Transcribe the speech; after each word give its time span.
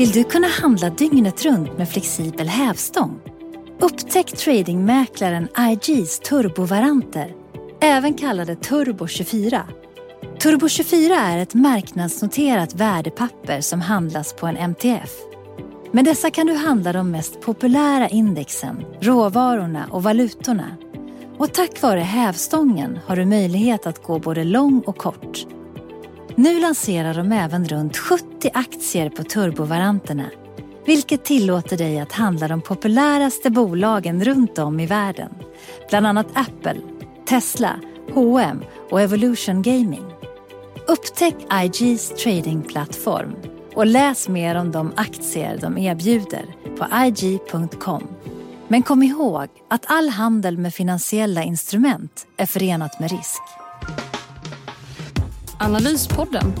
Vill 0.00 0.10
du 0.10 0.24
kunna 0.24 0.48
handla 0.48 0.90
dygnet 0.90 1.44
runt 1.44 1.78
med 1.78 1.88
flexibel 1.88 2.48
hävstång? 2.48 3.20
Upptäck 3.80 4.26
tradingmäklaren 4.26 5.48
IGs 5.58 6.18
turbovaranter, 6.18 7.34
även 7.80 8.14
kallade 8.14 8.56
Turbo 8.56 9.06
24. 9.06 9.66
Turbo 10.42 10.68
24 10.68 11.14
är 11.14 11.38
ett 11.38 11.54
marknadsnoterat 11.54 12.74
värdepapper 12.74 13.60
som 13.60 13.80
handlas 13.80 14.32
på 14.32 14.46
en 14.46 14.56
MTF. 14.56 15.10
Med 15.92 16.04
dessa 16.04 16.30
kan 16.30 16.46
du 16.46 16.54
handla 16.54 16.92
de 16.92 17.10
mest 17.10 17.40
populära 17.40 18.08
indexen, 18.08 18.84
råvarorna 19.00 19.88
och 19.90 20.02
valutorna. 20.02 20.76
Och 21.38 21.54
tack 21.54 21.82
vare 21.82 22.00
hävstången 22.00 22.98
har 23.06 23.16
du 23.16 23.26
möjlighet 23.26 23.86
att 23.86 24.02
gå 24.02 24.18
både 24.18 24.44
lång 24.44 24.80
och 24.86 24.96
kort. 24.96 25.46
Nu 26.40 26.60
lanserar 26.60 27.14
de 27.14 27.32
även 27.32 27.68
runt 27.68 27.96
70 27.96 28.50
aktier 28.54 29.10
på 29.10 29.24
turbovaranterna 29.24 30.30
vilket 30.86 31.24
tillåter 31.24 31.78
dig 31.78 32.00
att 32.00 32.12
handla 32.12 32.48
de 32.48 32.60
populäraste 32.60 33.50
bolagen 33.50 34.24
runt 34.24 34.58
om 34.58 34.80
i 34.80 34.86
världen. 34.86 35.34
Bland 35.88 36.06
annat 36.06 36.26
Apple, 36.32 36.76
Tesla, 37.28 37.80
H&M 38.14 38.64
och 38.90 39.00
Evolution 39.00 39.62
Gaming. 39.62 40.04
Upptäck 40.88 41.34
IGs 41.64 42.08
tradingplattform 42.08 43.36
och 43.74 43.86
läs 43.86 44.28
mer 44.28 44.54
om 44.54 44.72
de 44.72 44.92
aktier 44.96 45.58
de 45.60 45.78
erbjuder 45.78 46.44
på 46.78 46.86
IG.com. 47.06 48.08
Men 48.68 48.82
kom 48.82 49.02
ihåg 49.02 49.48
att 49.68 49.84
all 49.86 50.08
handel 50.08 50.58
med 50.58 50.74
finansiella 50.74 51.42
instrument 51.42 52.26
är 52.36 52.46
förenat 52.46 53.00
med 53.00 53.10
risk. 53.10 53.59
Analyspodden 55.62 56.52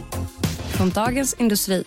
från 0.76 0.90
Dagens 0.90 1.34
Industri. 1.34 1.84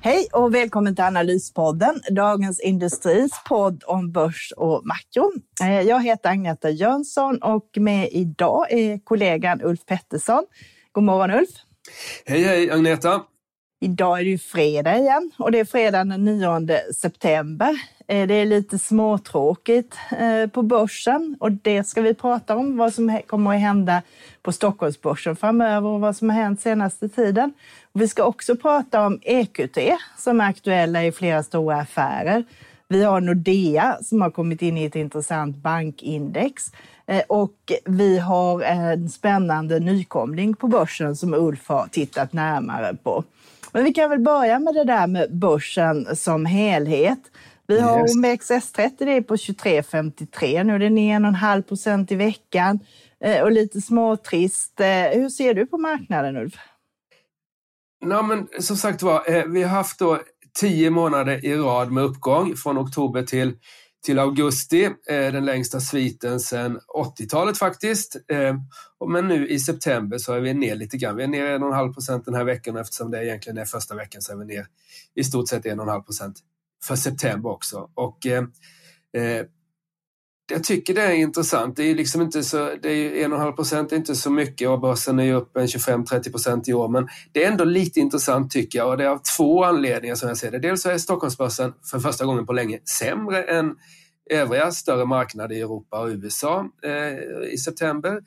Hej 0.00 0.28
och 0.32 0.54
välkommen 0.54 0.96
till 0.96 1.04
Analyspodden, 1.04 2.00
Dagens 2.10 2.60
Industris 2.60 3.32
podd 3.48 3.82
om 3.86 4.12
börs 4.12 4.52
och 4.56 4.86
makro. 4.86 5.32
Eh, 5.62 5.80
jag 5.80 6.04
heter 6.04 6.30
Agneta 6.30 6.70
Jönsson 6.70 7.42
och 7.42 7.68
med 7.76 8.08
idag 8.12 8.72
är 8.72 8.98
kollegan 9.04 9.62
Ulf 9.62 9.86
Pettersson. 9.86 10.44
God 10.92 11.04
morgon 11.04 11.30
Ulf! 11.30 11.50
Hej 12.26 12.42
hej 12.42 12.70
Agneta! 12.70 13.22
Idag 13.80 14.20
är 14.20 14.24
det 14.24 14.30
ju 14.30 14.38
fredag 14.38 14.98
igen 14.98 15.30
och 15.38 15.52
det 15.52 15.58
är 15.58 15.64
fredag 15.64 16.04
den 16.04 16.24
9 16.24 16.92
september. 16.94 17.80
Eh, 18.08 18.26
det 18.26 18.34
är 18.34 18.46
lite 18.46 18.78
småtråkigt 18.78 19.96
eh, 20.18 20.50
på 20.50 20.62
börsen 20.62 21.36
och 21.40 21.52
det 21.52 21.84
ska 21.84 22.02
vi 22.02 22.14
prata 22.14 22.56
om, 22.56 22.76
vad 22.76 22.94
som 22.94 23.20
kommer 23.26 23.54
att 23.54 23.60
hända 23.60 24.02
på 24.46 24.52
Stockholmsbörsen 24.52 25.36
framöver 25.36 25.88
och 25.88 26.00
vad 26.00 26.16
som 26.16 26.30
har 26.30 26.36
hänt 26.36 26.60
senaste 26.60 27.08
tiden. 27.08 27.52
Vi 27.92 28.08
ska 28.08 28.24
också 28.24 28.56
prata 28.56 29.06
om 29.06 29.18
EQT 29.22 29.78
som 30.18 30.40
är 30.40 30.44
aktuella 30.44 31.04
i 31.04 31.12
flera 31.12 31.42
stora 31.42 31.76
affärer. 31.76 32.44
Vi 32.88 33.04
har 33.04 33.20
Nordea 33.20 33.98
som 34.02 34.20
har 34.20 34.30
kommit 34.30 34.62
in 34.62 34.78
i 34.78 34.84
ett 34.84 34.96
intressant 34.96 35.56
bankindex 35.56 36.62
eh, 37.06 37.22
och 37.28 37.72
vi 37.84 38.18
har 38.18 38.62
en 38.62 39.08
spännande 39.08 39.80
nykomling 39.80 40.54
på 40.54 40.68
börsen 40.68 41.16
som 41.16 41.34
Ulf 41.34 41.68
har 41.68 41.86
tittat 41.86 42.32
närmare 42.32 42.96
på. 43.02 43.24
Men 43.72 43.84
vi 43.84 43.92
kan 43.92 44.10
väl 44.10 44.20
börja 44.20 44.58
med 44.58 44.74
det 44.74 44.84
där 44.84 45.06
med 45.06 45.36
börsen 45.36 46.16
som 46.16 46.46
helhet. 46.46 47.20
Vi 47.66 47.80
har 47.80 48.00
yes. 48.00 48.16
OMXS30 48.16 48.90
det 48.98 49.12
är 49.12 49.20
på 49.20 49.36
23,53 49.36 50.64
nu. 50.64 50.78
Det 50.78 50.86
är 50.86 50.90
ner 50.90 51.20
1,5 51.20 51.62
procent 51.62 52.12
i 52.12 52.14
veckan 52.14 52.80
Eh, 53.24 53.42
och 53.42 53.52
lite 53.52 53.80
småtrist. 53.80 54.80
Eh, 54.80 55.20
hur 55.20 55.28
ser 55.28 55.54
du 55.54 55.66
på 55.66 55.78
marknaden 55.78 56.36
Ulf? 56.36 56.54
Nej, 58.04 58.22
men 58.22 58.48
som 58.60 58.76
sagt 58.76 59.02
var, 59.02 59.30
eh, 59.30 59.44
vi 59.44 59.62
har 59.62 59.70
haft 59.70 59.98
då 59.98 60.20
tio 60.60 60.90
månader 60.90 61.44
i 61.44 61.56
rad 61.56 61.92
med 61.92 62.04
uppgång 62.04 62.56
från 62.56 62.78
oktober 62.78 63.22
till, 63.22 63.54
till 64.04 64.18
augusti. 64.18 64.90
Den 65.06 65.44
längsta 65.44 65.80
sviten 65.80 66.40
sedan 66.40 66.80
80-talet 67.18 67.58
faktiskt. 67.58 68.16
Men 69.08 69.28
nu 69.28 69.48
i 69.48 69.58
september 69.58 70.18
så 70.18 70.32
är 70.32 70.40
vi 70.40 70.54
ner 70.54 70.74
lite 70.74 70.96
grann. 70.96 71.16
Vi 71.16 71.22
är 71.22 71.28
ner 71.28 71.58
1,5 71.58 71.94
procent 71.94 72.24
den 72.24 72.34
här 72.34 72.44
veckan 72.44 72.76
eftersom 72.76 73.10
det 73.10 73.26
egentligen 73.26 73.58
är 73.58 73.64
första 73.64 73.94
veckan 73.94 74.22
så 74.22 74.32
är 74.32 74.36
vi 74.36 74.44
ner 74.44 74.66
i 75.14 75.24
stort 75.24 75.48
sett 75.48 75.64
1,5 75.64 76.02
procent 76.02 76.40
för 76.84 76.96
september 76.96 77.50
också. 77.50 77.90
Och 77.94 78.26
eh, 78.26 78.44
jag 80.50 80.64
tycker 80.64 80.94
det 80.94 81.02
är 81.02 81.12
intressant. 81.12 81.76
Det 81.76 81.82
är 81.82 81.94
liksom 81.94 82.22
inte 82.22 82.42
så, 82.42 82.74
det 82.82 83.22
är 83.22 83.28
1,5 83.28 83.52
procent 83.52 83.92
är 83.92 83.96
inte 83.96 84.14
så 84.14 84.30
mycket 84.30 84.68
och 84.68 84.80
börsen 84.80 85.18
är 85.18 85.24
ju 85.24 85.34
upp 85.34 85.56
en 85.56 85.66
25-30 85.66 86.30
procent 86.30 86.68
i 86.68 86.72
år. 86.72 86.88
Men 86.88 87.08
det 87.32 87.44
är 87.44 87.50
ändå 87.50 87.64
lite 87.64 88.00
intressant 88.00 88.50
tycker 88.50 88.78
jag 88.78 88.88
och 88.88 88.96
det 88.96 89.04
är 89.04 89.08
av 89.08 89.20
två 89.36 89.64
anledningar 89.64 90.14
som 90.14 90.28
jag 90.28 90.38
ser 90.38 90.50
det. 90.50 90.58
Dels 90.58 90.82
så 90.82 90.90
är 90.90 90.98
Stockholmsbörsen 90.98 91.72
för 91.90 91.98
första 91.98 92.24
gången 92.24 92.46
på 92.46 92.52
länge 92.52 92.80
sämre 93.00 93.42
än 93.42 93.74
övriga 94.30 94.70
större 94.72 95.04
marknader 95.04 95.56
i 95.56 95.60
Europa 95.60 96.00
och 96.00 96.08
USA 96.08 96.68
eh, 96.84 97.52
i 97.52 97.58
september. 97.58 98.20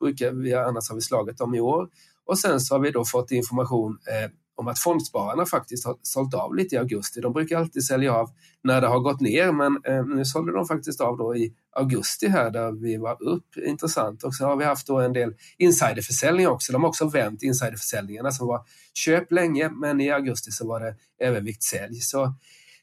Brukar 0.00 0.30
vi, 0.30 0.54
annars 0.54 0.88
har 0.88 0.94
vi 0.94 1.00
slagit 1.02 1.38
dem 1.38 1.54
i 1.54 1.60
år. 1.60 1.88
Och 2.26 2.38
sen 2.38 2.60
så 2.60 2.74
har 2.74 2.80
vi 2.80 2.90
då 2.90 3.04
fått 3.04 3.30
information 3.30 3.98
eh, 4.08 4.30
om 4.56 4.68
att 4.68 4.78
fondspararna 4.78 5.46
faktiskt 5.46 5.86
har 5.86 5.96
sålt 6.02 6.34
av 6.34 6.54
lite 6.54 6.74
i 6.74 6.78
augusti. 6.78 7.20
De 7.20 7.32
brukar 7.32 7.58
alltid 7.58 7.84
sälja 7.84 8.14
av 8.14 8.30
när 8.62 8.80
det 8.80 8.86
har 8.86 9.00
gått 9.00 9.20
ner 9.20 9.52
men 9.52 9.78
eh, 9.84 10.06
nu 10.06 10.24
sålde 10.24 10.52
de 10.52 10.66
faktiskt 10.66 11.00
av 11.00 11.16
då 11.16 11.36
i 11.36 11.54
augusti 11.76 12.28
här 12.28 12.50
där 12.50 12.72
vi 12.72 12.96
var 12.96 13.22
upp. 13.22 13.56
Intressant. 13.56 14.24
Och 14.24 14.34
så 14.34 14.44
har 14.44 14.56
vi 14.56 14.64
haft 14.64 14.86
då 14.86 15.00
en 15.00 15.12
del 15.12 15.34
insiderförsäljning 15.58 16.48
också. 16.48 16.72
De 16.72 16.82
har 16.82 16.88
också 16.88 17.08
vänt 17.08 17.42
insiderförsäljningarna 17.42 18.30
som 18.30 18.46
var 18.46 18.60
köp 18.94 19.32
länge 19.32 19.68
men 19.68 20.00
i 20.00 20.10
augusti 20.10 20.50
så 20.50 20.66
var 20.66 20.80
det 20.80 20.96
överviktssälj. 21.18 22.00
Så 22.00 22.34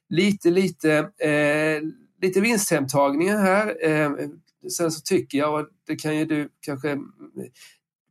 lite, 0.09 0.49
lite, 0.49 0.97
eh, 1.17 1.81
lite 2.21 2.41
vinsthemtagningar 2.41 3.37
här. 3.37 3.89
Eh, 3.89 4.11
sen 4.77 4.91
så 4.91 5.01
tycker 5.01 5.37
jag, 5.37 5.59
och 5.59 5.67
det 5.87 5.95
kan 5.95 6.17
ju 6.17 6.25
du 6.25 6.49
kanske 6.61 6.97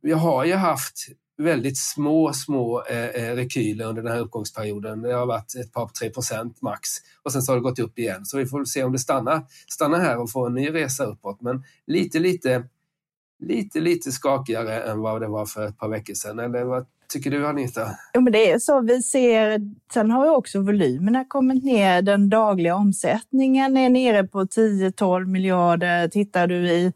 jag 0.01 0.17
har 0.17 0.45
ju 0.45 0.53
haft 0.53 1.07
väldigt 1.37 1.77
små, 1.77 2.33
små 2.33 2.83
eh, 2.89 3.05
eh, 3.05 3.35
rekyler 3.35 3.85
under 3.85 4.01
den 4.01 4.11
här 4.11 4.19
uppgångsperioden. 4.19 5.01
Det 5.01 5.13
har 5.13 5.25
varit 5.25 5.55
ett 5.55 5.73
par, 5.73 5.87
tre 5.87 6.09
procent 6.09 6.61
max 6.61 6.89
och 7.23 7.31
sen 7.31 7.41
så 7.41 7.51
har 7.51 7.57
det 7.57 7.63
gått 7.63 7.79
upp 7.79 7.99
igen. 7.99 8.25
Så 8.25 8.37
vi 8.37 8.45
får 8.45 8.65
se 8.65 8.83
om 8.83 8.91
det 8.91 8.99
stannar, 8.99 9.45
stannar 9.67 9.99
här 9.99 10.17
och 10.17 10.31
får 10.31 10.47
en 10.47 10.53
ny 10.53 10.69
resa 10.69 11.05
uppåt. 11.05 11.41
Men 11.41 11.63
lite, 11.87 12.19
lite, 12.19 12.63
lite, 13.39 13.79
lite 13.79 14.11
skakigare 14.11 14.81
än 14.81 14.99
vad 14.99 15.21
det 15.21 15.27
var 15.27 15.45
för 15.45 15.67
ett 15.67 15.77
par 15.77 15.89
veckor 15.89 16.13
sedan. 16.13 16.39
Eller 16.39 16.63
vad 16.63 16.85
tycker 17.13 17.31
du 17.31 17.47
Anita? 17.47 17.89
Jo, 18.13 18.21
men 18.21 18.33
det 18.33 18.51
är 18.51 18.59
så 18.59 18.81
vi 18.81 19.01
ser. 19.01 19.59
Sen 19.93 20.11
har 20.11 20.25
ju 20.25 20.31
också 20.31 20.61
volymerna 20.61 21.25
kommit 21.25 21.63
ner. 21.63 22.01
Den 22.01 22.29
dagliga 22.29 22.75
omsättningen 22.75 23.77
är 23.77 23.89
nere 23.89 24.23
på 24.23 24.43
10-12 24.43 25.25
miljarder. 25.25 26.07
Tittar 26.07 26.47
du 26.47 26.69
i 26.69 26.93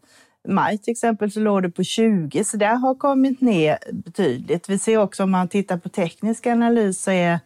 maj 0.48 0.78
till 0.78 0.92
exempel 0.92 1.32
så 1.32 1.40
låg 1.40 1.64
det 1.64 1.70
på 1.70 1.84
20 1.84 2.44
så 2.44 2.58
det 2.58 2.66
har 2.66 2.96
kommit 2.96 3.42
ner 3.42 3.78
betydligt. 3.94 4.70
Vi 4.70 4.80
ser 4.80 4.98
också 4.98 5.24
om 5.24 5.32
man 5.32 5.48
tittar 5.48 5.78
på 5.78 5.90
teknisk 5.90 6.48
analys 6.48 7.02
så 7.02 7.12
är 7.12 7.40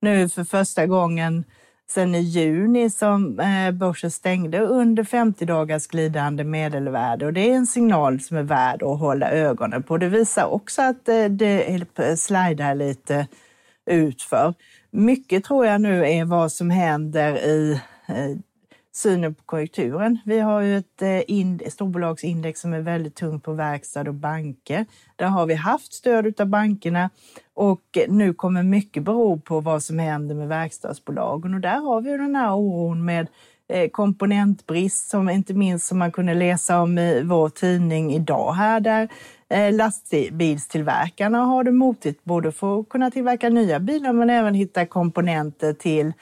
nu 0.00 0.28
för 0.28 0.44
första 0.44 0.86
gången 0.86 1.44
sedan 1.90 2.14
i 2.14 2.20
juni 2.20 2.90
som 2.90 3.40
eh, 3.40 3.70
börsen 3.70 4.10
stängde 4.10 4.60
under 4.60 5.04
50 5.04 5.44
dagars 5.44 5.86
glidande 5.86 6.44
medelvärde 6.44 7.26
och 7.26 7.32
det 7.32 7.50
är 7.50 7.54
en 7.54 7.66
signal 7.66 8.20
som 8.20 8.36
är 8.36 8.42
värd 8.42 8.82
att 8.82 8.98
hålla 8.98 9.30
ögonen 9.30 9.82
på. 9.82 9.98
Det 9.98 10.08
visar 10.08 10.44
också 10.44 10.82
att 10.82 11.08
eh, 11.08 11.24
det 11.24 12.18
slidar 12.18 12.74
lite 12.74 13.26
utför. 13.86 14.54
Mycket 14.90 15.44
tror 15.44 15.66
jag 15.66 15.80
nu 15.80 16.06
är 16.06 16.24
vad 16.24 16.52
som 16.52 16.70
händer 16.70 17.34
i 17.34 17.80
eh, 18.06 18.36
synen 18.96 19.34
på 19.34 19.42
konjunkturen. 19.42 20.18
Vi 20.24 20.40
har 20.40 20.60
ju 20.60 20.76
eh, 20.76 21.66
ett 21.66 21.72
storbolagsindex 21.72 22.60
som 22.60 22.72
är 22.72 22.80
väldigt 22.80 23.14
tungt 23.14 23.44
på 23.44 23.52
verkstad 23.52 24.08
och 24.08 24.14
banker. 24.14 24.86
Där 25.16 25.26
har 25.26 25.46
vi 25.46 25.54
haft 25.54 25.92
stöd 25.92 26.40
av 26.40 26.46
bankerna 26.46 27.10
och 27.54 27.82
nu 28.08 28.34
kommer 28.34 28.62
mycket 28.62 29.02
bero 29.02 29.40
på 29.40 29.60
vad 29.60 29.82
som 29.82 29.98
händer 29.98 30.34
med 30.34 30.48
verkstadsbolagen 30.48 31.54
och 31.54 31.60
där 31.60 31.80
har 31.80 32.00
vi 32.00 32.10
den 32.10 32.36
här 32.36 32.54
oron 32.54 33.04
med 33.04 33.28
eh, 33.68 33.90
komponentbrist 33.90 35.08
som 35.08 35.30
inte 35.30 35.54
minst 35.54 35.86
som 35.86 35.98
man 35.98 36.12
kunde 36.12 36.34
läsa 36.34 36.80
om 36.80 36.98
i 36.98 37.22
vår 37.22 37.48
tidning 37.48 38.14
idag 38.14 38.52
här 38.52 38.80
där 38.80 39.08
eh, 39.48 39.72
lastbilstillverkarna 39.72 41.38
har 41.38 41.64
det 41.64 41.72
motigt 41.72 42.24
både 42.24 42.52
för 42.52 42.80
att 42.80 42.88
kunna 42.88 43.10
tillverka 43.10 43.48
nya 43.48 43.80
bilar 43.80 44.12
men 44.12 44.30
även 44.30 44.54
hitta 44.54 44.86
komponenter 44.86 45.72
till 45.72 46.12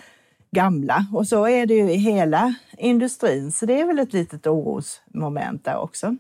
gamla. 0.56 1.06
Och 1.12 1.28
så 1.28 1.48
är 1.48 1.66
det 1.66 1.74
ju 1.74 1.90
i 1.90 1.96
hela 1.96 2.54
industrin, 2.78 3.52
så 3.52 3.66
det 3.66 3.80
är 3.80 3.86
väl 3.86 3.98
ett 3.98 4.12
litet 4.12 4.46
orosmoment 4.46 5.64
där 5.64 5.78
också. 5.78 6.16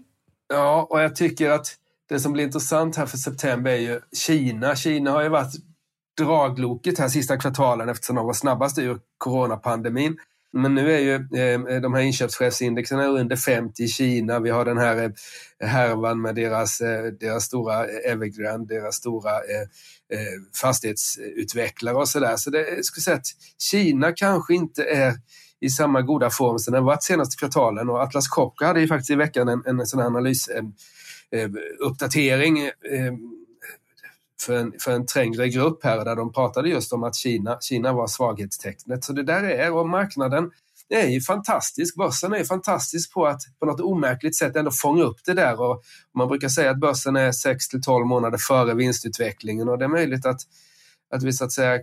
Ja, 0.48 0.86
och 0.90 1.00
jag 1.00 1.16
tycker 1.16 1.50
att 1.50 1.66
det 2.08 2.20
som 2.20 2.32
blir 2.32 2.44
intressant 2.44 2.96
här 2.96 3.06
för 3.06 3.18
september 3.18 3.70
är 3.70 3.76
ju 3.76 4.00
Kina. 4.12 4.76
Kina 4.76 5.10
har 5.10 5.22
ju 5.22 5.28
varit 5.28 5.54
dragloket 6.18 6.98
här 6.98 7.08
sista 7.08 7.36
kvartalen 7.36 7.88
eftersom 7.88 8.16
de 8.16 8.26
var 8.26 8.32
snabbast 8.32 8.78
ur 8.78 9.00
coronapandemin. 9.18 10.16
Men 10.52 10.74
nu 10.74 10.92
är 10.92 10.98
ju 10.98 11.14
eh, 11.14 11.60
de 11.80 11.94
här 11.94 12.00
inköpschefsindexen 12.00 13.00
under 13.00 13.36
50 13.36 13.82
i 13.82 13.88
Kina. 13.88 14.40
Vi 14.40 14.50
har 14.50 14.64
den 14.64 14.78
här 14.78 15.04
eh, 15.04 15.10
härvan 15.68 16.20
med 16.20 16.34
deras, 16.34 16.80
eh, 16.80 17.04
deras 17.04 17.44
stora 17.44 17.86
Evergrande, 17.86 18.74
deras 18.74 18.94
stora 18.94 19.30
eh, 19.30 19.60
eh, 20.18 20.40
fastighetsutvecklare 20.60 21.96
och 21.96 22.08
sådär. 22.08 22.36
Så 22.36 22.50
det 22.50 22.58
jag 22.58 22.84
skulle 22.84 23.02
säga 23.02 23.16
att 23.16 23.26
Kina 23.58 24.12
kanske 24.12 24.54
inte 24.54 24.84
är 24.84 25.14
i 25.60 25.70
samma 25.70 26.02
goda 26.02 26.30
form 26.30 26.58
som 26.58 26.74
den 26.74 26.84
varit 26.84 27.02
senaste 27.02 27.36
kvartalen 27.36 27.90
och 27.90 28.02
Atlas 28.02 28.28
Copco 28.28 28.64
hade 28.64 28.80
ju 28.80 28.88
faktiskt 28.88 29.10
i 29.10 29.14
veckan 29.14 29.48
en, 29.48 29.62
en 29.66 29.86
sån 29.86 30.00
analysuppdatering 30.00 32.58
eh, 32.58 33.06
eh 33.06 33.12
för 34.42 34.56
en, 34.56 34.72
för 34.80 34.92
en 34.92 35.06
trängre 35.06 35.48
grupp 35.48 35.84
här 35.84 36.04
där 36.04 36.16
de 36.16 36.32
pratade 36.32 36.68
just 36.68 36.92
om 36.92 37.02
att 37.02 37.16
Kina, 37.16 37.58
Kina 37.60 37.92
var 37.92 38.06
svaghetstecknet. 38.06 39.04
Så 39.04 39.12
det 39.12 39.22
där 39.22 39.42
är, 39.42 39.72
och 39.72 39.88
marknaden 39.88 40.50
är 40.88 41.06
ju 41.06 41.20
fantastisk. 41.20 41.96
Börsen 41.96 42.32
är 42.32 42.44
fantastisk 42.44 43.12
på 43.12 43.26
att 43.26 43.40
på 43.60 43.66
något 43.66 43.80
omärkligt 43.80 44.36
sätt 44.36 44.56
ändå 44.56 44.70
fånga 44.70 45.02
upp 45.02 45.18
det 45.24 45.34
där. 45.34 45.60
Och 45.60 45.82
man 46.14 46.28
brukar 46.28 46.48
säga 46.48 46.70
att 46.70 46.80
börsen 46.80 47.16
är 47.16 47.32
6 47.32 47.68
till 47.68 47.82
12 47.82 48.06
månader 48.06 48.38
före 48.38 48.74
vinstutvecklingen 48.74 49.68
och 49.68 49.78
det 49.78 49.84
är 49.84 49.88
möjligt 49.88 50.26
att, 50.26 50.40
att 51.14 51.22
vi 51.22 51.32
så 51.32 51.44
att 51.44 51.52
säga 51.52 51.80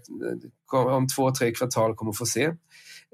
om 0.72 1.08
två, 1.08 1.32
tre 1.32 1.52
kvartal 1.52 1.96
kommer 1.96 2.14
få 2.14 2.26
se 2.26 2.52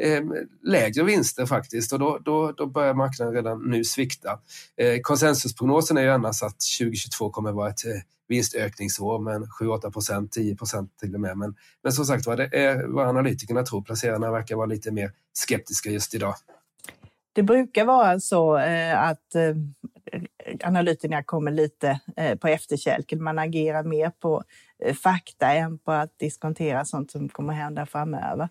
eh, 0.01 0.21
lägre 0.63 1.03
vinster 1.03 1.45
faktiskt 1.45 1.94
och 1.94 2.00
då, 2.00 2.19
då, 2.25 2.51
då 2.51 2.65
börjar 2.65 2.94
marknaden 2.94 3.33
redan 3.33 3.69
nu 3.69 3.83
svikta. 3.83 4.39
Eh, 4.77 5.00
konsensusprognosen 5.01 5.97
är 5.97 6.01
ju 6.01 6.09
annars 6.09 6.44
att 6.44 6.59
2022 6.80 7.30
kommer 7.30 7.51
vara 7.51 7.69
ett 7.69 7.86
eh, 7.86 7.92
vinstökningsår 8.27 9.19
med 9.19 9.42
7-8 9.42 9.92
procent, 9.92 10.31
10 10.31 10.56
procent 10.56 10.97
till 11.00 11.13
och 11.13 11.21
med. 11.21 11.38
Men, 11.38 11.56
men 11.83 11.92
som 11.92 12.06
sagt 12.06 12.25
var, 12.25 12.38
det 12.38 12.57
är 12.57 12.88
vad 12.88 13.07
analytikerna 13.07 13.63
tror. 13.63 13.81
Placerarna 13.81 14.31
verkar 14.31 14.56
vara 14.56 14.65
lite 14.65 14.92
mer 14.92 15.12
skeptiska 15.33 15.89
just 15.89 16.15
idag. 16.15 16.36
Det 17.33 17.44
brukar 17.44 17.86
vara 17.86 18.19
så 18.19 18.57
eh, 18.57 19.03
att 19.03 19.36
eh, 19.36 19.56
analytikerna 20.63 21.24
kommer 21.24 21.51
lite 21.51 22.00
eh, 22.18 22.38
på 22.38 22.48
efterkälken. 22.48 23.24
Man 23.24 23.39
agerar 23.39 23.83
mer 23.83 24.09
på 24.09 24.44
fakta 25.03 25.53
än 25.53 25.77
på 25.77 25.91
att 25.91 26.19
diskontera 26.19 26.86
sånt 26.86 27.12
som 27.12 27.30
kommer 27.30 27.53
hända 27.53 27.86
framöver. 27.86 28.50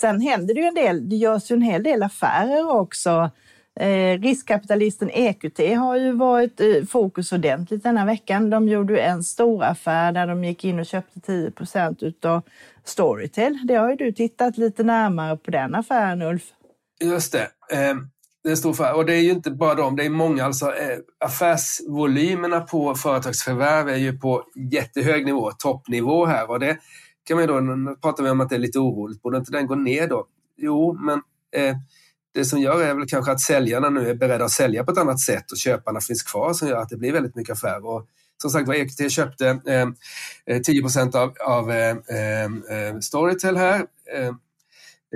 Sen 0.00 0.20
händer 0.20 0.54
det 0.54 0.60
ju 0.60 0.66
en 0.66 0.74
del. 0.74 1.08
Det 1.08 1.16
görs 1.16 1.50
ju 1.50 1.54
en 1.54 1.62
hel 1.62 1.82
del 1.82 2.02
affärer 2.02 2.70
också 2.70 3.30
Eh, 3.80 4.20
riskkapitalisten 4.20 5.10
EQT 5.10 5.58
har 5.76 5.96
ju 5.96 6.12
varit 6.12 6.60
i 6.60 6.86
fokus 6.86 7.32
ordentligt 7.32 7.82
denna 7.82 8.04
veckan. 8.04 8.50
De 8.50 8.68
gjorde 8.68 9.00
en 9.00 9.22
stor 9.22 9.64
affär 9.64 10.12
där 10.12 10.26
de 10.26 10.44
gick 10.44 10.64
in 10.64 10.78
och 10.78 10.86
köpte 10.86 11.20
10 11.20 11.50
procent 11.50 12.02
utav 12.02 12.42
Storytel. 12.84 13.58
Det 13.64 13.74
har 13.74 13.90
ju 13.90 13.96
du 13.96 14.12
tittat 14.12 14.58
lite 14.58 14.82
närmare 14.82 15.36
på 15.36 15.50
den 15.50 15.74
affären 15.74 16.22
Ulf. 16.22 16.42
Just 17.04 17.32
det. 17.32 17.42
Eh, 17.72 17.94
det 18.42 18.48
är 18.48 18.50
en 18.50 18.56
stor 18.56 18.70
affär. 18.70 18.96
Och 18.96 19.06
det 19.06 19.14
är 19.14 19.20
ju 19.20 19.30
inte 19.30 19.50
bara 19.50 19.74
dem, 19.74 19.96
det 19.96 20.04
är 20.04 20.10
många. 20.10 20.44
Alltså, 20.44 20.66
eh, 20.66 20.98
affärsvolymerna 21.24 22.60
på 22.60 22.94
företagsförvärv 22.94 23.88
är 23.88 23.96
ju 23.96 24.18
på 24.18 24.42
jättehög 24.72 25.26
nivå, 25.26 25.50
toppnivå 25.50 26.26
här. 26.26 26.50
Och 26.50 26.60
det 26.60 26.78
kan 27.30 27.36
man 27.36 27.42
ju 27.42 27.46
då, 27.46 27.60
nu 27.60 27.96
pratar 27.96 28.24
vi 28.24 28.30
om 28.30 28.40
att 28.40 28.48
det 28.48 28.54
är 28.54 28.60
lite 28.60 28.78
oroligt, 28.78 29.22
borde 29.22 29.38
inte 29.38 29.52
den 29.52 29.66
gå 29.66 29.74
ner 29.74 30.08
då? 30.08 30.26
Jo, 30.56 30.98
men 31.00 31.22
eh, 31.56 31.76
det 32.34 32.44
som 32.44 32.60
gör 32.60 32.82
är 32.82 32.94
väl 32.94 33.08
kanske 33.08 33.32
att 33.32 33.40
säljarna 33.40 33.90
nu 33.90 34.10
är 34.10 34.14
beredda 34.14 34.44
att 34.44 34.50
sälja 34.50 34.84
på 34.84 34.92
ett 34.92 34.98
annat 34.98 35.20
sätt 35.20 35.50
och 35.50 35.58
köparna 35.58 36.00
finns 36.00 36.22
kvar 36.22 36.52
som 36.52 36.68
gör 36.68 36.76
att 36.76 36.88
det 36.88 36.96
blir 36.96 37.12
väldigt 37.12 37.36
mycket 37.36 37.52
affärer. 37.52 37.86
Och 37.86 38.06
som 38.42 38.50
sagt 38.50 38.68
var, 38.68 38.74
EQT 38.74 39.12
köpte 39.12 39.60
eh, 39.66 39.88
eh 40.46 40.62
10 40.62 40.82
av, 41.14 41.34
av 41.40 41.70
eh, 41.70 41.96
eh, 42.08 42.44
eh 42.44 42.98
Storytel 43.00 43.56
här. 43.56 43.86
Eh, 44.14 44.34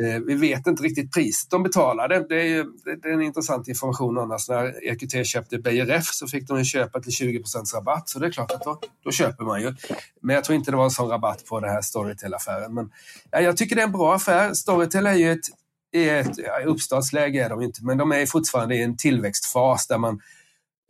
Eh, 0.01 0.21
vi 0.21 0.35
vet 0.35 0.67
inte 0.67 0.83
riktigt 0.83 1.13
priset 1.13 1.51
de 1.51 1.63
betalade. 1.63 2.27
Det 2.29 2.41
är, 2.41 2.47
ju, 2.47 2.65
det 3.03 3.09
är 3.09 3.13
en 3.13 3.23
intressant 3.23 3.69
information 3.69 4.19
annars. 4.19 4.49
När 4.49 4.91
EQT 4.91 5.27
köpte 5.27 5.59
BRF 5.59 6.07
så 6.07 6.27
fick 6.27 6.49
de 6.49 6.65
köpa 6.65 7.01
till 7.01 7.13
20% 7.13 7.75
rabatt. 7.75 8.09
Så 8.09 8.19
det 8.19 8.27
är 8.27 8.31
klart 8.31 8.51
att 8.51 8.65
då, 8.65 8.81
då, 9.05 9.11
köper 9.11 9.45
man 9.45 9.63
ju. 9.63 9.75
Men 10.23 10.35
jag 10.35 10.45
tror 10.45 10.57
inte 10.57 10.71
det 10.71 10.77
var 10.77 10.85
en 10.85 10.91
sån 10.91 11.09
rabatt 11.09 11.45
på 11.45 11.61
den 11.61 11.71
här 11.71 11.81
Storytel-affären. 11.83 12.75
Men 12.75 12.91
ja, 13.31 13.41
jag 13.41 13.57
tycker 13.57 13.77
det 13.77 13.83
är 13.83 13.87
en 13.87 13.93
bra 13.93 14.15
affär. 14.15 14.55
Storytel 14.55 15.07
är 15.07 15.15
ju 15.15 15.33
ett 15.33 15.47
i 15.95 16.09
ett 16.09 16.39
ja, 16.39 16.65
uppstartsläge 16.65 17.45
är 17.45 17.49
de 17.49 17.63
inte, 17.63 17.85
men 17.85 17.99
de 17.99 18.13
är 18.13 18.27
fortfarande 18.27 18.77
i 18.77 18.83
en 18.83 18.97
tillväxtfas 18.97 19.87
där 19.87 19.99
man 19.99 20.21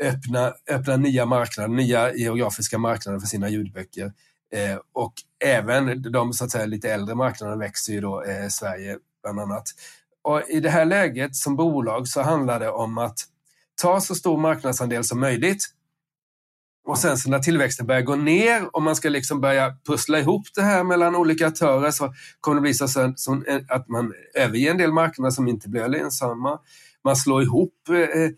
öppnar, 0.02 0.54
öppnar 0.70 0.96
nya 0.96 1.26
marknader, 1.26 1.68
nya 1.68 2.14
geografiska 2.14 2.78
marknader 2.78 3.18
för 3.18 3.26
sina 3.26 3.48
ljudböcker. 3.48 4.12
Eh, 4.52 4.78
och 4.92 5.14
även 5.44 6.12
de 6.12 6.32
så 6.32 6.44
att 6.44 6.50
säga, 6.50 6.66
lite 6.66 6.92
äldre 6.92 7.14
marknaderna 7.14 7.56
växer 7.56 7.92
ju 7.92 8.00
då, 8.00 8.22
eh, 8.22 8.48
Sverige 8.48 8.98
bland 9.22 9.40
annat. 9.40 9.64
Och 10.22 10.42
I 10.48 10.60
det 10.60 10.70
här 10.70 10.84
läget 10.84 11.36
som 11.36 11.56
bolag 11.56 12.08
så 12.08 12.22
handlar 12.22 12.60
det 12.60 12.70
om 12.70 12.98
att 12.98 13.18
ta 13.82 14.00
så 14.00 14.14
stor 14.14 14.36
marknadsandel 14.36 15.04
som 15.04 15.20
möjligt 15.20 15.74
och 16.86 16.98
sen 16.98 17.18
så 17.18 17.30
när 17.30 17.38
tillväxten 17.38 17.86
börjar 17.86 18.02
gå 18.02 18.16
ner 18.16 18.76
och 18.76 18.82
man 18.82 18.96
ska 18.96 19.08
liksom 19.08 19.40
börja 19.40 19.76
pussla 19.86 20.18
ihop 20.18 20.46
det 20.54 20.62
här 20.62 20.84
mellan 20.84 21.16
olika 21.16 21.46
aktörer 21.46 21.90
så 21.90 22.14
kommer 22.40 22.54
det 22.54 22.60
bli 22.60 22.74
så 22.74 22.84
att 22.84 22.96
eh, 23.48 23.82
man 23.88 24.12
överger 24.34 24.70
en 24.70 24.78
del 24.78 24.92
marknader 24.92 25.30
som 25.30 25.48
inte 25.48 25.68
blir 25.68 25.88
lönsamma. 25.88 26.58
Man 27.04 27.16
slår 27.16 27.42
ihop 27.42 27.88
eh, 27.88 28.22
eh, 28.22 28.30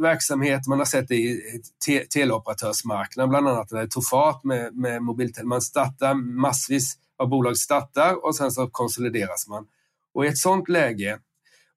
verksamhet, 0.00 0.66
man 0.66 0.78
har 0.78 0.86
sett 0.86 1.08
det 1.08 1.16
i 1.16 1.32
eh, 1.32 1.60
te 1.86 2.04
teleoperatörsmarknaden, 2.04 3.30
bland 3.30 3.48
annat 3.48 3.70
när 3.70 3.80
det 3.80 3.88
tog 3.88 4.06
fart 4.06 4.44
med, 4.44 4.76
med 4.76 5.02
mobiltelefon. 5.02 5.48
Man 5.48 5.62
startar 5.62 6.14
massvis 6.14 6.94
av 7.18 7.28
bolag 7.28 7.56
startar 7.56 8.24
och 8.26 8.36
sen 8.36 8.50
så 8.50 8.66
konsolideras 8.66 9.48
man. 9.48 9.66
Och 10.14 10.24
i 10.24 10.28
ett 10.28 10.38
sånt 10.38 10.68
läge 10.68 11.18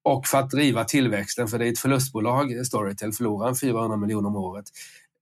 och 0.03 0.27
för 0.27 0.37
att 0.37 0.49
driva 0.49 0.83
tillväxten, 0.83 1.47
för 1.47 1.59
det 1.59 1.67
är 1.67 1.71
ett 1.71 1.79
förlustbolag, 1.79 2.65
Storytel 2.65 3.13
förlorar 3.13 3.53
400 3.55 3.97
miljoner 3.97 4.27
om 4.27 4.35
året, 4.35 4.65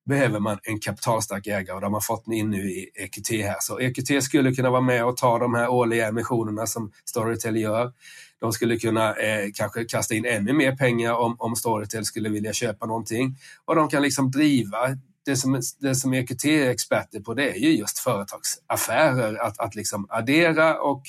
behöver 0.06 0.39
man 0.39 0.59
en 0.63 0.80
kapitalstark 0.80 1.47
ägare 1.47 1.75
och 1.75 1.81
det 1.81 1.86
har 1.86 1.92
man 1.92 2.01
fått 2.01 2.27
in 2.27 2.50
nu 2.50 2.71
i 2.71 2.89
EQT 2.95 3.30
här. 3.30 3.56
Så 3.59 3.80
EQT 3.80 4.24
skulle 4.24 4.51
kunna 4.51 4.69
vara 4.69 4.81
med 4.81 5.06
och 5.06 5.18
ta 5.18 5.40
de 5.40 5.54
här 5.54 5.68
årliga 5.68 6.07
emissionerna 6.07 6.68
som 6.68 6.92
Storytel 7.06 7.57
gör. 7.57 7.94
De 8.39 8.54
skulle 8.54 8.77
kunna 8.77 9.15
eh, 9.15 9.49
kanske 9.54 9.85
kasta 9.85 10.15
in 10.15 10.25
ännu 10.25 10.54
mer 10.54 10.75
pengar 10.75 11.13
om, 11.13 11.35
om 11.39 11.56
Storytel 11.56 12.06
skulle 12.06 12.30
vilja 12.30 12.54
köpa 12.54 12.85
någonting. 12.85 13.37
Och 13.65 13.75
de 13.75 13.89
kan 13.89 14.01
liksom 14.01 14.31
driva 14.31 14.77
det 15.25 15.35
som, 15.35 15.61
det 15.80 15.95
som 15.95 16.13
EQT 16.13 16.45
är 16.45 16.69
experter 16.69 17.19
på 17.19 17.33
det 17.33 17.51
är 17.51 17.59
ju 17.59 17.77
just 17.77 17.99
företagsaffärer, 17.99 19.35
att, 19.35 19.59
att 19.59 19.75
liksom 19.75 20.07
addera 20.09 20.81
och 20.81 21.04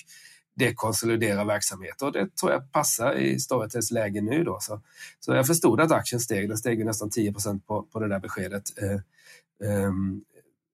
dekonsolidera 0.57 1.45
verksamhet 1.45 2.03
och 2.03 2.13
det 2.13 2.37
tror 2.37 2.53
jag 2.53 2.73
passar 2.73 3.15
i 3.15 3.41
Storytels 3.41 3.91
läge 3.91 4.21
nu. 4.21 4.45
Då. 4.45 4.59
Så, 4.61 4.81
så 5.21 5.35
jag 5.35 5.47
förstod 5.47 5.81
att 5.81 5.93
aktien 5.93 6.21
steg, 6.21 6.49
den 6.49 6.59
steg 6.59 6.87
nästan 6.87 7.11
10 7.11 7.35
på, 7.67 7.83
på 7.83 8.01
det 8.01 8.09
där 8.09 8.21
beskedet. 8.21 8.63
Eh, 8.83 9.71
eh, 9.71 9.93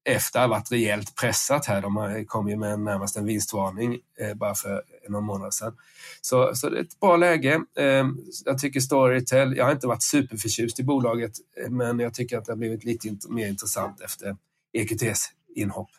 efter 0.04 0.38
att 0.38 0.48
ha 0.48 0.56
varit 0.56 0.72
rejält 0.72 1.14
pressat 1.14 1.66
här. 1.66 1.82
De 1.82 2.24
kom 2.26 2.48
ju 2.48 2.56
med 2.56 2.80
närmast 2.80 3.16
en 3.16 3.24
vinstvarning 3.24 3.98
eh, 4.18 4.34
bara 4.34 4.54
för 4.54 4.82
någon 5.08 5.24
månad 5.24 5.54
sedan. 5.54 5.76
Så, 6.20 6.54
så 6.54 6.68
det 6.68 6.78
är 6.78 6.82
ett 6.82 7.00
bra 7.00 7.16
läge. 7.16 7.60
Eh, 7.78 8.06
jag 8.44 8.58
tycker 8.58 8.80
Storytel, 8.80 9.56
jag 9.56 9.64
har 9.64 9.72
inte 9.72 9.86
varit 9.86 10.02
superförtjust 10.02 10.80
i 10.80 10.84
bolaget, 10.84 11.32
eh, 11.64 11.70
men 11.70 11.98
jag 11.98 12.14
tycker 12.14 12.38
att 12.38 12.44
det 12.44 12.52
har 12.52 12.56
blivit 12.56 12.84
lite 12.84 13.08
mer 13.28 13.48
intressant 13.48 14.00
efter 14.00 14.36
EQTs 14.72 15.30
inhopp. 15.54 15.90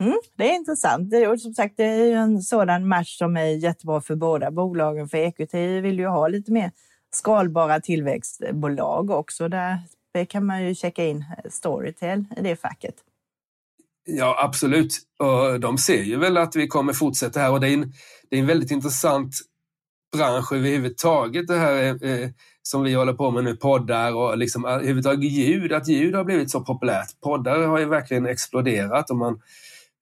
Mm, 0.00 0.18
det 0.36 0.50
är 0.50 0.54
intressant. 0.54 1.10
Det, 1.10 1.28
och 1.28 1.40
som 1.40 1.54
sagt, 1.54 1.76
det 1.76 1.84
är 1.84 2.04
ju 2.04 2.12
en 2.12 2.42
sådan 2.42 2.88
match 2.88 3.18
som 3.18 3.36
är 3.36 3.44
jättebra 3.44 4.00
för 4.00 4.14
båda 4.14 4.50
bolagen. 4.50 5.08
För 5.08 5.18
EQT 5.18 5.54
vill 5.54 5.98
ju 5.98 6.06
ha 6.06 6.28
lite 6.28 6.52
mer 6.52 6.70
skalbara 7.10 7.80
tillväxtbolag 7.80 9.10
också. 9.10 9.48
Där 9.48 9.78
kan 10.28 10.46
man 10.46 10.64
ju 10.64 10.74
checka 10.74 11.04
in 11.04 11.16
eh, 11.16 11.50
Storytel 11.50 12.24
i 12.36 12.40
det 12.40 12.56
facket. 12.56 12.94
Ja, 14.06 14.36
absolut. 14.44 14.98
Och 15.18 15.60
de 15.60 15.78
ser 15.78 16.02
ju 16.02 16.16
väl 16.16 16.36
att 16.36 16.56
vi 16.56 16.66
kommer 16.66 16.92
fortsätta 16.92 17.40
här 17.40 17.50
och 17.50 17.60
det 17.60 17.68
är 17.68 17.74
en, 17.74 17.92
det 18.30 18.36
är 18.36 18.40
en 18.40 18.46
väldigt 18.46 18.70
intressant 18.70 19.34
bransch 20.12 20.52
överhuvudtaget 20.52 21.46
det 21.46 21.58
här 21.58 22.04
eh, 22.04 22.10
eh 22.10 22.30
som 22.62 22.82
vi 22.82 22.94
håller 22.94 23.12
på 23.12 23.30
med 23.30 23.44
nu, 23.44 23.56
poddar 23.56 24.14
och 24.14 24.38
liksom 24.38 24.64
eh, 24.64 24.72
överhuvudtaget 24.72 25.32
ljud, 25.32 25.72
att 25.72 25.88
ljud 25.88 26.14
har 26.14 26.24
blivit 26.24 26.50
så 26.50 26.60
populärt. 26.60 27.20
Poddar 27.20 27.66
har 27.66 27.78
ju 27.78 27.84
verkligen 27.84 28.26
exploderat 28.26 29.10
och 29.10 29.16
man 29.16 29.40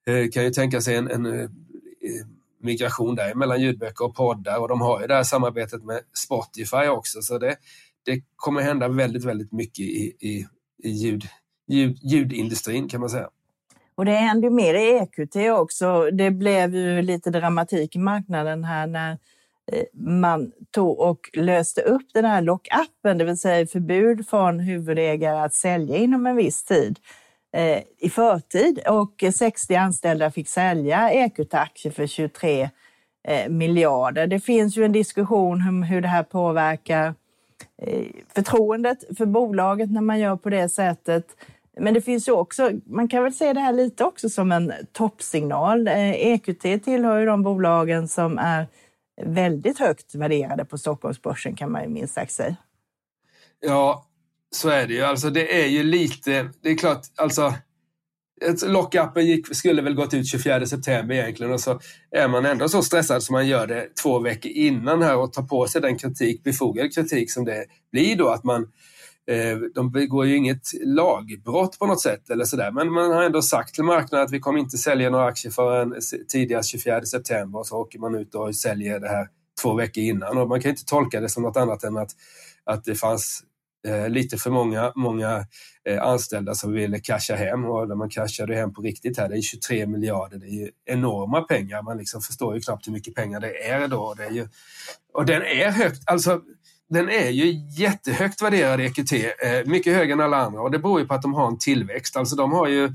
Eh, 0.06 0.30
kan 0.30 0.44
ju 0.44 0.50
tänka 0.50 0.80
sig 0.80 0.96
en, 0.96 1.11
en 1.11 1.26
eh, 1.26 1.42
eh, 1.42 2.26
migration 2.62 3.14
där 3.14 3.34
mellan 3.34 3.61
ljudböcker 3.61 4.04
och 4.04 4.14
poddar 4.14 4.58
och 4.58 4.68
de 4.68 4.80
har 4.80 5.00
ju 5.00 5.06
det 5.06 5.14
här 5.14 5.23
samarbetet 5.23 5.84
med 5.84 6.00
Spotify 6.12 6.87
också 6.88 7.23
så 7.23 7.38
det, 7.38 7.56
det 8.02 8.23
kommer 8.37 8.61
hända 8.61 8.88
väldigt, 8.88 9.25
väldigt 9.25 9.52
mycket 9.52 9.84
i, 9.84 10.16
i, 10.20 10.46
i 10.82 10.90
ljud, 10.90 11.25
ljud, 11.68 11.99
ljudindustrin 12.02 12.88
kan 12.88 13.00
man 13.00 13.11
säga. 13.11 13.28
Och 13.97 14.05
det 14.05 14.13
hände 14.13 14.51
mer 14.51 14.75
i 14.75 14.99
EQT 14.99 15.37
också. 15.61 16.11
Det 16.11 16.31
blev 16.31 16.75
ju 16.75 17.03
lite 17.03 17.31
dramatik 17.31 17.97
i 17.97 17.99
marknaden 17.99 18.65
här 18.65 18.87
när 18.87 19.11
eh, 19.73 19.85
man 19.93 20.53
tog 20.71 21.01
och 21.01 21.31
löste 21.33 21.81
upp 21.81 22.07
den 22.15 22.25
här 22.25 22.43
lockupen, 22.43 23.19
det 23.19 23.25
vill 23.25 23.39
säga 23.39 23.67
förbud 23.67 24.29
från 24.29 24.61
huvudägare 24.61 25.39
att 25.39 25.55
sälja 25.55 25.97
inom 25.97 26.27
en 26.27 26.37
viss 26.37 26.65
tid 26.65 26.99
eh, 27.57 27.83
i 27.99 28.11
förtid 28.11 28.79
och 28.89 29.25
60 29.35 29.75
anställda 29.75 30.31
fick 30.31 30.49
sälja 30.49 31.11
EQT-aktier 31.11 31.93
för 31.93 32.07
23 32.07 32.71
eh, 33.29 33.49
miljarder. 33.49 34.27
Det 34.27 34.41
finns 34.41 34.77
ju 34.77 34.85
en 34.85 34.93
diskussion 34.93 35.69
om 35.69 35.83
hur 35.83 36.01
det 36.01 36.09
här 36.09 36.23
påverkar 36.23 37.15
eh, 37.83 38.07
förtroendet 38.35 39.17
för 39.19 39.27
bolaget 39.27 39.91
när 39.91 40.01
man 40.01 40.19
gör 40.19 40.37
på 40.37 40.51
det 40.51 40.69
sättet. 40.69 41.27
Men 41.81 41.95
det 41.95 42.00
finns 42.00 42.28
ju 42.28 42.33
också, 42.33 42.71
man 42.87 43.09
kan 43.09 43.23
väl 43.23 43.35
se 43.35 43.52
det 43.52 43.61
här 43.61 43.73
lite 43.73 44.04
också 44.04 44.28
som 44.28 44.52
en 44.52 44.73
toppsignal. 44.93 45.88
Eh, 45.88 46.11
EQT 46.11 46.85
tillhör 46.85 47.19
ju 47.19 47.26
de 47.26 47.43
bolagen 47.43 48.09
som 48.09 48.38
är 48.38 48.66
väldigt 49.23 49.78
högt 49.78 50.14
värderade 50.14 50.64
på 50.64 50.78
Stockholmsbörsen 50.78 51.57
kan 51.57 51.73
man 51.73 51.83
ju 51.83 51.88
minst 51.88 52.14
sagt 52.14 52.33
säga. 52.33 52.57
Ja, 53.61 54.07
så 54.50 54.69
är 54.69 54.87
det 54.87 54.95
ju. 54.95 55.02
Alltså 55.02 55.31
det 55.31 55.62
är 55.62 55.66
ju 55.66 55.83
lite, 55.83 56.50
det 56.62 56.71
är 56.71 56.76
klart, 56.76 57.02
alltså 57.16 57.54
Lockupen 58.66 59.26
gick, 59.26 59.57
skulle 59.57 59.83
väl 59.83 59.95
gått 59.95 60.14
ut 60.14 60.26
24 60.26 60.66
september 60.66 61.14
egentligen 61.14 61.52
och 61.52 61.61
så 61.61 61.81
är 62.11 62.28
man 62.28 62.47
ändå 62.47 62.69
så 62.69 62.83
stressad 62.83 63.23
som 63.23 63.33
man 63.33 63.49
gör 63.49 63.66
det 63.66 63.88
två 64.02 64.19
veckor 64.19 64.52
innan 64.52 65.02
här 65.02 65.16
och 65.16 65.33
tar 65.33 65.43
på 65.43 65.66
sig 65.66 65.81
den 65.81 65.99
kritik, 65.99 66.43
befogad 66.43 66.95
kritik 66.95 67.33
som 67.33 67.45
det 67.45 67.64
blir 67.93 68.16
då 68.16 68.28
att 68.28 68.45
man 68.45 68.73
Eh, 69.26 69.59
de 69.75 69.90
begår 69.90 70.26
ju 70.26 70.37
inget 70.37 70.69
lagbrott 70.85 71.78
på 71.78 71.87
något 71.87 72.02
sätt 72.02 72.31
eller 72.31 72.45
sådär. 72.45 72.71
Men 72.71 72.93
man 72.93 73.12
har 73.12 73.23
ändå 73.23 73.43
sagt 73.43 73.75
till 73.75 73.85
marknaden 73.85 74.26
att 74.26 74.33
vi 74.33 74.40
kommer 74.40 74.59
inte 74.59 74.78
sälja 74.78 75.11
några 75.11 75.26
aktier 75.26 75.52
förrän 75.52 75.95
tidigast 76.28 76.69
24 76.71 77.04
september 77.04 77.59
och 77.59 77.66
så 77.66 77.76
åker 77.76 77.99
man 77.99 78.14
ut 78.14 78.35
och 78.35 78.57
säljer 78.57 79.00
det 79.00 79.09
här 79.09 79.28
två 79.62 79.75
veckor 79.75 80.04
innan. 80.04 80.38
Och 80.38 80.49
man 80.49 80.61
kan 80.61 80.71
inte 80.71 80.85
tolka 80.85 81.21
det 81.21 81.28
som 81.28 81.43
något 81.43 81.57
annat 81.57 81.85
än 81.85 81.97
att, 81.97 82.11
att 82.64 82.85
det 82.85 82.95
fanns 82.95 83.43
eh, 83.88 84.09
lite 84.09 84.37
för 84.37 84.50
många, 84.50 84.93
många 84.97 85.47
eh, 85.88 86.02
anställda 86.02 86.54
som 86.54 86.73
ville 86.73 87.00
casha 87.00 87.35
hem 87.35 87.64
och 87.64 87.99
man 87.99 88.11
cashade 88.11 88.54
hem 88.54 88.73
på 88.73 88.83
riktigt 88.83 89.19
här. 89.19 89.28
Det 89.28 89.37
är 89.37 89.43
23 89.43 89.87
miljarder, 89.87 90.38
det 90.38 90.47
är 90.47 90.61
ju 90.61 90.71
enorma 90.85 91.40
pengar. 91.40 91.83
Man 91.83 91.99
liksom 91.99 92.21
förstår 92.21 92.54
ju 92.54 92.61
knappt 92.61 92.87
hur 92.87 92.93
mycket 92.93 93.14
pengar 93.14 93.40
det 93.40 93.69
är 93.69 93.88
då. 93.88 94.14
Det 94.14 94.25
är 94.25 94.31
ju, 94.31 94.49
och 95.12 95.26
den 95.26 95.43
är 95.43 95.71
högt, 95.71 96.02
alltså 96.07 96.40
den 96.91 97.09
är 97.09 97.31
ju 97.31 97.53
jättehögt 97.79 98.43
värderad 98.43 98.81
EQT, 98.81 99.12
eh, 99.12 99.67
mycket 99.67 99.95
högre 99.97 100.12
än 100.12 100.21
alla 100.21 100.37
andra 100.37 100.61
och 100.61 100.71
det 100.71 100.79
beror 100.79 101.00
ju 101.00 101.07
på 101.07 101.14
att 101.14 101.23
de 101.23 101.35
har 101.35 101.47
en 101.49 101.59
tillväxt. 101.59 102.17
Alltså 102.17 102.37
de 102.37 102.53
har 102.53 102.69
ju 102.69 102.93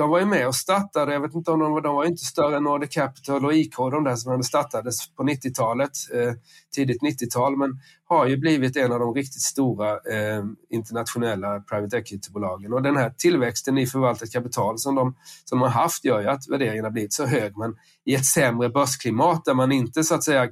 de 0.00 0.10
var 0.10 0.18
ju 0.18 0.24
med 0.24 0.46
och 0.46 0.54
startade, 0.54 1.12
jag 1.12 1.20
vet 1.20 1.34
inte 1.34 1.50
om 1.50 1.60
de 1.60 1.72
var, 1.72 1.80
de 1.80 1.94
var 1.94 2.04
inte 2.04 2.24
större 2.24 2.56
än 2.56 2.62
Nordic 2.62 2.94
Capital 2.94 3.44
och 3.44 3.54
IK, 3.54 3.76
de 3.76 4.04
där 4.04 4.16
som 4.16 4.42
startades 4.42 5.14
på 5.14 5.22
90-talet, 5.22 5.90
eh, 6.14 6.32
tidigt 6.74 7.02
90-tal, 7.02 7.56
men 7.56 7.80
har 8.04 8.26
ju 8.26 8.36
blivit 8.36 8.76
en 8.76 8.92
av 8.92 9.00
de 9.00 9.14
riktigt 9.14 9.42
stora 9.42 9.90
eh, 9.90 10.44
internationella 10.70 11.60
private 11.60 11.98
equity-bolagen. 11.98 12.72
Och 12.72 12.82
den 12.82 12.96
här 12.96 13.10
tillväxten 13.18 13.78
i 13.78 13.86
förvaltat 13.86 14.32
kapital 14.32 14.78
som 14.78 14.94
de, 14.94 15.16
som 15.44 15.58
de 15.58 15.62
har 15.62 15.82
haft 15.82 16.04
gör 16.04 16.20
ju 16.20 16.28
att 16.28 16.48
värderingen 16.48 16.84
har 16.84 16.90
blivit 16.90 17.12
så 17.12 17.26
hög, 17.26 17.56
men 17.56 17.76
i 18.04 18.14
ett 18.14 18.26
sämre 18.26 18.68
börsklimat 18.68 19.44
där 19.44 19.54
man 19.54 19.72
inte 19.72 20.04
så 20.04 20.14
att 20.14 20.24
säga 20.24 20.48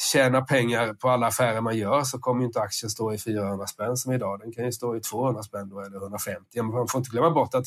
tjäna 0.00 0.40
pengar 0.40 0.94
på 0.94 1.08
alla 1.10 1.26
affärer 1.26 1.60
man 1.60 1.76
gör 1.76 2.02
så 2.02 2.18
kommer 2.18 2.44
inte 2.44 2.60
aktien 2.60 2.90
stå 2.90 3.14
i 3.14 3.18
400 3.18 3.66
spänn 3.66 3.96
som 3.96 4.12
idag. 4.12 4.40
Den 4.40 4.52
kan 4.52 4.64
ju 4.64 4.72
stå 4.72 4.96
i 4.96 5.00
200 5.00 5.42
spänn 5.42 5.68
då, 5.68 5.80
eller 5.80 5.96
150. 5.96 6.62
Man 6.62 6.88
får 6.88 6.98
inte 6.98 7.10
glömma 7.10 7.30
bort 7.30 7.54
att 7.54 7.66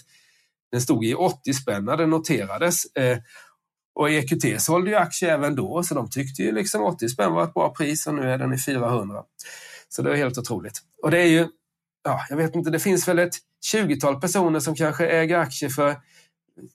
den 0.71 0.81
stod 0.81 1.05
i 1.05 1.13
80 1.13 1.53
spänn 1.53 1.85
när 1.85 1.97
den 1.97 2.09
noterades. 2.09 2.85
Eh, 2.85 3.17
och 3.95 4.09
EQT 4.09 4.61
sålde 4.61 4.89
ju 4.89 4.95
aktier 4.95 5.33
även 5.33 5.55
då, 5.55 5.83
så 5.83 5.95
de 5.95 6.09
tyckte 6.09 6.41
ju 6.41 6.51
liksom 6.51 6.83
80 6.83 7.09
spänn 7.09 7.33
var 7.33 7.43
ett 7.43 7.53
bra 7.53 7.69
pris 7.69 8.07
och 8.07 8.13
nu 8.13 8.31
är 8.31 8.37
den 8.37 8.53
i 8.53 8.57
400. 8.57 9.23
Så 9.89 10.01
det 10.01 10.11
är 10.11 10.15
helt 10.15 10.37
otroligt. 10.37 10.79
Och 11.03 11.11
det 11.11 11.21
är 11.21 11.27
ju, 11.27 11.47
ja, 12.03 12.25
jag 12.29 12.37
vet 12.37 12.55
inte, 12.55 12.69
det 12.69 12.79
finns 12.79 13.07
väl 13.07 13.19
ett 13.19 13.35
20-tal 13.73 14.21
personer 14.21 14.59
som 14.59 14.75
kanske 14.75 15.07
äger 15.07 15.37
aktier 15.37 15.69
för 15.69 15.95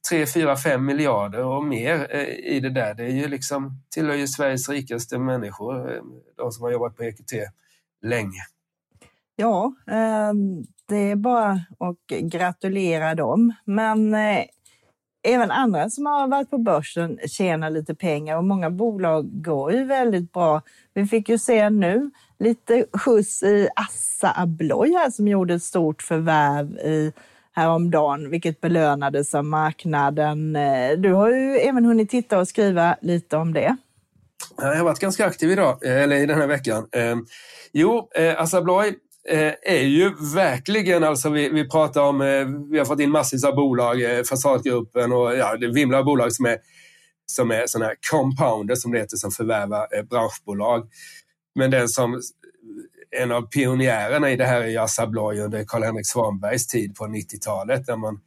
3, 0.09 0.27
4, 0.27 0.57
5 0.57 0.85
miljarder 0.85 1.45
och 1.45 1.65
mer 1.65 2.07
eh, 2.11 2.55
i 2.55 2.61
det 2.61 2.71
där. 2.71 2.95
Det 2.95 3.05
är 3.05 3.11
ju 3.11 3.29
liksom, 3.29 3.83
tillhör 3.91 4.15
ju 4.15 4.27
Sveriges 4.27 4.69
rikaste 4.69 5.19
människor, 5.19 5.95
eh, 5.95 6.03
de 6.37 6.53
som 6.53 6.65
har 6.65 6.71
jobbat 6.71 6.97
på 6.97 7.05
EQT 7.05 7.33
länge. 8.03 8.43
Ja, 9.37 9.75
ehm, 9.87 10.65
det 10.89 10.97
är 10.97 11.17
bara 11.17 11.51
att 11.79 12.19
gratulera 12.21 13.15
dem. 13.15 13.53
Men 13.65 14.15
eh, 14.15 14.45
även 15.23 15.51
andra 15.51 15.91
som 15.91 16.07
har 16.07 16.29
varit 16.29 16.51
på 16.51 16.59
börsen 16.59 17.19
tjänar 17.27 17.71
lite 17.71 17.95
pengar 17.95 18.37
och 18.37 18.45
många 18.45 18.71
bolag 18.71 19.43
går 19.43 19.73
ju 19.73 19.85
väldigt 19.85 20.33
bra. 20.33 20.63
Vi 20.95 21.07
fick 21.07 21.29
ju 21.29 21.39
se 21.39 21.71
nu 21.71 22.11
lite 22.39 22.87
skjuts 22.93 23.43
i 23.43 23.69
Assa 23.77 24.33
Abloy 24.37 24.93
här 24.93 25.11
som 25.11 25.29
gjorde 25.29 25.55
ett 25.55 25.63
stort 25.63 26.03
förvärv 26.03 26.79
i 26.79 27.13
häromdagen, 27.59 28.31
vilket 28.31 28.61
belönades 28.61 29.35
av 29.35 29.45
marknaden. 29.45 30.57
Eh, 30.57 30.91
du 30.99 31.13
har 31.13 31.31
ju 31.31 31.57
även 31.57 31.85
hunnit 31.85 32.11
titta 32.11 32.39
och 32.39 32.49
skriva 32.49 32.97
lite 33.01 33.37
om 33.37 33.53
det. 33.53 33.77
Jag 34.57 34.77
har 34.77 34.85
varit 34.85 34.99
ganska 34.99 35.27
aktiv 35.27 35.51
idag, 35.51 35.79
eh, 35.85 36.03
eller 36.03 36.17
i 36.17 36.27
den 36.27 36.39
här 36.39 36.47
veckan. 36.47 36.89
Eh, 36.93 37.17
jo, 37.73 38.09
Assa 38.37 38.59
Abloy 38.59 38.95
är 39.63 39.83
ju 39.83 40.15
verkligen, 40.35 41.05
alltså 41.05 41.31
vi, 41.31 41.49
vi 41.49 41.69
pratar 41.69 42.03
om, 42.03 42.19
vi 42.71 42.79
har 42.79 42.85
fått 42.85 43.01
in 43.01 43.11
massvis 43.11 43.45
av 43.45 43.55
bolag, 43.55 43.97
Fasadgruppen 44.29 45.13
och 45.13 45.37
ja, 45.37 45.57
det 45.57 45.67
vimlar 45.67 45.99
av 45.99 46.05
bolag 46.05 46.33
som 46.33 46.47
är, 46.47 46.57
som 47.27 47.51
är 47.51 47.63
sådana 47.67 47.87
här 47.87 47.97
compounder 48.11 48.75
som 48.75 48.93
det 48.93 48.99
heter, 48.99 49.17
som 49.17 49.31
förvärvar 49.31 50.03
branschbolag. 50.03 50.89
Men 51.55 51.71
den 51.71 51.89
som 51.89 52.21
en 53.17 53.33
av 53.33 53.43
pionjärerna 53.43 54.31
i 54.31 54.37
det 54.37 54.47
här 54.47 54.61
är 54.61 54.81
Assa 54.81 55.03
Abloy 55.03 55.41
under 55.41 55.65
Karl-Henrik 55.65 56.07
Svanbergs 56.07 56.67
tid 56.67 56.95
på 56.95 57.05
90-talet 57.05 57.87
där 57.87 57.97
man 57.97 58.21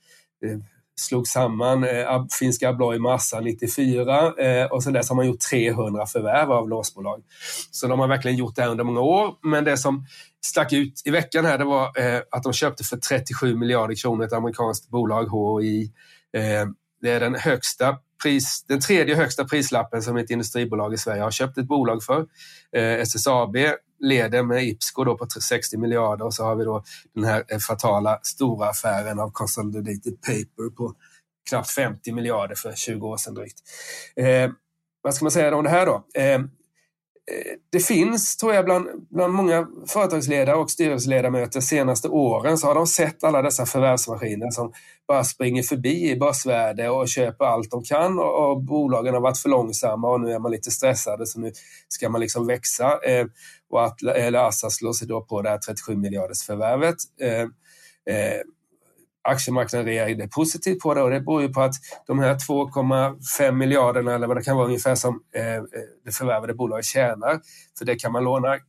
eh, 0.46 0.58
slog 1.02 1.28
samman 1.28 1.84
eh, 1.84 2.26
finska 2.40 2.70
Abloy 2.70 3.00
Massa 3.00 3.40
94 3.40 4.34
eh, 4.38 4.66
och 4.66 4.84
sen 4.84 4.94
dess 4.94 5.10
har 5.10 5.16
man 5.16 5.28
gjort 5.28 5.40
300 5.52 6.06
förvärv 6.06 6.52
av 6.52 6.70
låsbolag. 6.70 7.24
Så 7.72 7.88
de 7.88 8.00
har 8.00 8.08
verkligen 8.08 8.38
gjort 8.38 8.56
det 8.56 8.62
här 8.62 8.70
under 8.70 8.84
många 8.84 9.02
år. 9.02 9.36
Men 9.42 9.64
det 9.64 9.78
som 9.78 10.06
stack 10.46 10.74
ut 10.74 11.02
i 11.06 11.12
veckan 11.12 11.46
här 11.46 11.58
det 11.58 11.66
var 11.66 12.00
eh, 12.00 12.22
att 12.32 12.44
de 12.44 12.54
köpte 12.54 12.84
för 12.84 12.98
37 12.98 13.56
miljarder 13.56 13.96
kronor 13.96 14.26
ett 14.26 14.34
amerikanskt 14.34 14.90
bolag, 14.90 15.24
HI. 15.24 15.92
Eh, 16.34 16.68
det 17.02 17.12
är 17.12 17.20
den 17.20 17.36
högsta 17.36 17.98
pris, 18.24 18.66
den 18.68 18.80
tredje 18.80 19.16
högsta 19.16 19.46
prislappen 19.46 20.02
som 20.02 20.18
ett 20.18 20.30
industribolag 20.30 20.94
i 20.94 20.98
Sverige 20.98 21.22
har 21.22 21.32
köpt 21.32 21.58
ett 21.58 21.68
bolag 21.68 22.04
för. 22.04 22.26
Eh, 22.76 22.84
SSAB 22.84 23.56
leder 24.02 24.44
med 24.44 24.64
Ipsco 24.64 25.04
då 25.04 25.18
på 25.18 25.26
60 25.50 25.78
miljarder 25.78 26.26
och 26.26 26.34
så 26.34 26.44
har 26.44 26.56
vi 26.56 26.64
då 26.64 26.84
den 27.16 27.24
här 27.24 27.44
eh, 27.48 27.58
fatala 27.58 28.20
stora 28.24 28.70
affären 28.70 29.20
av 29.20 29.32
Consolidated 29.32 30.22
Paper 30.22 30.76
på 30.76 30.94
knappt 31.50 31.70
50 31.70 32.12
miljarder 32.12 32.56
för 32.56 32.74
20 32.74 33.08
år 33.08 33.18
sedan 33.18 33.34
drygt. 33.34 33.60
Eh, 34.16 34.52
vad 35.02 35.14
ska 35.14 35.26
man 35.26 35.32
säga 35.32 35.56
om 35.56 35.64
det 35.64 35.70
här 35.70 35.86
då? 35.86 36.06
Eh, 36.14 36.34
eh, 36.34 36.42
det 37.72 37.80
finns, 37.80 38.38
tror 38.38 38.54
jag, 38.54 38.66
bland, 38.66 38.88
bland 39.10 39.34
många 39.34 39.68
företagsledare 39.88 40.56
och 40.56 40.72
styrelseledamöter 40.72 41.62
senaste 41.62 42.08
åren 42.10 42.58
så 42.58 42.68
har 42.68 42.76
de 42.76 42.88
sett 42.88 43.24
alla 43.24 43.42
dessa 43.42 43.66
förvärvsmaskiner 43.66 44.52
som 44.52 44.74
bara 45.12 45.24
springer 45.24 45.64
förbi 45.64 46.10
i 46.10 46.16
börsvärde 46.16 46.90
och 46.90 47.08
köper 47.08 47.46
allt 47.46 47.72
de 47.72 47.84
kan 47.84 48.20
och, 48.20 48.50
och, 48.50 48.64
bolagen 48.64 49.14
har 49.14 49.22
varit 49.22 49.38
för 49.38 49.50
långsamma 49.50 50.10
och 50.10 50.22
nu 50.22 50.32
är 50.32 50.40
man 50.40 50.52
lite 50.52 50.72
stressade 50.72 51.26
så 51.28 51.40
nu 51.40 51.52
ska 51.88 52.10
man 52.10 52.22
liksom 52.22 52.48
växa. 52.48 53.00
Eh, 53.06 53.26
och 53.70 53.86
att, 53.86 54.02
eller 54.02 54.40
Assa 54.40 54.70
slår 54.70 54.94
sig 54.94 55.08
då 55.08 55.22
på 55.22 55.42
det 55.42 55.50
här 55.50 55.58
37 55.58 55.96
miljarders 55.96 56.44
förvärvet. 56.44 56.96
Eh, 57.22 57.42
eh, 58.16 58.42
aktiemarknaden 59.22 59.86
reagerade 59.86 60.28
positivt 60.28 60.80
på 60.80 60.94
det 60.94 61.02
och 61.02 61.10
det 61.10 61.22
beror 61.22 61.42
ju 61.42 61.50
på 61.50 61.62
att 61.62 61.76
de 62.08 62.20
här 62.20 62.36
2,5 62.36 63.52
miljarderna 63.52 64.16
eller 64.16 64.28
vad 64.28 64.38
det 64.38 64.44
kan 64.44 64.58
vara 64.58 64.66
ungefär 64.66 64.96
som 64.96 65.24
eh, 65.36 65.56
eh, 65.56 65.64
det 66.06 66.12
förvärvade 66.12 66.54
bolaget 66.54 66.86
tjänar, 66.86 67.42
för 67.78 67.86
det 67.86 67.96
kan 67.96 68.12
man 68.12 68.24
låna 68.24 68.60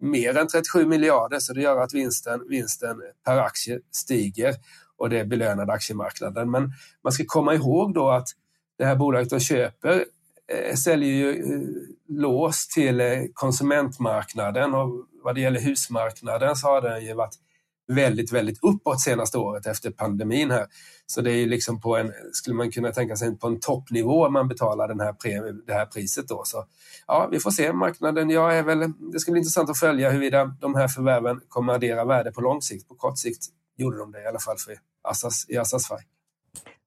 mer 0.00 0.36
än 0.36 0.48
37 0.48 0.86
miljarder 0.86 1.38
så 1.38 1.52
det 1.52 1.60
gör 1.62 1.80
att 1.80 1.94
vinsten, 1.94 2.40
vinsten 2.48 2.96
per 3.24 3.38
aktie 3.38 3.78
stiger 3.90 4.54
och 4.98 5.10
det 5.10 5.24
belönade 5.24 5.72
aktiemarknaden. 5.72 6.50
Men 6.50 6.72
man 7.04 7.12
ska 7.12 7.24
komma 7.26 7.54
ihåg 7.54 7.94
då 7.94 8.10
att 8.10 8.28
det 8.78 8.84
här 8.84 8.96
bolaget 8.96 9.30
de 9.30 9.40
köper 9.40 10.04
eh, 10.52 10.74
säljer 10.74 11.10
ju 11.10 11.30
eh, 11.30 11.60
lås 12.08 12.68
till 12.68 13.00
eh, 13.00 13.22
konsumentmarknaden 13.34 14.74
och 14.74 15.06
vad 15.24 15.34
det 15.34 15.40
gäller 15.40 15.60
husmarknaden 15.60 16.56
så 16.56 16.66
har 16.66 16.80
den 16.80 17.04
ju 17.04 17.14
varit 17.14 17.34
väldigt, 17.88 18.32
väldigt 18.32 18.58
uppåt 18.62 19.00
senaste 19.00 19.38
året 19.38 19.66
efter 19.66 19.90
pandemin 19.90 20.50
här. 20.50 20.66
Så 21.06 21.20
det 21.20 21.32
är 21.32 21.46
liksom 21.46 21.80
på 21.80 21.96
en, 21.96 22.12
skulle 22.32 22.56
man 22.56 22.70
kunna 22.70 22.92
tänka 22.92 23.16
sig, 23.16 23.38
på 23.38 23.46
en 23.46 23.60
toppnivå 23.60 24.30
man 24.30 24.48
betalar 24.48 24.88
den 24.88 25.00
här 25.00 25.14
det 25.66 25.72
här 25.72 25.86
priset 25.86 26.28
då. 26.28 26.42
Så 26.44 26.64
ja, 27.06 27.28
vi 27.30 27.40
får 27.40 27.50
se 27.50 27.72
marknaden. 27.72 28.30
Jag 28.30 28.58
är 28.58 28.62
väl, 28.62 28.92
det 29.12 29.20
ska 29.20 29.32
bli 29.32 29.38
intressant 29.38 29.70
att 29.70 29.78
följa 29.78 30.10
huruvida 30.10 30.56
de 30.60 30.74
här 30.74 30.88
förvärven 30.88 31.40
kommer 31.48 31.72
att 31.72 31.76
addera 31.76 32.04
värde 32.04 32.32
på 32.32 32.40
lång 32.40 32.62
sikt. 32.62 32.88
På 32.88 32.94
kort 32.94 33.18
sikt 33.18 33.42
gjorde 33.82 33.98
de 33.98 34.12
det 34.12 34.22
i 34.22 34.26
alla 34.26 34.38
fall 34.38 34.56
för 34.58 34.74
Assas, 35.08 35.46
i 35.48 35.56
Assas 35.56 35.88
fall. 35.88 36.00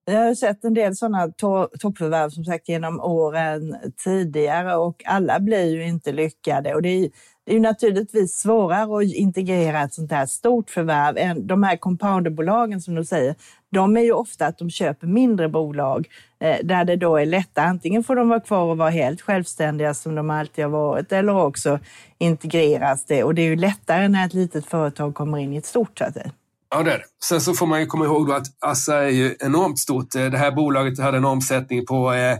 Jag 0.08 0.26
har 0.26 0.36
sett 0.36 0.64
en 0.64 0.74
del 0.74 0.96
sådana 0.96 1.28
to 1.28 1.68
toppförvärv 1.80 2.30
som 2.30 2.46
sagt 2.46 2.70
genom 2.70 3.00
åren 3.00 3.76
tidigare 4.04 4.76
och 4.76 5.04
alla 5.06 5.40
blir 5.40 5.66
ju 5.66 5.86
inte 5.86 6.12
lyckade. 6.12 6.76
Och 6.76 6.82
det 6.82 6.90
är, 6.90 7.10
det 7.46 7.52
är 7.52 7.54
ju 7.54 7.60
naturligtvis 7.62 8.38
svårare 8.38 8.98
att 8.98 9.14
integrera 9.14 9.82
ett 9.82 9.94
sånt 9.94 10.12
här 10.12 10.26
stort 10.26 10.70
förvärv 10.70 11.18
än 11.18 11.48
de 11.48 11.64
här 11.64 11.78
compounderbolagen 11.78 12.82
som 12.82 12.96
du 12.96 13.06
säger. 13.06 13.36
De 13.72 13.98
är 13.98 14.02
ju 14.02 14.12
ofta 14.12 14.46
att 14.46 14.58
de 14.58 14.70
köper 14.70 15.08
mindre 15.08 15.50
bolag 15.50 16.08
eh, 16.40 16.58
där 16.64 16.86
det 16.86 16.96
då 16.96 17.18
är 17.18 17.26
lättare. 17.26 17.66
Antingen 17.66 18.04
får 18.04 18.16
de 18.16 18.30
vara 18.30 18.40
kvar 18.40 18.64
och 18.64 18.78
vara 18.78 18.90
helt 18.90 19.22
självständiga 19.22 19.94
som 19.94 20.16
de 20.16 20.30
alltid 20.30 20.66
har 20.66 20.72
varit 20.72 21.12
eller 21.12 21.36
också 21.36 21.80
integreras 22.18 23.06
det 23.06 23.24
och 23.24 23.36
det 23.36 23.42
är 23.42 23.50
ju 23.50 23.56
lättare 23.56 24.08
när 24.08 24.26
ett 24.26 24.34
litet 24.34 24.66
företag 24.66 25.16
kommer 25.16 25.38
in 25.38 25.54
i 25.54 25.58
ett 25.58 25.66
stort. 25.66 25.98
Så 25.98 26.04
att 26.04 26.14
säga. 26.14 26.32
Ja, 26.70 26.84
det 26.84 26.92
är 26.92 26.98
det. 26.98 27.06
Sen 27.24 27.42
så 27.42 27.54
får 27.54 27.66
man 27.66 27.80
ju 27.80 27.86
komma 27.86 28.06
ihåg 28.06 28.32
att 28.32 28.48
Assa 28.60 29.04
är 29.04 29.10
ju 29.10 29.36
enormt 29.40 29.80
stort. 29.80 30.16
Eh, 30.16 30.26
det 30.26 30.38
här 30.38 30.52
bolaget 30.52 31.00
hade 31.00 31.18
en 31.18 31.26
omsättning 31.26 31.86
på 31.86 32.14
eh, 32.14 32.38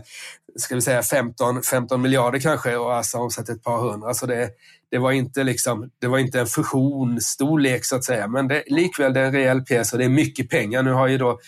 ska 0.56 0.74
vi 0.74 0.80
säga 0.80 1.02
15, 1.02 1.62
15 1.62 2.02
miljarder 2.02 2.38
kanske 2.38 2.76
och 2.76 2.96
Assa 2.96 3.18
omsatte 3.18 3.52
ett 3.52 3.62
par 3.62 3.78
hundra. 3.78 4.14
Så 4.14 4.26
det, 4.26 4.50
det, 4.90 4.98
var 4.98 5.12
inte 5.12 5.44
liksom, 5.44 5.90
det 5.98 6.06
var 6.06 6.18
inte 6.18 6.40
en 6.40 6.46
fusionsstorlek 6.46 7.84
så 7.84 7.96
att 7.96 8.04
säga. 8.04 8.28
Men 8.28 8.48
det, 8.48 8.62
likväl 8.66 9.12
det 9.12 9.20
är 9.20 9.24
en 9.24 9.32
rejäl 9.32 9.62
pjäs 9.62 9.92
och 9.92 9.98
det 9.98 10.04
är 10.04 10.08
mycket 10.08 10.50
pengar. 10.50 10.82
Nu 10.82 10.92
har 10.92 11.08
ju 11.08 11.18
då 11.18 11.38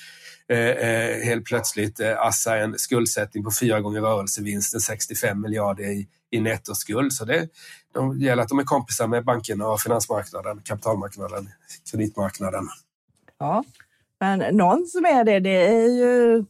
eh, 0.48 0.58
eh 0.58 1.24
helt 1.24 1.44
plötsligt 1.44 2.00
eh, 2.00 2.20
Assa 2.20 2.56
en 2.56 2.78
skuldsättning 2.78 3.44
på 3.44 3.50
fyra 3.60 3.80
gånger 3.80 4.00
rörelsevinsten, 4.00 4.80
65 4.80 5.40
miljarder 5.40 5.84
i, 5.84 6.06
i 6.30 6.40
nettoskuld. 6.40 7.12
Så 7.12 7.24
det, 7.24 7.48
de 7.98 8.20
gäller 8.20 8.42
att 8.42 8.48
de 8.48 8.58
är 8.58 8.64
kompisar 8.64 9.06
med 9.06 9.24
bankerna 9.24 9.68
och 9.68 9.80
finansmarknaden, 9.80 10.60
kapitalmarknaden, 10.64 11.48
kreditmarknaden. 11.90 12.68
Ja, 13.38 13.64
men 14.20 14.56
någon 14.56 14.86
som 14.86 15.04
är 15.04 15.24
det, 15.24 15.40
det 15.40 15.66
är 15.66 15.88
ju 15.88 16.44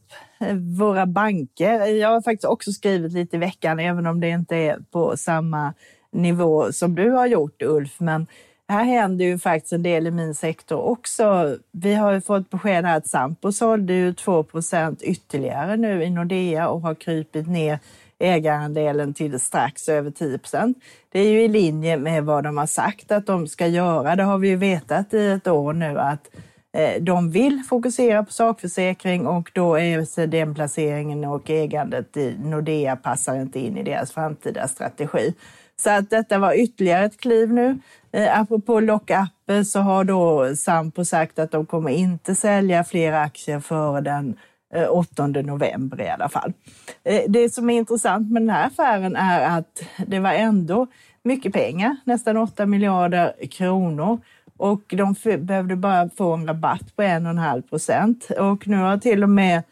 våra 0.77 1.05
banker. 1.05 1.85
Jag 1.85 2.09
har 2.09 2.21
faktiskt 2.21 2.45
också 2.45 2.71
skrivit 2.71 3.13
lite 3.13 3.35
i 3.35 3.39
veckan, 3.39 3.79
även 3.79 4.07
om 4.07 4.19
det 4.19 4.29
inte 4.29 4.55
är 4.55 4.79
på 4.91 5.17
samma 5.17 5.73
nivå 6.11 6.71
som 6.71 6.95
du 6.95 7.09
har 7.09 7.27
gjort 7.27 7.61
Ulf. 7.61 7.99
Men 7.99 8.27
här 8.67 8.83
händer 8.83 9.25
ju 9.25 9.39
faktiskt 9.39 9.73
en 9.73 9.83
del 9.83 10.07
i 10.07 10.11
min 10.11 10.35
sektor 10.35 10.77
också. 10.77 11.57
Vi 11.71 11.93
har 11.93 12.11
ju 12.11 12.21
fått 12.21 12.49
besked 12.49 12.85
här 12.85 12.97
att 12.97 13.07
Sampo 13.07 13.51
sålde 13.51 13.93
ju 13.93 14.11
2% 14.11 14.97
ytterligare 15.01 15.77
nu 15.77 16.03
i 16.03 16.09
Nordea 16.09 16.69
och 16.69 16.81
har 16.81 16.95
krypit 16.95 17.47
ner 17.47 17.79
ägarandelen 18.19 19.13
till 19.13 19.39
strax 19.39 19.89
över 19.89 20.11
10 20.11 20.37
procent. 20.37 20.77
Det 21.11 21.19
är 21.19 21.29
ju 21.29 21.43
i 21.43 21.47
linje 21.47 21.97
med 21.97 22.25
vad 22.25 22.43
de 22.43 22.57
har 22.57 22.65
sagt 22.65 23.11
att 23.11 23.25
de 23.25 23.47
ska 23.47 23.67
göra. 23.67 24.15
Det 24.15 24.23
har 24.23 24.37
vi 24.37 24.47
ju 24.47 24.55
vetat 24.55 25.13
i 25.13 25.27
ett 25.27 25.47
år 25.47 25.73
nu 25.73 25.99
att 25.99 26.29
eh, 26.73 27.01
de 27.01 27.31
vill 27.31 27.63
fokusera 27.69 28.23
på 28.23 28.31
sakförsäkring 28.31 29.27
och 29.27 29.51
då 29.53 29.75
är 29.75 30.27
den 30.27 30.55
placeringen 30.55 31.25
och 31.25 31.49
ägandet 31.49 32.17
i 32.17 32.35
Nordea 32.43 32.95
passar 32.95 33.35
inte 33.35 33.59
in 33.59 33.77
i 33.77 33.83
deras 33.83 34.11
framtida 34.11 34.67
strategi. 34.67 35.33
Så 35.79 35.89
att 35.89 36.09
detta 36.09 36.37
var 36.37 36.53
ytterligare 36.53 37.05
ett 37.05 37.19
kliv 37.19 37.53
nu. 37.53 37.79
Eh, 38.11 38.39
apropå 38.39 38.79
lockup 38.79 39.65
så 39.65 39.79
har 39.79 40.03
då 40.03 40.55
Sampo 40.55 41.05
sagt 41.05 41.39
att 41.39 41.51
de 41.51 41.65
kommer 41.65 41.91
inte 41.91 42.35
sälja 42.35 42.83
fler 42.83 43.13
aktier 43.13 43.59
före 43.59 44.01
den 44.01 44.37
Eh, 44.73 44.87
8 44.89 45.27
november 45.27 46.01
i 46.01 46.09
alla 46.09 46.29
fall. 46.29 46.53
Eh, 47.03 47.21
det 47.27 47.53
som 47.53 47.69
är 47.69 47.77
intressant 47.77 48.31
med 48.31 48.41
den 48.41 48.49
här 48.49 48.67
affären 48.67 49.15
är 49.15 49.57
att 49.57 49.83
det 50.07 50.19
var 50.19 50.33
ändå 50.33 50.87
mycket 51.23 51.53
pengar, 51.53 51.95
nästan 52.03 52.37
8 52.37 52.65
miljarder 52.65 53.33
kronor 53.51 54.19
och 54.57 54.81
de 54.87 55.15
behövde 55.37 55.75
bara 55.75 56.09
få 56.09 56.33
en 56.33 56.47
rabatt 56.47 56.95
på 56.95 57.01
1,5 57.01 57.61
procent. 57.61 58.29
Och 58.39 58.67
nu 58.67 58.77
har 58.77 58.97
till 58.97 59.23
och 59.23 59.29
med 59.29 59.63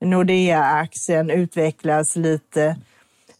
Nordea-aktien 0.00 1.30
utvecklats 1.30 2.16
lite 2.16 2.76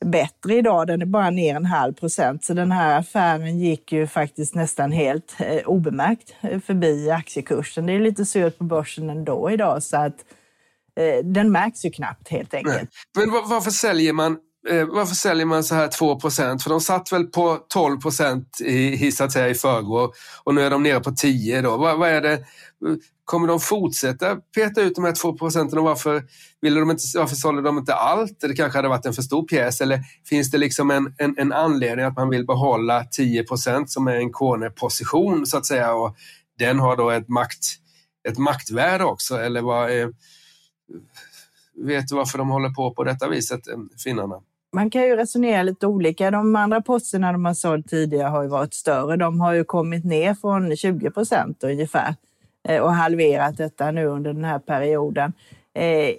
bättre 0.01 0.55
idag. 0.55 0.87
Den 0.87 1.03
är 1.03 1.07
bara 1.07 1.31
ner 1.31 1.57
en 1.57 1.67
halv 1.67 1.93
procent, 1.93 2.45
så 2.45 2.55
den 2.55 2.73
här 2.73 2.99
affären 2.99 3.59
gick 3.59 3.93
ju 3.93 4.07
faktiskt 4.07 4.55
nästan 4.55 4.93
helt 4.93 5.37
eh, 5.39 5.63
obemärkt 5.67 6.35
eh, 6.41 6.61
förbi 6.61 7.11
aktiekursen. 7.11 7.87
Det 7.87 7.93
är 7.93 8.01
lite 8.01 8.27
surt 8.27 8.59
på 8.59 8.65
börsen 8.65 9.11
ändå 9.11 9.51
idag, 9.51 9.83
så 9.83 9.97
att 9.97 10.25
den 11.25 11.53
märks 11.53 11.85
ju 11.85 11.91
knappt 11.91 12.29
helt 12.29 12.55
enkelt. 12.55 12.77
Nej. 12.77 13.27
Men 13.27 13.31
varför 13.31 13.71
säljer 13.71 14.13
man 14.13 14.39
eh, 14.69 14.85
varför 14.85 15.15
säljer 15.15 15.47
man 15.47 15.65
så 15.65 15.75
här 15.75 15.89
2% 15.89 16.59
För 16.59 16.71
de 16.71 16.81
satt 16.81 17.13
väl 17.13 17.25
på 17.25 17.59
12 17.69 17.99
i, 18.65 19.07
i, 19.07 19.13
så 19.13 19.25
att 19.25 19.33
säga, 19.33 19.49
i 19.49 19.55
förrgår 19.55 20.13
och 20.45 20.55
nu 20.55 20.61
är 20.61 20.71
de 20.71 20.83
nere 20.83 21.01
på 21.01 21.11
10 21.11 21.63
då. 21.63 21.77
Vad, 21.77 21.99
vad 21.99 22.09
är 22.09 22.21
det? 22.21 22.45
Kommer 23.25 23.49
de 23.49 23.61
fortsätta 23.61 24.37
peta 24.37 24.81
ut 24.81 24.95
de 24.95 25.05
här 25.05 25.13
2 25.13 25.33
procenten 25.33 25.79
och 25.79 25.85
varför, 25.85 26.25
ville 26.61 26.81
de 26.81 26.91
inte, 26.91 27.03
varför 27.15 27.37
sålde 27.37 27.63
de 27.63 27.79
inte 27.79 27.95
allt? 27.95 28.41
Det 28.41 28.55
kanske 28.55 28.79
hade 28.79 28.89
varit 28.89 29.07
en 29.07 29.13
för 29.13 29.23
stor 29.23 29.43
pjäs 29.43 29.81
eller 29.81 30.01
finns 30.29 30.51
det 30.51 30.59
liksom 30.59 30.91
en, 30.91 31.15
en, 31.19 31.35
en 31.39 31.53
anledning 31.53 32.07
att 32.07 32.17
man 32.17 32.29
vill 32.29 32.47
behålla 32.47 33.03
10% 33.19 33.87
som 33.87 34.09
är 34.09 34.17
en 34.17 34.33
Kone-position 34.33 35.47
så 35.47 35.57
att 35.57 35.67
säga 35.67 35.95
och 35.95 36.17
den 36.59 36.79
har 36.79 36.97
då 36.97 37.11
ett, 37.11 37.29
makt, 37.29 37.67
ett 38.29 38.39
maktvärde 38.39 39.05
också 39.05 39.37
eller 39.37 39.63
vad 39.63 39.91
är, 39.91 40.13
Vet 41.77 42.09
du 42.09 42.15
varför 42.15 42.39
de 42.39 42.49
håller 42.49 42.69
på 42.69 42.91
på 42.91 43.05
detta 43.05 43.29
viset, 43.29 43.69
eh, 43.69 43.79
finnarna? 44.05 44.41
Man 44.73 44.91
kan 44.91 45.03
ju 45.03 45.17
resonera 45.17 45.63
lite 45.63 45.87
olika. 45.87 46.31
De 46.31 46.57
andra 46.57 46.81
posterna 46.81 47.33
de 47.33 47.45
har 47.45 47.55
sålt 47.55 47.89
tidigare 47.89 48.29
har 48.29 48.43
ju 48.43 48.49
varit 48.49 48.75
större. 48.75 49.17
De 49.17 49.41
har 49.41 49.53
ju 49.53 49.65
kommit 49.65 50.05
ner 50.05 50.35
från 50.35 50.77
20 50.77 51.11
procent 51.11 51.65
ungefär 51.65 52.15
eh, 52.69 52.83
och 52.83 52.93
halverat 52.93 53.57
detta 53.57 53.91
nu 53.91 54.07
under 54.07 54.33
den 54.33 54.45
här 54.45 54.59
perioden. 54.59 55.33
Eh, 55.75 56.15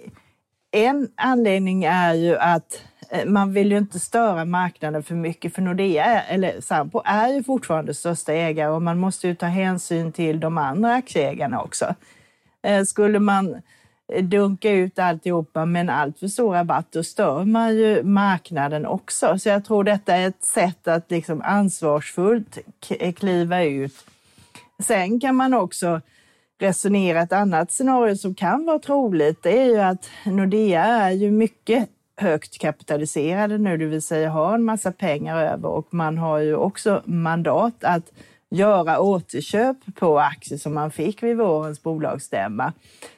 en 0.70 1.08
anledning 1.14 1.84
är 1.84 2.14
ju 2.14 2.36
att 2.36 2.82
man 3.26 3.52
vill 3.52 3.72
ju 3.72 3.78
inte 3.78 4.00
störa 4.00 4.44
marknaden 4.44 5.02
för 5.02 5.14
mycket 5.14 5.54
för 5.54 5.62
Nordea, 5.62 6.22
eller 6.22 6.60
Sampo, 6.60 7.02
är 7.04 7.28
ju 7.28 7.42
fortfarande 7.42 7.94
största 7.94 8.32
ägare 8.32 8.70
och 8.70 8.82
man 8.82 8.98
måste 8.98 9.28
ju 9.28 9.34
ta 9.34 9.46
hänsyn 9.46 10.12
till 10.12 10.40
de 10.40 10.58
andra 10.58 10.94
aktieägarna 10.94 11.62
också. 11.62 11.94
Skulle 12.86 13.18
man 13.18 13.62
dunka 14.22 14.70
ut 14.70 14.98
alltihopa 14.98 15.64
med 15.64 15.80
en 15.80 15.90
alltför 15.90 16.28
stor 16.28 16.52
rabatt, 16.52 16.86
då 16.92 17.02
stör 17.02 17.44
man 17.44 17.76
ju 17.76 18.02
marknaden 18.02 18.86
också. 18.86 19.38
Så 19.38 19.48
jag 19.48 19.64
tror 19.64 19.84
detta 19.84 20.16
är 20.16 20.28
ett 20.28 20.44
sätt 20.44 20.88
att 20.88 21.10
liksom 21.10 21.42
ansvarsfullt 21.42 22.58
kliva 23.16 23.62
ut. 23.62 23.94
Sen 24.82 25.20
kan 25.20 25.34
man 25.36 25.54
också 25.54 26.00
resonera 26.60 27.22
ett 27.22 27.32
annat 27.32 27.72
scenario 27.72 28.16
som 28.16 28.34
kan 28.34 28.64
vara 28.64 28.78
troligt. 28.78 29.42
Det 29.42 29.60
är 29.60 29.64
ju 29.64 29.80
att 29.80 30.10
Nordea 30.24 30.84
är 30.84 31.10
ju 31.10 31.30
mycket 31.30 31.88
högt 32.16 32.58
kapitaliserade 32.58 33.58
nu, 33.58 33.76
det 33.76 33.86
vill 33.86 34.02
säga 34.02 34.30
har 34.30 34.54
en 34.54 34.64
massa 34.64 34.92
pengar 34.92 35.42
över 35.42 35.68
och 35.68 35.94
man 35.94 36.18
har 36.18 36.38
ju 36.38 36.54
också 36.54 37.02
mandat 37.04 37.84
att 37.84 38.12
göra 38.50 39.00
återköp 39.00 39.76
på 39.94 40.20
aktier 40.20 40.58
som 40.58 40.74
man 40.74 40.90
fick 40.90 41.22
vid 41.22 41.36
vårens 41.36 41.82
bolagsstämma. 41.82 42.72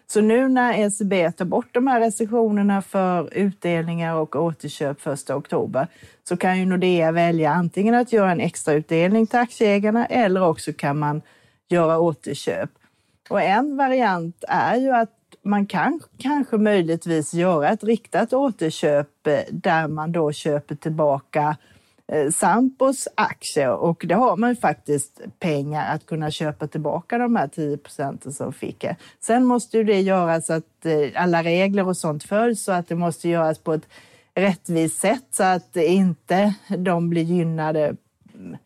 Så 0.06 0.20
nu 0.20 0.48
när 0.48 0.74
ECB 0.74 1.32
tar 1.32 1.44
bort 1.44 1.74
de 1.74 1.86
här 1.86 2.00
restriktionerna 2.00 2.82
för 2.82 3.34
utdelningar 3.34 4.14
och 4.14 4.36
återköp 4.36 5.06
1 5.06 5.30
oktober 5.30 5.86
så 6.28 6.36
kan 6.36 6.58
ju 6.58 6.66
Nordea 6.66 7.12
välja 7.12 7.52
antingen 7.52 7.94
att 7.94 8.12
göra 8.12 8.32
en 8.32 8.40
extra 8.40 8.74
utdelning 8.74 9.26
till 9.26 9.38
aktieägarna 9.38 10.06
eller 10.06 10.42
också 10.42 10.72
kan 10.72 10.98
man 10.98 11.22
göra 11.68 11.98
återköp. 11.98 12.70
Och 13.28 13.42
en 13.42 13.76
variant 13.76 14.44
är 14.48 14.76
ju 14.76 14.90
att 14.90 15.10
man 15.42 15.66
kan 15.66 16.00
kanske 16.18 16.56
möjligtvis 16.56 17.34
göra 17.34 17.68
ett 17.68 17.84
riktat 17.84 18.32
återköp 18.32 19.26
eh, 19.26 19.40
där 19.50 19.88
man 19.88 20.12
då 20.12 20.32
köper 20.32 20.74
tillbaka 20.74 21.56
Eh, 22.12 22.30
Sampos 22.30 23.08
aktier 23.14 23.70
och 23.70 24.04
det 24.08 24.14
har 24.14 24.36
man 24.36 24.50
ju 24.50 24.56
faktiskt 24.56 25.20
pengar 25.38 25.94
att 25.94 26.06
kunna 26.06 26.30
köpa 26.30 26.66
tillbaka 26.66 27.18
de 27.18 27.36
här 27.36 27.48
10 27.48 27.76
procenten 27.76 28.32
som 28.32 28.52
fick. 28.52 28.84
Sen 29.20 29.44
måste 29.44 29.76
ju 29.76 29.84
det 29.84 30.00
göras 30.00 30.50
att 30.50 30.86
eh, 30.86 31.22
alla 31.22 31.42
regler 31.42 31.88
och 31.88 31.96
sånt 31.96 32.24
följs 32.24 32.62
så 32.62 32.72
att 32.72 32.88
det 32.88 32.94
måste 32.94 33.28
göras 33.28 33.58
på 33.58 33.72
ett 33.72 33.88
rättvist 34.34 35.00
sätt 35.00 35.24
så 35.30 35.42
att 35.42 35.76
inte 35.76 36.54
de 36.78 37.10
blir 37.10 37.22
gynnade 37.22 37.96
mm, 38.34 38.56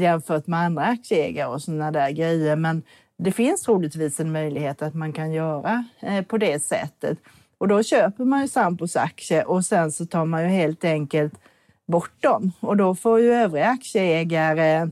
jämfört 0.00 0.46
med 0.46 0.60
andra 0.60 0.82
aktieägare 0.82 1.48
och 1.48 1.62
sådana 1.62 1.90
där 1.90 2.10
grejer. 2.10 2.56
Men 2.56 2.82
det 3.18 3.32
finns 3.32 3.62
troligtvis 3.62 4.20
en 4.20 4.32
möjlighet 4.32 4.82
att 4.82 4.94
man 4.94 5.12
kan 5.12 5.32
göra 5.32 5.84
eh, 6.00 6.24
på 6.24 6.38
det 6.38 6.62
sättet. 6.62 7.18
Och 7.58 7.68
då 7.68 7.82
köper 7.82 8.24
man 8.24 8.40
ju 8.40 8.48
Sampos 8.48 8.96
aktier 8.96 9.48
och 9.48 9.64
sen 9.64 9.92
så 9.92 10.06
tar 10.06 10.24
man 10.24 10.42
ju 10.42 10.48
helt 10.48 10.84
enkelt 10.84 11.34
bort 11.86 12.22
dem 12.22 12.52
och 12.60 12.76
då 12.76 12.94
får 12.94 13.20
ju 13.20 13.32
övriga 13.32 13.68
aktieägare 13.68 14.88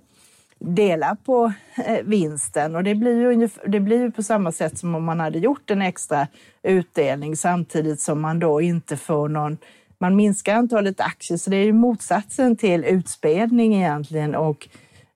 dela 0.59 1.17
på 1.25 1.53
eh, 1.87 2.03
vinsten 2.05 2.77
och 2.77 2.85
det 2.85 2.95
blir, 2.95 3.21
ju 3.21 3.27
ungefär, 3.33 3.69
det 3.69 3.81
blir 3.81 4.01
ju 4.01 4.11
på 4.11 4.23
samma 4.23 4.53
sätt 4.53 4.79
som 4.79 4.95
om 4.95 5.05
man 5.05 5.21
hade 5.21 5.39
gjort 5.39 5.71
en 5.71 5.83
extra 5.83 6.27
utdelning 6.63 7.37
samtidigt 7.37 8.01
som 8.01 8.21
man 8.21 8.39
då 8.39 8.61
inte 8.61 8.97
får 8.97 9.29
någon 9.29 9.59
man 9.99 10.17
minskar 10.17 10.55
antalet 10.55 11.01
aktier, 11.01 11.39
så 11.39 11.51
det 11.51 11.57
är 11.57 11.65
ju 11.65 11.73
motsatsen 11.73 12.57
till 12.57 12.85
utspädning 12.85 13.75
egentligen 13.75 14.35
och 14.35 14.69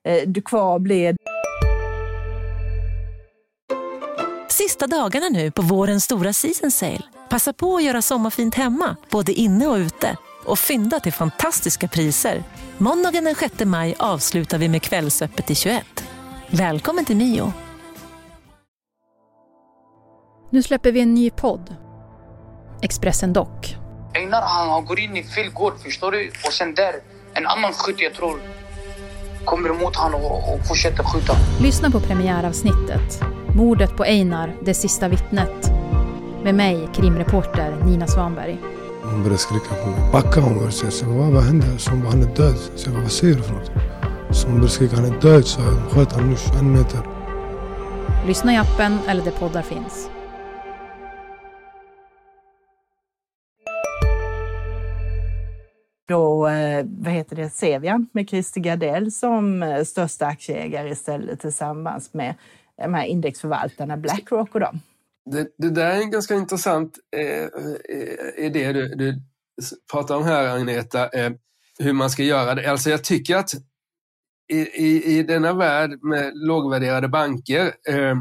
eh, 0.03 0.43
kvar 0.45 0.79
blir 0.79 1.15
Sista 4.49 4.87
dagarna 4.87 5.29
nu 5.29 5.51
på 5.51 5.61
vårens 5.61 6.03
stora 6.03 6.33
season 6.33 6.71
sale. 6.71 7.03
Passa 7.29 7.53
på 7.53 7.75
att 7.75 7.83
göra 7.83 8.01
sommarfint 8.01 8.55
hemma, 8.55 8.95
både 9.09 9.31
inne 9.31 9.67
och 9.67 9.75
ute. 9.75 10.17
Och 10.49 10.59
fynda 10.59 10.99
till 10.99 11.13
fantastiska 11.13 11.87
priser. 11.87 12.43
Måndagen 12.77 13.23
den 13.23 13.35
6 13.35 13.53
maj 13.65 13.95
avslutar 13.99 14.57
vi 14.57 14.69
med 14.69 14.81
Kvällsöppet 14.81 15.51
i 15.51 15.55
21. 15.55 15.85
Välkommen 16.47 17.05
till 17.05 17.17
Mio. 17.17 17.53
Nu 20.49 20.63
släpper 20.63 20.91
vi 20.91 21.01
en 21.01 21.13
ny 21.13 21.29
podd. 21.29 21.75
Expressen 22.81 23.33
Dock. 23.33 23.75
Einar 24.13 24.41
han, 24.41 24.85
går 24.85 24.99
in 24.99 25.17
i 25.17 25.23
fel 25.23 25.49
gård, 25.49 25.73
förstår 25.83 26.11
du? 26.11 26.31
Och 26.45 26.53
sen 26.53 26.75
där, 26.75 26.93
en 27.33 27.47
annan 27.47 27.73
skytt 27.73 28.01
jag 28.01 28.13
tror 28.13 28.39
kommer 29.45 29.69
emot 29.69 29.95
honom 29.95 30.21
och, 30.21 30.53
och 30.53 30.67
fortsätter 30.67 31.03
skjuta. 31.03 31.33
Lyssna 31.61 31.91
på 31.91 31.99
premiäravsnittet. 31.99 33.21
Mordet 33.55 33.97
på 33.97 34.03
Einar, 34.03 34.55
det 34.65 34.73
sista 34.73 35.07
vittnet. 35.07 35.71
Med 36.43 36.55
mig, 36.55 36.89
krimreporter 36.95 37.85
Nina 37.85 38.07
Svanberg. 38.07 38.78
Hon 39.11 39.23
började 39.23 39.37
skrika 39.37 39.75
på 39.83 39.89
mig. 39.89 40.11
Backa 40.11 40.41
hon 40.41 40.53
började 40.53 40.71
säga. 40.71 40.91
Så 40.91 41.05
vad, 41.05 41.31
vad 41.31 41.43
hände? 41.43 41.65
Så 41.77 41.91
hon 41.91 42.01
bara, 42.01 42.09
han 42.09 42.21
är 42.21 42.35
död. 42.35 42.55
Så 42.75 42.87
jag 42.87 42.93
bara, 42.93 43.03
vad 43.03 43.11
säger 43.11 43.35
du 43.35 43.43
för 43.43 43.53
något? 43.53 43.71
Så 44.31 44.47
hon 44.47 44.55
började 44.55 44.71
skrika, 44.71 44.95
han 44.95 45.05
är 45.05 45.21
död. 45.21 45.45
Så 45.45 45.61
jag 45.61 45.91
sköt 45.91 46.11
han 46.11 46.29
nu 46.29 46.35
21 46.35 46.63
meter. 46.63 46.99
Lyssna 48.27 48.53
i 48.53 48.57
appen 48.57 48.99
eller 49.07 49.23
där 49.23 49.31
poddar 49.31 49.61
finns. 49.61 50.09
Då, 56.07 56.47
eh, 56.47 56.85
vad 56.99 57.13
heter 57.13 57.35
det, 57.35 57.49
Sevian 57.49 58.07
med 58.11 58.29
Christer 58.29 58.61
Gardell 58.61 59.11
som 59.11 59.63
eh, 59.63 59.83
största 59.83 60.25
aktieägare 60.25 60.89
istället 60.89 61.39
tillsammans 61.39 62.13
med 62.13 62.35
de 62.77 62.93
här 62.93 63.05
indexförvaltarna 63.05 63.97
Blackrock 63.97 64.55
och 64.55 64.59
dem. 64.59 64.79
Det, 65.25 65.47
det 65.57 65.69
där 65.69 65.91
är 65.91 66.01
en 66.01 66.11
ganska 66.11 66.35
intressant 66.35 66.99
eh, 67.15 67.43
eh 67.43 68.45
idé 68.45 68.73
du, 68.73 68.95
du 68.95 69.21
pratar 69.91 70.15
om 70.15 70.23
här 70.23 70.55
Agneta, 70.55 71.09
eh, 71.09 71.31
hur 71.79 71.93
man 71.93 72.09
ska 72.09 72.23
göra 72.23 72.55
det. 72.55 72.71
Alltså 72.71 72.89
jag 72.89 73.03
tycker 73.03 73.35
att 73.35 73.53
i, 74.49 74.59
i, 74.59 75.17
i 75.17 75.23
denna 75.23 75.53
värld 75.53 76.03
med 76.03 76.31
lågvärderade 76.35 77.07
banker, 77.07 77.65
eh, 77.87 78.15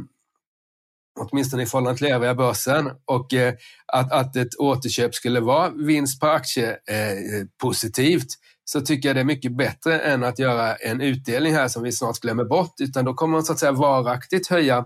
åtminstone 1.20 1.62
i 1.62 1.66
förhållande 1.66 1.98
till 1.98 2.06
övriga 2.06 2.34
börsen, 2.34 2.90
och 3.04 3.34
eh, 3.34 3.54
att, 3.87 4.12
att 4.12 4.37
ett 4.37 4.58
återköp 4.58 5.14
skulle 5.14 5.40
vara 5.40 5.70
vinst 5.70 6.20
på 6.20 6.26
aktie 6.26 6.70
eh, 6.70 7.46
positivt, 7.62 8.28
så 8.64 8.80
tycker 8.80 9.08
jag 9.08 9.16
det 9.16 9.20
är 9.20 9.24
mycket 9.24 9.56
bättre 9.56 9.98
än 9.98 10.24
att 10.24 10.38
göra 10.38 10.74
en 10.74 11.00
utdelning 11.00 11.54
här 11.54 11.68
som 11.68 11.82
vi 11.82 11.92
snart 11.92 12.20
glömmer 12.20 12.44
bort, 12.44 12.74
utan 12.80 13.04
då 13.04 13.14
kommer 13.14 13.32
man 13.32 13.44
så 13.44 13.52
att 13.52 13.58
säga 13.58 13.72
varaktigt 13.72 14.46
höja 14.46 14.84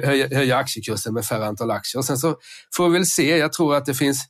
höja, 0.00 0.28
höja 0.28 0.56
aktiekursen 0.56 1.14
med 1.14 1.24
färre 1.24 1.46
antal 1.46 1.70
aktier. 1.70 1.98
Och 1.98 2.04
sen 2.04 2.18
så 2.18 2.36
får 2.76 2.88
vi 2.88 2.92
väl 2.92 3.06
se, 3.06 3.38
jag 3.38 3.52
tror 3.52 3.76
att 3.76 3.86
det 3.86 3.94
finns 3.94 4.24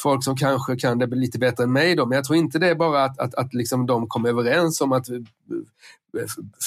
folk 0.00 0.24
som 0.24 0.36
kanske 0.36 0.76
kan 0.76 0.98
det 0.98 1.06
lite 1.06 1.38
bättre 1.38 1.64
än 1.64 1.72
mig 1.72 1.96
då, 1.96 2.06
men 2.06 2.16
jag 2.16 2.24
tror 2.24 2.38
inte 2.38 2.58
det 2.58 2.68
är 2.68 2.74
bara 2.74 3.04
att, 3.04 3.18
att, 3.18 3.34
att 3.34 3.54
liksom 3.54 3.86
de 3.86 4.08
kommer 4.08 4.28
överens 4.28 4.80
om 4.80 4.92
att 4.92 5.08
eh, 5.08 5.16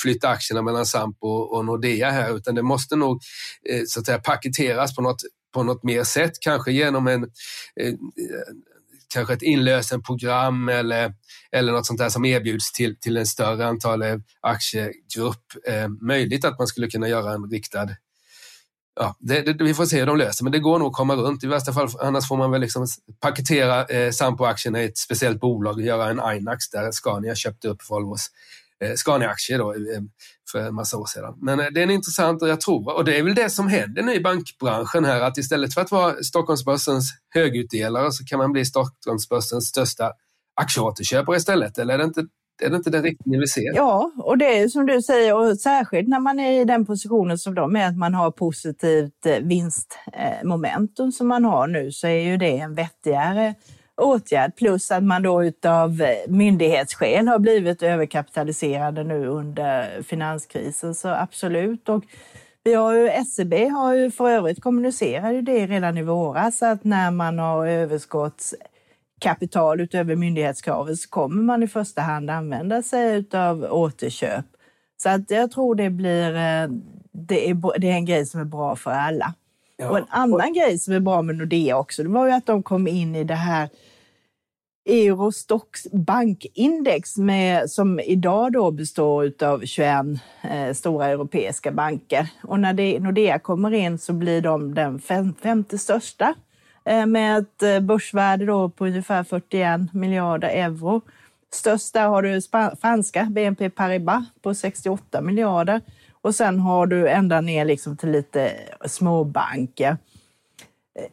flytta 0.01 0.29
aktierna 0.29 0.61
mellan 0.61 0.85
Sampo 0.85 1.27
och 1.27 1.65
Nordea 1.65 2.11
här, 2.11 2.35
utan 2.35 2.55
det 2.55 2.61
måste 2.61 2.95
nog 2.95 3.21
eh, 3.69 3.81
så 3.87 3.99
att 3.99 4.05
säga 4.05 4.19
paketeras 4.19 4.95
på 4.95 5.01
något, 5.01 5.21
på 5.53 5.63
något 5.63 5.83
mer 5.83 6.03
sätt, 6.03 6.31
kanske 6.41 6.71
genom 6.71 7.07
en 7.07 7.23
eh, 7.81 7.93
kanske 9.13 9.33
ett 9.33 9.41
inlösenprogram 9.41 10.69
eller, 10.69 11.13
eller 11.51 11.71
något 11.71 11.85
sånt 11.85 11.99
där 11.99 12.09
som 12.09 12.25
erbjuds 12.25 12.71
till, 12.71 12.99
till 12.99 13.17
en 13.17 13.25
större 13.25 13.65
antal 13.65 14.01
eh, 14.01 14.17
aktiegrupp. 14.41 15.45
Eh, 15.67 15.87
möjligt 15.87 16.45
att 16.45 16.59
man 16.59 16.67
skulle 16.67 16.87
kunna 16.87 17.07
göra 17.07 17.33
en 17.33 17.49
riktad 17.49 17.89
ja, 18.99 19.15
det, 19.19 19.41
det, 19.41 19.63
vi 19.63 19.73
får 19.73 19.86
se 19.86 19.99
hur 19.99 20.06
de 20.06 20.17
löser, 20.17 20.43
men 20.43 20.51
det 20.51 20.60
går 20.60 20.80
nog 20.80 20.88
att 20.88 20.93
komma 20.93 21.15
runt. 21.15 21.43
I 21.43 21.47
värsta 21.47 21.73
fall, 21.73 21.89
annars 22.01 22.27
får 22.27 22.38
man 22.38 22.51
väl 22.51 22.62
liksom 22.62 22.88
paketera 23.19 23.86
eh, 23.86 24.12
Sampo-aktierna 24.12 24.82
i 24.82 24.86
ett 24.86 24.97
speciellt 24.97 25.39
bolag 25.39 25.75
och 25.75 25.82
göra 25.82 26.10
en 26.10 26.38
INAX 26.38 26.69
där 26.69 26.91
Scania 26.91 27.36
köpte 27.36 27.67
upp 27.67 27.89
Volvos 27.89 28.30
eh, 28.84 28.93
Scania-aktier 28.95 29.58
då, 29.58 29.73
eh, 29.73 30.01
för 30.51 30.60
en 30.60 30.75
massa 30.75 30.97
år 30.97 31.06
sedan. 31.06 31.34
Men 31.41 31.60
eh, 31.60 31.65
det 31.71 31.80
är 31.80 31.84
en 31.84 31.91
intressant 31.91 32.41
och 32.41 32.49
jag 32.49 32.62
tror, 32.62 32.95
och 32.95 33.06
det 33.06 33.17
är 33.17 33.23
väl 33.23 33.36
det 33.36 33.49
som 33.49 33.67
händer 33.67 34.04
nu 34.04 34.13
i 34.13 34.21
bankbranschen 34.21 35.06
här, 35.06 35.21
att 35.21 35.38
istället 35.38 35.73
för 35.73 35.82
att 35.82 35.91
vara 35.91 36.23
Stockholmsbörsens 36.23 37.12
högutdelare 37.30 38.12
så 38.12 38.25
kan 38.25 38.39
man 38.39 38.51
bli 38.51 38.65
Stockholmsbörsens 38.65 39.67
största 39.67 40.12
aktieåterköpare 40.56 41.38
istället. 41.38 41.77
Eller 41.77 41.93
är 41.93 41.97
det 41.97 42.04
inte 42.04 42.25
är 42.62 42.69
det 42.69 42.76
inte 42.76 42.89
den 42.89 43.04
riktningen 43.04 43.39
vi 43.39 43.47
ser? 43.47 43.76
Ja, 43.76 44.12
och 44.17 44.38
det 44.38 44.60
är 44.60 44.67
som 44.67 44.86
du 44.86 45.02
säger, 45.02 45.36
och 45.36 45.58
särskilt 45.58 46.10
när 46.10 46.19
man 46.19 46.39
är 46.39 46.62
i 46.62 46.65
den 46.65 46.86
positionen 46.86 47.38
som 47.38 47.56
de 47.56 47.76
är, 47.76 47.88
att 47.88 47.97
man 47.97 48.13
har 48.13 48.32
positivt 48.32 49.26
eh, 49.26 49.39
vinstmomentum 49.39 51.08
eh, 51.08 51.12
som 51.12 51.28
man 51.28 51.45
har 51.45 51.67
nu, 51.67 51.91
så 51.91 52.08
är 52.08 52.21
ju 52.21 52.38
det 52.38 52.58
en 52.60 52.76
vettigare 52.76 53.56
åtgärd. 53.97 54.56
Plus 54.56 54.91
att 54.91 55.04
man 55.04 55.24
då 55.24 55.43
utav 55.43 56.02
eh, 56.02 56.15
myndighetsskäl 56.28 57.28
har 57.28 57.39
blivit 57.39 57.84
överkapitaliserade 57.84 59.04
nu 59.04 59.28
under 59.28 60.02
finanskrisen, 60.02 60.95
så 60.95 61.08
absolut. 61.10 61.89
Och 61.89 62.04
vi 62.63 62.74
har 62.74 62.93
ju, 62.93 63.10
SEB 63.26 63.54
har 63.54 63.93
ju 63.93 64.12
för 64.12 64.30
övrigt 64.30 64.62
kommunicerat 64.62 65.45
det 65.45 65.67
redan 65.67 65.97
i 65.97 66.04
våras 66.04 66.63
att 66.63 66.84
när 66.84 67.12
man 67.12 67.39
har 67.39 67.67
överskotts 67.67 68.56
kapital 69.21 69.81
utöver 69.81 70.15
myndighetskravet 70.15 70.99
så 70.99 71.10
kommer 71.10 71.43
man 71.43 71.63
i 71.63 71.67
första 71.67 72.01
hand 72.01 72.29
använda 72.29 72.84
sig 72.84 73.25
av 73.34 73.63
återköp. 73.63 74.45
Så 75.03 75.10
att 75.10 75.31
jag 75.31 75.51
tror 75.51 75.75
det 75.75 75.89
blir 75.89 76.36
eh, 76.36 76.67
det 77.12 77.49
är, 77.49 77.79
det 77.79 77.89
är 77.89 77.93
en 77.93 78.05
grej 78.05 78.25
som 78.25 78.41
är 78.41 78.45
bra 78.45 78.75
för 78.75 78.91
alla. 78.91 79.34
Ja. 79.77 79.89
Och 79.89 79.97
en 79.97 80.05
annan 80.10 80.49
och... 80.49 80.55
grej 80.55 80.79
som 80.79 80.93
är 80.93 80.99
bra 80.99 81.21
med 81.21 81.36
Nordea 81.36 81.77
också, 81.77 82.03
det 82.03 82.10
var 82.10 82.27
ju 82.27 82.34
att 82.34 82.45
de 82.45 82.63
kom 82.63 82.88
in 82.88 83.15
i 83.15 83.23
det 83.23 83.36
här 83.36 83.69
Eurostox 84.86 85.88
bankindex 85.91 87.17
med, 87.17 87.71
som 87.71 87.99
idag 87.99 88.53
då 88.53 88.71
består 88.71 89.34
av 89.43 89.65
21 89.65 90.05
eh, 90.41 90.73
stora 90.73 91.07
europeiska 91.07 91.71
banker. 91.71 92.29
Och 92.43 92.60
när 92.60 92.73
det, 92.73 92.99
Nordea 92.99 93.39
kommer 93.39 93.73
in 93.73 93.97
så 93.97 94.13
blir 94.13 94.41
de 94.41 94.73
den 94.73 94.99
fem, 94.99 95.34
femte 95.41 95.77
största 95.77 96.36
Eh, 96.85 97.05
med 97.05 97.37
ett 97.37 97.63
eh, 97.63 97.79
börsvärde 97.79 98.45
då 98.45 98.69
på 98.69 98.85
ungefär 98.85 99.23
41 99.23 99.93
miljarder 99.93 100.49
euro. 100.49 101.01
Störst 101.53 101.93
där 101.93 102.07
har 102.07 102.21
du 102.21 102.41
franska 102.81 103.27
BNP 103.31 103.69
Paribas 103.69 104.23
på 104.41 104.55
68 104.55 105.21
miljarder 105.21 105.81
och 106.21 106.35
sen 106.35 106.59
har 106.59 106.87
du 106.87 107.09
ända 107.09 107.41
ner 107.41 107.65
liksom 107.65 107.97
till 107.97 108.11
lite 108.11 108.51
småbanker. 108.85 109.97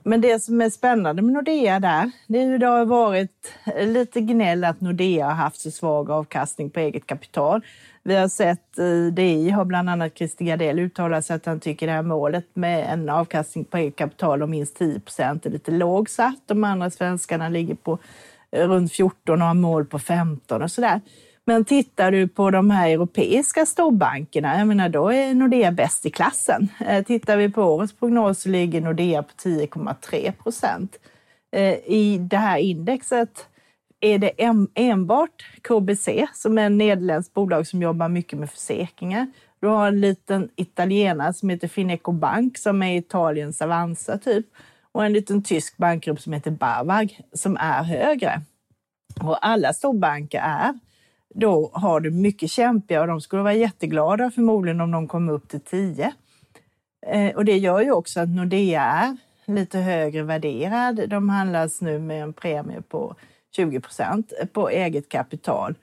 Men 0.02 0.20
det 0.20 0.42
som 0.42 0.60
är 0.60 0.70
spännande 0.70 1.22
med 1.22 1.34
Nordea 1.34 1.80
där, 1.80 2.10
det 2.26 2.38
är 2.38 2.46
hur 2.46 2.58
det 2.58 2.66
har 2.66 2.84
varit 2.84 3.52
lite 3.76 4.20
gnäll 4.20 4.64
att 4.64 4.80
Nordea 4.80 5.26
har 5.26 5.34
haft 5.34 5.60
så 5.60 5.70
svag 5.70 6.10
avkastning 6.10 6.70
på 6.70 6.80
eget 6.80 7.06
kapital. 7.06 7.62
Vi 8.02 8.16
har 8.16 8.28
sett 8.28 8.78
eh, 8.78 8.84
i 8.84 9.10
DI 9.10 9.50
har 9.50 9.64
bland 9.64 9.90
annat 9.90 10.18
Christer 10.18 10.44
Gardell 10.44 10.78
uttalat 10.78 11.24
sig 11.24 11.36
att 11.36 11.46
han 11.46 11.60
tycker 11.60 11.86
det 11.86 11.92
här 11.92 12.02
målet 12.02 12.46
med 12.54 12.92
en 12.92 13.08
avkastning 13.08 13.64
på 13.64 13.76
eget 13.76 13.96
kapital 13.96 14.42
om 14.42 14.50
minst 14.50 14.76
10 14.76 15.00
procent 15.00 15.46
är 15.46 15.50
lite 15.50 15.70
lågt 15.70 16.10
satt. 16.10 16.42
De 16.46 16.64
andra 16.64 16.90
svenskarna 16.90 17.48
ligger 17.48 17.74
på 17.74 17.98
eh, 18.50 18.68
runt 18.68 18.92
14 18.92 19.42
och 19.42 19.48
har 19.48 19.54
mål 19.54 19.84
på 19.84 19.98
15 19.98 20.62
och 20.62 20.70
sådär. 20.70 21.00
Men 21.48 21.64
tittar 21.64 22.10
du 22.10 22.28
på 22.28 22.50
de 22.50 22.70
här 22.70 22.90
europeiska 22.90 23.66
storbankerna, 23.66 24.58
jag 24.58 24.66
menar 24.66 24.88
då 24.88 25.12
är 25.12 25.34
Nordea 25.34 25.72
bäst 25.72 26.06
i 26.06 26.10
klassen. 26.10 26.68
Eh, 26.86 27.04
tittar 27.04 27.36
vi 27.36 27.50
på 27.50 27.62
årets 27.62 27.92
prognos 27.92 28.42
så 28.42 28.48
ligger 28.48 28.80
Nordea 28.80 29.22
på 29.22 29.32
10,3 29.48 30.32
procent. 30.32 30.96
Eh, 31.52 31.74
I 31.86 32.18
det 32.30 32.36
här 32.36 32.58
indexet 32.58 33.46
är 34.00 34.18
det 34.18 34.30
enbart 34.74 35.46
KBC 35.62 36.26
som 36.34 36.58
är 36.58 36.62
en 36.62 36.78
nederländskt 36.78 37.34
bolag 37.34 37.66
som 37.66 37.82
jobbar 37.82 38.08
mycket 38.08 38.38
med 38.38 38.50
försäkringar. 38.50 39.26
Du 39.60 39.66
har 39.66 39.88
en 39.88 40.00
liten 40.00 40.48
italienare 40.56 41.34
som 41.34 41.48
heter 41.48 41.68
Fineco 41.68 42.12
Bank 42.12 42.58
som 42.58 42.82
är 42.82 42.96
Italiens 42.96 43.62
Avanza 43.62 44.18
typ 44.18 44.46
och 44.92 45.04
en 45.04 45.12
liten 45.12 45.42
tysk 45.42 45.76
bankgrupp 45.76 46.20
som 46.20 46.32
heter 46.32 46.50
Barwag 46.50 47.20
som 47.32 47.56
är 47.56 47.82
högre. 47.82 48.42
Och 49.20 49.46
alla 49.46 49.72
storbanker 49.72 50.40
är 50.40 50.74
då 51.34 51.70
har 51.72 52.00
du 52.00 52.10
mycket 52.10 52.50
kämpiga 52.50 53.00
och 53.00 53.06
de 53.06 53.20
skulle 53.20 53.42
vara 53.42 53.54
jätteglada 53.54 54.30
förmodligen 54.30 54.80
om 54.80 54.90
de 54.90 55.08
kommer 55.08 55.32
upp 55.32 55.48
till 55.48 55.60
10. 55.60 56.12
Eh, 57.06 57.36
och 57.36 57.44
det 57.44 57.58
gör 57.58 57.80
ju 57.80 57.92
också 57.92 58.20
att 58.20 58.28
Nordea 58.28 58.82
är 58.82 59.16
lite 59.52 59.78
högre 59.78 60.22
värderad. 60.22 61.08
De 61.08 61.28
handlas 61.28 61.80
nu 61.80 61.98
med 61.98 62.22
en 62.22 62.32
premie 62.32 62.82
på 62.82 63.14
20 63.56 63.80
procent 63.80 64.32
på 64.52 64.68
eget 64.68 65.08
kapital. 65.08 65.74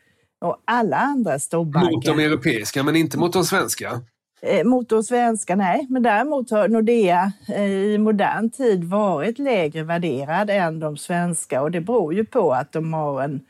Och 0.42 0.58
alla 0.66 0.98
andra 0.98 1.40
storbanker... 1.40 1.92
Mot 1.92 2.06
de 2.06 2.20
europeiska, 2.20 2.84
men 2.84 2.96
inte 2.96 3.18
mot 3.18 3.34
de 3.34 3.44
svenska? 3.44 4.02
Eh, 4.42 4.66
mot 4.66 4.90
de 4.90 5.04
svenska, 5.04 5.56
nej. 5.56 5.88
Men 5.90 6.04
däremot 6.04 6.52
har 6.52 6.68
Nordea 6.68 7.32
eh, 7.48 7.64
i 7.66 7.98
modern 7.98 8.50
tid 8.50 8.84
varit 8.84 9.40
lägre 9.40 9.84
värderad 9.84 10.50
än 10.50 10.80
de 10.80 10.98
svenska 10.98 11.62
och 11.62 11.72
det 11.72 11.82
beror 11.82 12.14
ju 12.14 12.26
på 12.26 12.54
att 12.54 12.72
de 12.72 12.94
har 12.94 13.22
en 13.22 13.42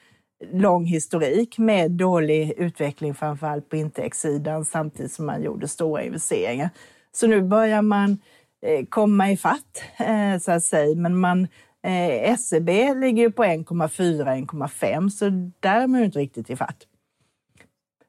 lång 0.43 0.85
historik 0.85 1.57
med 1.57 1.91
dålig 1.91 2.53
utveckling, 2.57 3.15
framförallt 3.15 3.69
på 3.69 3.75
intäktssidan, 3.75 4.65
samtidigt 4.65 5.11
som 5.11 5.25
man 5.25 5.43
gjorde 5.43 5.67
stora 5.67 6.03
investeringar. 6.03 6.69
Så 7.11 7.27
nu 7.27 7.41
börjar 7.41 7.81
man 7.81 8.17
eh, 8.61 8.85
komma 8.85 9.31
ifatt 9.31 9.59
fatt, 9.97 10.07
eh, 10.09 10.39
så 10.39 10.51
att 10.51 10.63
säga. 10.63 10.95
Men 10.95 11.19
man, 11.19 11.47
eh, 11.83 12.37
SEB 12.37 12.69
ligger 12.95 13.23
ju 13.23 13.31
på 13.31 13.43
1,4-1,5 13.43 15.09
så 15.09 15.29
där 15.59 15.81
är 15.81 15.87
man 15.87 15.99
ju 15.99 16.05
inte 16.05 16.19
riktigt 16.19 16.49
ifatt. 16.49 16.77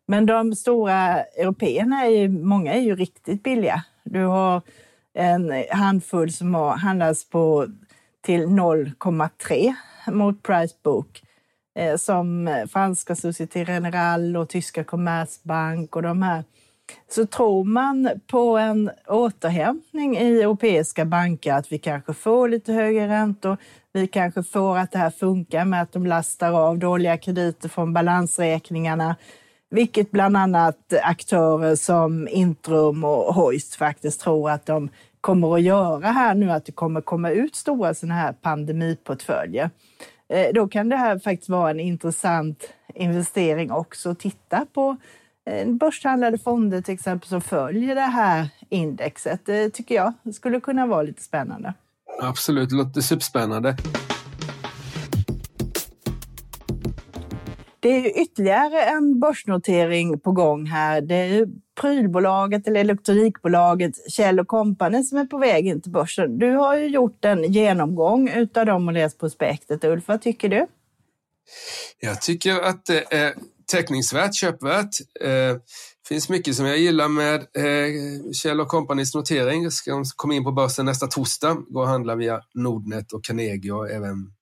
Men 0.09 0.27
de 0.27 0.55
stora 0.55 1.23
européerna, 1.23 2.05
är 2.05 2.11
ju, 2.11 2.29
många 2.29 2.73
är 2.73 2.81
ju 2.81 2.97
riktigt 2.97 3.43
billiga. 3.43 3.85
Du 4.05 4.25
har 4.25 4.63
en 5.15 5.65
handfull 5.71 6.33
som 6.33 6.55
har 6.55 6.77
handlats 6.77 7.31
på 7.31 7.67
till 8.21 8.47
0,3 8.47 9.75
mot 10.13 10.43
price 10.43 10.75
book 10.83 11.23
Eh, 11.77 11.97
som 11.97 12.51
franska 12.73 13.15
Société 13.15 13.65
Générale 13.65 14.39
och 14.39 14.49
tyska 14.49 14.85
Commerzbank 14.85 15.97
och 15.97 16.03
de 16.03 16.23
här. 16.23 16.45
Så 17.09 17.27
tror 17.27 17.65
man 17.65 18.11
på 18.27 18.59
en 18.59 18.91
återhämtning 19.07 20.17
i 20.17 20.43
europeiska 20.43 21.05
banker, 21.05 21.53
att 21.53 21.73
vi 21.73 21.79
kanske 21.79 22.15
får 22.15 22.49
lite 22.49 22.73
högre 22.73 23.09
räntor, 23.09 23.57
vi 23.93 24.07
kanske 24.07 24.43
får 24.43 24.79
att 24.79 24.93
det 24.93 24.99
här 24.99 25.11
funkar 25.11 25.65
med 25.65 25.83
att 25.83 25.93
de 25.93 26.07
lastar 26.07 26.53
av 26.53 26.79
dåliga 26.79 27.17
krediter 27.17 27.69
från 27.69 27.93
balansräkningarna, 27.93 29.17
vilket 29.71 30.11
bland 30.11 30.37
annat 30.37 30.93
aktörer 31.03 31.75
som 31.75 32.29
Intrum 32.29 33.05
och 33.05 33.35
Hoist 33.35 33.75
faktiskt 33.75 34.21
tror 34.21 34.51
att 34.51 34.67
de 34.67 34.89
kommer 35.21 35.55
att 35.55 35.63
göra 35.63 36.07
här 36.07 36.35
nu, 36.35 36.51
att 36.51 36.67
det 36.67 36.73
kommer 36.73 37.01
komma 37.01 37.31
ut 37.31 37.57
stora 37.57 37.95
sådana 37.95 38.15
här 38.15 38.33
pandemiportföljer. 38.33 39.71
Eh, 40.29 40.53
då 40.55 40.69
kan 40.69 40.89
det 40.89 40.97
här 40.97 41.19
faktiskt 41.19 41.49
vara 41.49 41.71
en 41.71 41.81
intressant 41.81 42.69
investering 42.95 43.73
också. 43.73 44.15
Titta 44.15 44.67
på 44.75 44.97
eh, 45.51 45.69
börshandlade 45.69 46.39
fonder 46.39 46.81
till 46.81 46.95
exempel 46.95 47.29
som 47.29 47.41
följer 47.41 47.95
det 47.95 48.01
här 48.01 48.49
indexet. 48.69 49.47
Det 49.47 49.71
tycker 49.71 49.95
jag 49.95 50.35
skulle 50.35 50.61
kunna 50.61 50.87
vara 50.87 51.03
lite 51.03 51.23
spännande. 51.23 51.75
Absolut, 52.23 52.71
det 52.71 52.77
låter 52.77 53.01
superspännande. 53.01 53.77
Det 57.87 57.91
är 57.91 58.23
ytterligare 58.23 58.83
en 58.83 59.21
börsnotering 59.21 60.21
på 60.21 60.33
gång 60.33 60.67
här. 60.67 61.01
Det 61.01 61.15
är 61.15 61.47
prylbolaget 61.81 62.67
eller 62.67 62.81
elektronikbolaget 62.81 64.13
Kjell 64.13 64.45
Company 64.45 65.03
som 65.03 65.19
är 65.19 65.25
på 65.25 65.39
väg 65.39 65.67
in 65.67 65.83
till 65.83 65.93
börsen. 65.93 66.39
Du 66.39 66.51
har 66.51 66.77
ju 66.77 66.87
gjort 66.87 67.25
en 67.25 67.53
genomgång 67.53 68.29
utav 68.29 68.67
dem 68.67 68.89
och 68.89 68.95
läst 68.95 69.21
prospektet. 69.21 69.85
Ulf, 69.85 70.09
vad 70.09 70.23
tycker 70.23 70.49
du? 70.49 70.67
Jag 72.01 72.23
tycker 72.23 72.61
att 72.61 72.87
det 72.87 73.05
är 73.15 73.35
teckningsvärt, 73.73 74.35
köpvärt. 74.35 74.91
Det 75.21 75.61
finns 76.09 76.29
mycket 76.29 76.55
som 76.55 76.67
jag 76.67 76.79
gillar 76.79 77.09
med 77.09 77.35
eh, 77.35 78.33
Kjell 78.33 78.65
Companys 78.65 79.15
notering. 79.15 79.71
Ska 79.71 80.05
komma 80.17 80.35
in 80.35 80.45
på 80.45 80.53
börsen 80.53 80.87
nästa 80.87 81.07
torsdag. 81.07 81.57
Gå 81.69 81.81
och 81.81 81.89
handla 81.89 82.15
via 82.15 82.41
Nordnet 82.55 83.13
och 83.13 83.25
Carnegie 83.25 83.73
och 83.73 83.91
även 83.91 84.36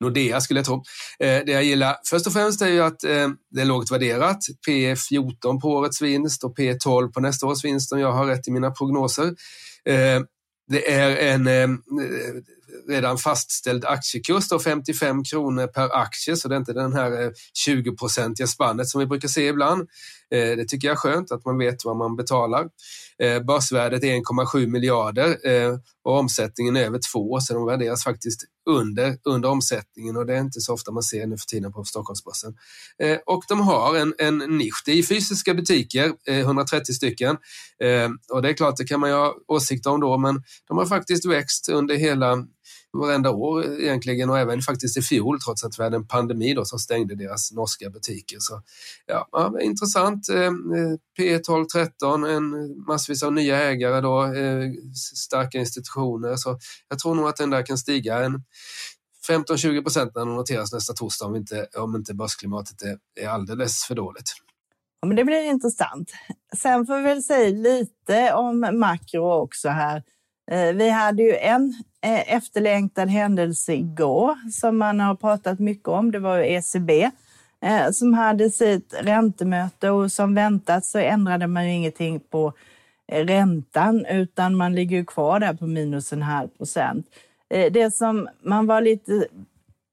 Nordea 0.00 0.40
skulle 0.40 0.58
jag 0.58 0.66
tro. 0.66 0.74
Eh, 1.20 1.42
det 1.46 1.52
jag 1.52 1.64
gillar 1.64 1.96
först 2.10 2.26
och 2.26 2.32
främst 2.32 2.62
är 2.62 2.68
ju 2.68 2.80
att 2.80 3.04
eh, 3.04 3.28
det 3.50 3.60
är 3.60 3.64
lågt 3.64 3.90
värderat. 3.90 4.38
P 4.66 4.96
14 4.96 5.60
på 5.60 5.68
årets 5.68 6.02
vinst 6.02 6.44
och 6.44 6.56
P 6.56 6.74
12 6.74 7.12
på 7.12 7.20
nästa 7.20 7.46
års 7.46 7.64
vinst 7.64 7.92
om 7.92 8.00
jag 8.00 8.12
har 8.12 8.26
rätt 8.26 8.48
i 8.48 8.50
mina 8.50 8.70
prognoser. 8.70 9.26
Eh, 9.84 10.20
det 10.70 10.92
är 10.92 11.16
en 11.16 11.46
eh, 11.46 11.68
redan 12.88 13.18
fastställd 13.18 13.84
aktiekurs, 13.84 14.48
då 14.48 14.58
55 14.58 15.24
kronor 15.24 15.66
per 15.66 15.96
aktie, 15.96 16.36
så 16.36 16.48
det 16.48 16.54
är 16.54 16.58
inte 16.58 16.72
den 16.72 16.92
här 16.92 17.22
eh, 17.22 17.30
20-procentiga 17.66 18.46
spannet 18.46 18.88
som 18.88 18.98
vi 18.98 19.06
brukar 19.06 19.28
se 19.28 19.46
ibland. 19.46 19.80
Eh, 20.34 20.56
det 20.56 20.64
tycker 20.64 20.88
jag 20.88 20.92
är 20.92 20.98
skönt 20.98 21.32
att 21.32 21.44
man 21.44 21.58
vet 21.58 21.84
vad 21.84 21.96
man 21.96 22.16
betalar. 22.16 22.68
Börsvärdet 23.46 24.04
är 24.04 24.14
1,7 24.16 24.66
miljarder 24.66 25.36
och 26.04 26.18
omsättningen 26.18 26.76
är 26.76 26.84
över 26.84 27.00
två, 27.12 27.40
så 27.40 27.54
de 27.54 27.66
värderas 27.66 28.04
faktiskt 28.04 28.44
under, 28.70 29.16
under 29.24 29.48
omsättningen 29.48 30.16
och 30.16 30.26
det 30.26 30.34
är 30.34 30.40
inte 30.40 30.60
så 30.60 30.74
ofta 30.74 30.92
man 30.92 31.02
ser 31.02 31.26
nu 31.26 31.38
för 31.38 31.46
tiden 31.46 31.72
på 31.72 31.84
Stockholmsbörsen. 31.84 32.54
Eh, 33.02 33.18
och 33.26 33.44
de 33.48 33.60
har 33.60 33.96
en, 33.96 34.14
en 34.18 34.38
nisch. 34.38 34.82
Det 34.84 34.92
är 34.92 35.02
fysiska 35.02 35.54
butiker, 35.54 36.12
eh, 36.28 36.38
130 36.38 36.94
stycken. 36.94 37.36
Eh, 37.82 38.10
och 38.32 38.42
det 38.42 38.48
är 38.48 38.52
klart, 38.52 38.76
det 38.76 38.84
kan 38.84 39.00
man 39.00 39.10
ju 39.10 39.16
ha 39.16 39.34
åsikter 39.48 39.90
om 39.90 40.00
då, 40.00 40.18
men 40.18 40.42
de 40.68 40.78
har 40.78 40.86
faktiskt 40.86 41.24
växt 41.24 41.68
under 41.68 41.96
hela 41.96 42.46
varenda 42.92 43.30
år 43.30 43.80
egentligen 43.80 44.30
och 44.30 44.38
även 44.38 44.62
faktiskt 44.62 44.96
i 44.96 45.02
fjol 45.02 45.40
trots 45.40 45.64
att 45.64 45.78
vi 45.78 45.82
hade 45.82 45.96
en 45.96 46.06
pandemi 46.06 46.54
då 46.54 46.64
som 46.64 46.78
stängde 46.78 47.14
deras 47.14 47.52
norska 47.52 47.90
butiker. 47.90 48.36
Så 48.40 48.62
ja, 49.06 49.28
ja 49.32 49.60
intressant. 49.60 50.28
Eh, 50.28 50.44
eh, 50.44 50.52
P 51.16 51.38
12 51.38 51.64
13, 51.64 52.24
en 52.24 52.44
massvis 52.86 53.22
av 53.22 53.32
nya 53.32 53.58
ägare 53.58 54.00
då, 54.00 54.24
eh, 54.24 54.70
starka 55.16 55.58
institutioner. 55.58 56.36
Så 56.36 56.58
jag 56.88 56.98
tror 56.98 57.14
nog 57.14 57.28
att 57.28 57.36
den 57.36 57.50
där 57.50 57.66
kan 57.66 57.78
stiga 57.78 58.24
en 58.24 58.44
15-20 59.28 59.82
procent 59.82 60.12
när 60.14 60.24
den 60.24 60.34
noteras 60.34 60.72
nästa 60.72 60.92
torsdag 60.92 61.26
om 61.26 61.36
inte, 61.36 61.66
om 61.76 61.96
inte 61.96 62.14
börsklimatet 62.14 62.82
är, 62.82 62.98
är 63.20 63.28
alldeles 63.28 63.84
för 63.84 63.94
dåligt. 63.94 64.32
Ja, 65.00 65.08
men 65.08 65.16
det 65.16 65.24
blir 65.24 65.44
intressant. 65.44 66.12
Sen 66.56 66.86
får 66.86 66.96
vi 66.96 67.02
väl 67.02 67.22
säga 67.22 67.50
lite 67.50 68.32
om 68.34 68.60
makro 68.72 69.32
också 69.32 69.68
här. 69.68 70.02
Vi 70.74 70.90
hade 70.90 71.22
ju 71.22 71.36
en 71.36 71.74
Eh, 72.02 72.34
efterlängtad 72.34 73.08
händelse 73.08 73.72
igår 73.72 74.50
som 74.50 74.78
man 74.78 75.00
har 75.00 75.14
pratat 75.14 75.58
mycket 75.58 75.88
om. 75.88 76.10
Det 76.10 76.18
var 76.18 76.38
ju 76.38 76.44
ECB 76.44 77.10
eh, 77.62 77.90
som 77.92 78.14
hade 78.14 78.50
sitt 78.50 78.94
räntemöte 79.00 79.90
och 79.90 80.12
som 80.12 80.34
väntat 80.34 80.84
så 80.84 80.98
ändrade 80.98 81.46
man 81.46 81.68
ju 81.68 81.74
ingenting 81.74 82.20
på 82.20 82.52
eh, 83.12 83.24
räntan 83.24 84.06
utan 84.06 84.56
man 84.56 84.74
ligger 84.74 84.96
ju 84.96 85.04
kvar 85.04 85.40
där 85.40 85.54
på 85.54 85.66
minus 85.66 86.12
en 86.12 86.22
halv 86.22 86.48
procent. 86.48 87.06
Det 87.48 87.94
som 87.94 88.28
man 88.42 88.66
var 88.66 88.80
lite 88.80 89.26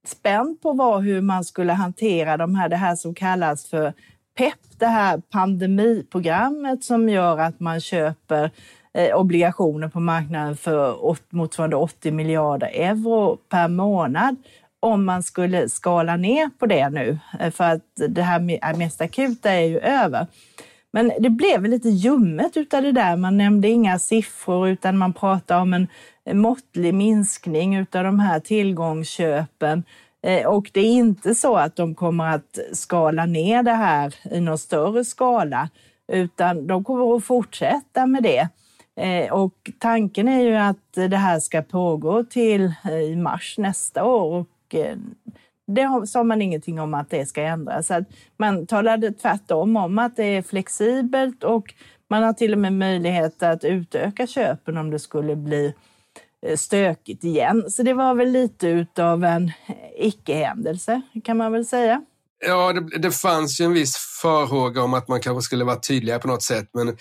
spänd 0.08 0.62
på 0.62 0.74
var 0.74 1.02
hur 1.02 1.22
man 1.22 1.44
skulle 1.44 1.74
hantera 1.74 2.38
de 2.38 2.56
här, 2.56 2.70
det 2.70 2.76
här 2.76 2.96
som 2.96 3.16
kallas 3.16 3.66
för 3.66 3.94
PEP, 4.38 4.80
det 4.80 4.86
här 4.86 5.18
pandemiprogrammet 5.18 6.84
som 6.84 7.10
gör 7.10 7.38
att 7.38 7.60
man 7.60 7.82
köper 7.82 8.44
Eh, 8.44 8.52
Eh, 8.98 9.16
obligationer 9.16 9.88
på 9.88 10.00
marknaden 10.00 10.58
för 10.58 10.98
motsvarande 11.30 11.76
80 11.76 12.12
miljarder 12.12 12.68
euro 12.68 13.38
per 13.50 13.68
månad 13.68 14.36
om 14.80 15.06
man 15.06 15.24
skulle 15.24 15.70
skala 15.70 16.16
ner 16.16 16.50
på 16.60 16.66
det 16.66 16.90
nu, 16.90 17.20
eh, 17.40 17.52
för 17.52 17.64
att 17.64 17.82
det 18.08 18.22
här 18.22 18.78
mest 18.78 19.02
akuta 19.02 19.52
är 19.52 19.66
ju 19.66 19.80
över. 19.80 20.28
Men 20.92 21.12
det 21.20 21.30
blev 21.30 21.66
lite 21.66 21.90
ljummet 21.90 22.58
utav 22.58 22.82
det 22.82 22.92
där. 22.92 23.16
Man 23.16 23.38
nämnde 23.38 23.68
inga 23.68 24.00
siffror 24.00 24.70
utan 24.70 24.98
man 24.98 25.14
pratade 25.14 25.62
om 25.62 25.74
en 25.74 25.88
måttlig 26.42 26.94
minskning 26.94 27.76
utav 27.76 28.04
de 28.04 28.20
här 28.20 28.40
tillgångsköpen. 28.40 29.84
Eh, 30.24 30.48
och 30.48 30.70
det 30.74 30.80
är 30.80 30.94
inte 30.94 31.36
så 31.36 31.56
att 31.56 31.76
de 31.76 31.96
kommer 31.96 32.36
att 32.36 32.60
skala 32.74 33.26
ner 33.26 33.64
det 33.64 33.74
här 33.74 34.16
i 34.32 34.40
någon 34.40 34.58
större 34.58 35.06
skala, 35.06 35.70
utan 36.12 36.68
de 36.68 36.84
kommer 36.84 37.16
att 37.16 37.26
fortsätta 37.26 38.06
med 38.06 38.24
det. 38.24 38.50
Eh, 38.98 39.34
och 39.34 39.72
tanken 39.80 40.28
är 40.28 40.42
ju 40.42 40.56
att 40.56 40.94
det 40.94 41.18
här 41.18 41.40
ska 41.40 41.62
pågå 41.62 42.24
till 42.24 42.74
eh, 42.86 43.00
i 43.00 43.16
mars 43.16 43.56
nästa 43.58 44.04
år 44.04 44.40
och 44.40 44.76
eh, 44.76 44.98
det 45.68 46.08
sa 46.08 46.24
man 46.24 46.42
ingenting 46.42 46.80
om 46.80 46.94
att 46.94 47.10
det 47.10 47.26
ska 47.26 47.42
ändras. 47.42 47.88
Så 47.88 48.04
man 48.38 48.68
talade 48.68 49.12
tvärtom 49.12 49.78
om 49.78 50.00
att 50.00 50.16
det 50.16 50.24
är 50.24 50.42
flexibelt 50.42 51.44
och 51.44 51.74
man 52.10 52.24
har 52.24 52.34
till 52.34 52.54
och 52.54 52.60
med 52.60 52.74
möjlighet 52.74 53.44
att 53.44 53.64
utöka 53.64 54.28
köpen 54.28 54.78
om 54.78 54.90
det 54.90 55.00
skulle 55.00 55.36
bli 55.36 55.74
stökigt 56.56 57.24
igen. 57.24 57.72
Så 57.72 57.84
det 57.84 57.94
var 57.94 58.16
väl 58.16 58.32
lite 58.32 58.68
utav 58.68 59.24
en 59.24 59.52
icke-händelse 59.98 61.02
kan 61.24 61.38
man 61.38 61.52
väl 61.52 61.66
säga. 61.66 62.02
Ja, 62.46 62.74
det, 62.74 62.98
det 62.98 63.12
fanns 63.12 63.62
ju 63.62 63.66
en 63.66 63.74
viss 63.74 63.98
farhåga 64.22 64.84
om 64.84 64.94
att 64.94 65.08
man 65.08 65.22
kanske 65.22 65.42
skulle 65.42 65.64
vara 65.64 65.80
tydligare 65.80 66.20
på 66.20 66.28
något 66.28 66.44
sätt, 66.44 66.70
men 66.74 66.98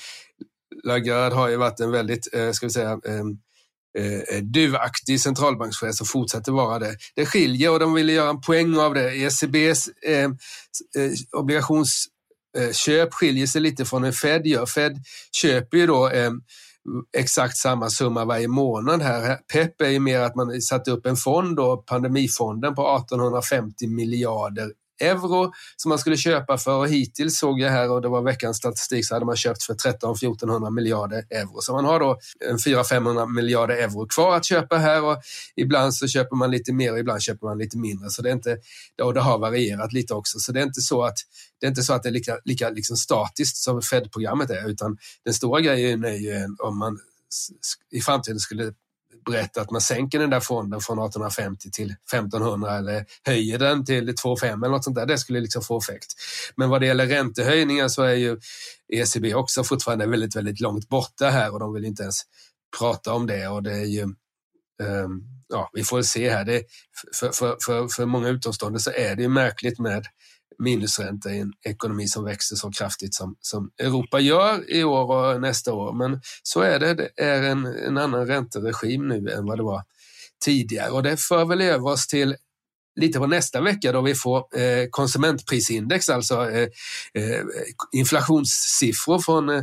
Lagarde 0.87 1.35
har 1.35 1.49
ju 1.49 1.57
varit 1.57 1.81
en 1.81 1.91
väldigt, 1.91 2.35
eh, 2.35 2.51
ska 2.51 2.67
vi 2.67 2.73
säga, 2.73 2.91
ehm, 2.91 3.39
eh, 3.99 4.43
duvaktig 4.43 5.21
centralbankschef 5.21 6.01
och 6.01 6.09
fortsätter 6.09 6.53
vara 6.53 6.79
det. 6.79 6.97
Det 7.15 7.27
skiljer 7.27 7.71
och 7.71 7.79
de 7.79 7.95
ville 7.95 8.13
göra 8.13 8.31
en 8.31 8.41
poäng 8.41 8.77
av 8.79 8.95
det. 8.95 9.17
ECBs 9.17 9.89
ehm, 10.07 10.31
eh, 10.99 11.41
obligationsköp 11.41 13.09
eh, 13.09 13.11
skiljer 13.11 13.47
sig 13.47 13.61
lite 13.61 13.85
från 13.85 14.05
hur 14.05 14.13
Fed 14.13 14.47
gör. 14.47 14.67
Fed 14.67 15.05
köper 15.33 15.79
ju 15.79 15.87
då 15.87 16.09
eh, 16.09 16.31
exakt 17.17 17.57
samma 17.57 17.91
summa 17.91 18.25
varje 18.25 18.49
månad 18.49 19.03
här. 19.03 19.39
PEP 19.53 19.81
är 19.81 19.89
ju 19.89 20.01
mer 20.01 20.21
att 20.21 20.35
man 20.35 20.61
satte 20.61 20.91
upp 20.91 21.07
en 21.07 21.17
fond, 21.17 21.57
då, 21.57 21.77
pandemifonden 21.77 22.75
på 22.75 22.97
1850 22.97 23.87
miljarder 23.87 24.73
euro 25.01 25.53
som 25.77 25.89
man 25.89 25.99
skulle 25.99 26.17
köpa 26.17 26.59
för 26.59 26.77
och 26.77 26.89
hittills 26.89 27.39
såg 27.39 27.61
jag 27.61 27.71
här 27.71 27.91
och 27.91 28.03
det 28.03 28.09
var 28.09 28.23
veckans 28.23 28.57
statistik 28.57 29.07
så 29.07 29.15
hade 29.15 29.27
man 29.27 29.37
köpt 29.37 29.63
för 29.63 29.75
13-1400 29.75 30.71
miljarder 30.71 31.25
euro. 31.31 31.61
Så 31.61 31.73
man 31.73 31.85
har 31.85 32.01
då 32.01 32.19
400-500 32.67 33.27
miljarder 33.27 33.75
euro 33.75 34.07
kvar 34.07 34.37
att 34.37 34.45
köpa 34.45 34.77
här 34.77 35.05
och 35.05 35.17
ibland 35.57 35.95
så 35.95 36.09
köper 36.09 36.37
man 36.37 36.51
lite 36.51 36.73
mer 36.73 36.93
och 36.93 36.99
ibland 36.99 37.23
köper 37.23 37.47
man 37.47 37.59
lite 37.59 37.79
mindre. 37.79 38.11
Så 38.11 38.23
det, 38.23 38.29
är 38.29 38.33
inte, 38.33 38.59
och 39.03 39.15
det 39.15 39.21
har 39.21 39.39
varierat 39.39 39.93
lite 39.93 40.15
också 40.15 40.39
så 40.39 40.53
det 40.53 40.61
är 40.61 40.65
inte 40.65 40.81
så 40.81 41.03
att 41.03 41.17
det 41.61 41.67
är 41.67 41.69
inte 41.69 41.83
så 41.83 41.93
att 41.93 42.03
det 42.03 42.09
är 42.09 42.13
lika, 42.13 42.39
lika 42.45 42.71
liksom 42.71 42.97
statiskt 42.97 43.57
som 43.57 43.83
Fed-programmet 43.83 44.51
är 44.51 44.71
utan 44.71 44.99
den 45.25 45.35
stora 45.35 45.61
grejen 45.61 46.05
är 46.05 46.17
ju 46.17 46.57
om 46.59 46.79
man 46.79 46.99
i 47.91 48.01
framtiden 48.01 48.39
skulle 48.39 48.73
berätta 49.25 49.61
att 49.61 49.71
man 49.71 49.81
sänker 49.81 50.19
den 50.19 50.31
där 50.31 50.41
fonden 50.41 50.81
från 50.81 50.99
1850 50.99 51.71
till 51.71 51.95
1500 52.13 52.79
eller 52.79 53.05
höjer 53.25 53.59
den 53.59 53.85
till 53.85 54.11
2,5 54.11 54.47
eller 54.47 54.69
något 54.69 54.85
sånt 54.85 54.97
där. 54.97 55.07
Det 55.07 55.19
skulle 55.19 55.41
liksom 55.41 55.63
få 55.63 55.79
effekt. 55.79 56.15
Men 56.57 56.71
vad 56.71 56.81
det 56.81 56.87
gäller 56.87 57.07
räntehöjningar 57.07 57.89
så 57.89 58.03
är 58.03 58.15
ju 58.15 58.39
ECB 58.93 59.35
också 59.35 59.65
fortfarande 59.65 60.07
väldigt, 60.07 60.37
väldigt 60.37 60.61
långt 60.61 60.89
borta 60.89 61.31
här 61.31 61.53
och 61.53 61.61
de 61.61 61.75
vill 61.75 61.85
inte 61.85 62.03
ens 62.03 62.23
prata 62.79 63.13
om 63.13 63.27
det 63.27 63.49
och 63.49 63.63
det 63.63 63.73
är 63.73 63.85
ju 63.85 64.03
um, 64.83 65.23
ja, 65.49 65.71
vi 65.73 65.85
får 65.85 66.03
se 66.03 66.31
här. 66.31 66.45
Det, 66.45 66.63
för, 67.15 67.31
för, 67.33 67.57
för, 67.67 67.89
för 67.89 68.07
många 68.07 68.29
utomstående 68.29 68.81
så 68.81 68.91
är 68.91 69.17
det 69.17 69.29
märkligt 69.29 69.79
med 69.79 70.07
minusränta 70.59 71.31
i 71.31 71.39
en 71.39 71.53
ekonomi 71.65 72.09
som 72.09 72.25
växer 72.25 72.57
så 72.57 72.71
kraftigt 72.71 73.15
som, 73.15 73.37
som 73.41 73.71
Europa 73.79 74.21
gör 74.21 74.71
i 74.71 74.85
år 74.85 75.13
och 75.13 75.41
nästa 75.41 75.73
år. 75.73 75.93
Men 75.93 76.21
så 76.43 76.61
är 76.61 76.79
det. 76.79 76.95
Det 76.95 77.11
är 77.17 77.43
en, 77.43 77.67
en 77.67 77.99
annan 77.99 78.27
ränteregim 78.27 79.09
nu 79.09 79.31
än 79.31 79.47
vad 79.47 79.59
det 79.59 79.63
var 79.63 79.83
tidigare 80.45 80.91
och 80.91 81.03
det 81.03 81.17
för 81.17 81.45
väl 81.45 81.61
över 81.61 81.89
oss 81.89 82.07
till 82.07 82.37
lite 83.01 83.19
på 83.19 83.27
nästa 83.27 83.61
vecka 83.61 83.93
då 83.93 84.01
vi 84.01 84.15
får 84.15 84.39
eh, 84.39 84.87
konsumentprisindex, 84.91 86.09
alltså 86.09 86.51
eh, 86.51 86.69
eh, 87.15 87.41
inflationssiffror 87.93 89.19
från 89.19 89.49
eh, 89.49 89.63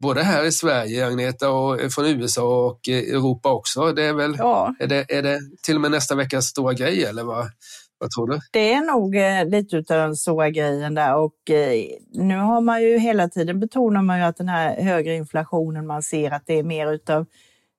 både 0.00 0.22
här 0.22 0.44
i 0.44 0.52
Sverige, 0.52 1.06
Agneta, 1.06 1.50
och 1.50 1.80
eh, 1.80 1.88
från 1.88 2.06
USA 2.06 2.66
och 2.66 2.88
eh, 2.88 2.98
Europa 2.98 3.52
också. 3.52 3.92
Det 3.92 4.02
är 4.02 4.12
väl, 4.12 4.34
ja. 4.38 4.74
är, 4.78 4.86
det, 4.86 5.06
är 5.08 5.22
det 5.22 5.40
till 5.62 5.74
och 5.74 5.80
med 5.80 5.90
nästa 5.90 6.14
veckas 6.14 6.46
stora 6.46 6.72
grej 6.72 7.04
eller 7.04 7.24
vad? 7.24 7.50
Vad 7.98 8.10
tror 8.10 8.26
du? 8.26 8.38
Det 8.52 8.72
är 8.72 8.80
nog 8.80 9.16
eh, 9.16 9.48
lite 9.48 9.76
av 9.76 9.82
den 9.84 10.16
stora 10.16 10.50
grejen 10.50 10.94
där 10.94 11.16
och 11.16 11.50
eh, 11.50 11.84
nu 12.12 12.36
har 12.36 12.60
man 12.60 12.82
ju 12.82 12.98
hela 12.98 13.28
tiden 13.28 13.60
betonar 13.60 14.02
man 14.02 14.18
ju 14.18 14.24
att 14.24 14.36
den 14.36 14.48
här 14.48 14.82
högre 14.82 15.14
inflationen, 15.14 15.86
man 15.86 16.02
ser 16.02 16.30
att 16.30 16.46
det 16.46 16.58
är 16.58 16.62
mer 16.62 16.92
utav 16.92 17.26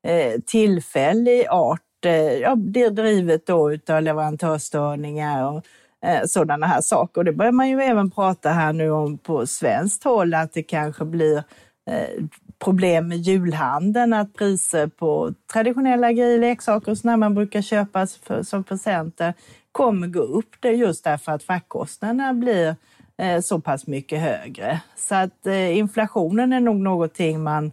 eh, 0.08 0.41
tillfällig 0.45 1.47
art. 1.49 2.06
Eh, 2.06 2.13
ja, 2.13 2.56
det 2.56 2.84
är 2.84 2.89
drivet 2.89 3.47
då 3.47 3.73
utav 3.73 4.01
leverantörsstörningar 4.01 5.51
och 5.51 5.65
eh, 6.06 6.25
sådana 6.25 6.67
här 6.67 6.82
saker. 6.82 7.21
Och 7.21 7.25
det 7.25 7.34
börjar 7.34 7.51
man 7.51 7.69
ju 7.69 7.82
även 7.82 8.12
prata 8.12 8.49
här 8.49 8.73
nu 8.73 8.91
om 8.91 9.17
på 9.17 9.47
svenskt 9.47 10.04
håll 10.04 10.34
att 10.34 10.54
det 10.54 10.63
kanske 10.63 11.06
blir 11.06 11.43
eh, 11.89 12.23
problem 12.60 13.08
med 13.08 13.17
julhandeln, 13.17 14.13
att 14.13 14.34
priser 14.34 14.88
på 14.88 15.34
traditionella 15.54 16.12
grejer, 16.12 16.39
leksaker 16.39 16.91
och 16.91 16.97
sådana 16.97 17.17
man 17.17 17.36
brukar 17.36 17.62
köpa 17.62 18.08
för, 18.08 18.43
som 18.43 18.63
presenter 18.63 19.34
kommer 19.75 20.07
gå 20.07 20.19
upp 20.19 20.55
det 20.59 20.71
just 20.71 21.03
därför 21.03 21.31
att 21.31 21.43
fraktkostnaderna 21.43 22.33
blir 22.33 22.75
eh, 23.17 23.41
så 23.41 23.59
pass 23.59 23.88
mycket 23.88 24.19
högre. 24.19 24.81
Så 24.95 25.15
att 25.15 25.45
eh, 25.45 25.77
inflationen 25.77 26.53
är 26.53 26.59
nog 26.59 26.75
någonting 26.75 27.43
man 27.43 27.71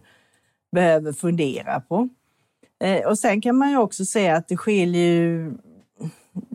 behöver 0.71 1.13
fundera 1.13 1.79
på. 1.79 2.09
Eh, 2.83 3.07
och 3.07 3.19
sen 3.19 3.41
kan 3.41 3.57
man 3.57 3.69
ju 3.69 3.77
också 3.77 4.05
se 4.05 4.29
att 4.29 4.47
det 4.47 4.57
skiljer 4.57 5.11
ju 5.11 5.53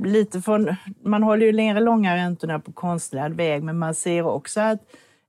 lite 0.05 0.41
från, 0.41 0.77
man 1.05 1.23
håller 1.23 1.47
ju 1.47 1.53
nere 1.53 1.81
långa 1.81 2.17
räntorna 2.17 2.59
på 2.59 2.73
konstlad 2.73 3.33
väg, 3.33 3.63
men 3.63 3.79
man 3.79 3.95
ser 3.95 4.27
också 4.27 4.61
att 4.61 4.81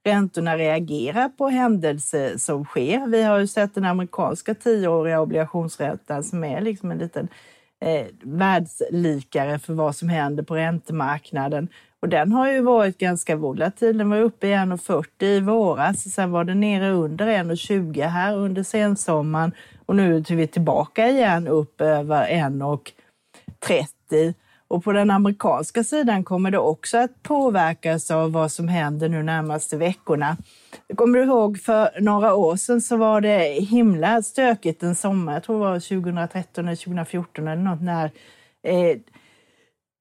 räntorna 0.05 0.57
reagerar 0.57 1.29
på 1.29 1.47
händelser 1.47 2.37
som 2.37 2.65
sker. 2.65 3.07
Vi 3.07 3.23
har 3.23 3.39
ju 3.39 3.47
sett 3.47 3.75
den 3.75 3.85
amerikanska 3.85 4.53
tioåriga 4.53 5.21
obligationsräntan 5.21 6.23
som 6.23 6.43
är 6.43 6.61
liksom 6.61 6.91
en 6.91 6.97
liten 6.97 7.27
eh, 7.81 8.05
världslikare 8.21 9.59
för 9.59 9.73
vad 9.73 9.95
som 9.95 10.09
händer 10.09 10.43
på 10.43 10.55
räntemarknaden. 10.55 11.67
Och 12.01 12.09
den 12.09 12.31
har 12.31 12.51
ju 12.51 12.61
varit 12.61 12.97
ganska 12.97 13.35
volatil. 13.35 13.97
Den 13.97 14.09
var 14.09 14.21
uppe 14.21 14.47
i 14.47 14.53
1,40 14.53 15.23
i 15.23 15.39
våras, 15.39 16.13
sen 16.13 16.31
var 16.31 16.43
den 16.43 16.59
nere 16.59 16.91
under 16.91 17.27
1,20 17.27 18.07
här 18.07 18.37
under 18.37 18.63
sensommaren 18.63 19.51
och 19.85 19.95
nu 19.95 20.17
är 20.17 20.35
vi 20.35 20.47
tillbaka 20.47 21.09
igen 21.09 21.47
upp 21.47 21.81
över 21.81 22.27
1,30. 22.27 24.33
Och 24.67 24.83
på 24.83 24.91
den 24.91 25.11
amerikanska 25.11 25.83
sidan 25.83 26.23
kommer 26.23 26.51
det 26.51 26.57
också 26.57 26.97
att 26.97 27.23
påverkas 27.23 28.11
av 28.11 28.31
vad 28.31 28.51
som 28.51 28.67
händer 28.67 29.09
nu 29.09 29.23
närmaste 29.23 29.77
veckorna. 29.77 30.37
Kommer 30.95 31.19
du 31.19 31.25
ihåg 31.25 31.59
för 31.59 32.01
några 32.01 32.35
år 32.35 32.55
sedan 32.55 32.81
så 32.81 32.97
var 32.97 33.21
det 33.21 33.65
himla 33.69 34.21
stökigt 34.21 34.83
en 34.83 34.95
sommar, 34.95 35.33
jag 35.33 35.43
tror 35.43 35.55
det 35.59 35.65
var 35.65 35.79
2013 35.79 36.67
eller 36.67 36.75
2014 36.75 37.47
eller 37.47 37.61
något, 37.61 37.81
när 37.81 38.11
eh, 38.63 38.97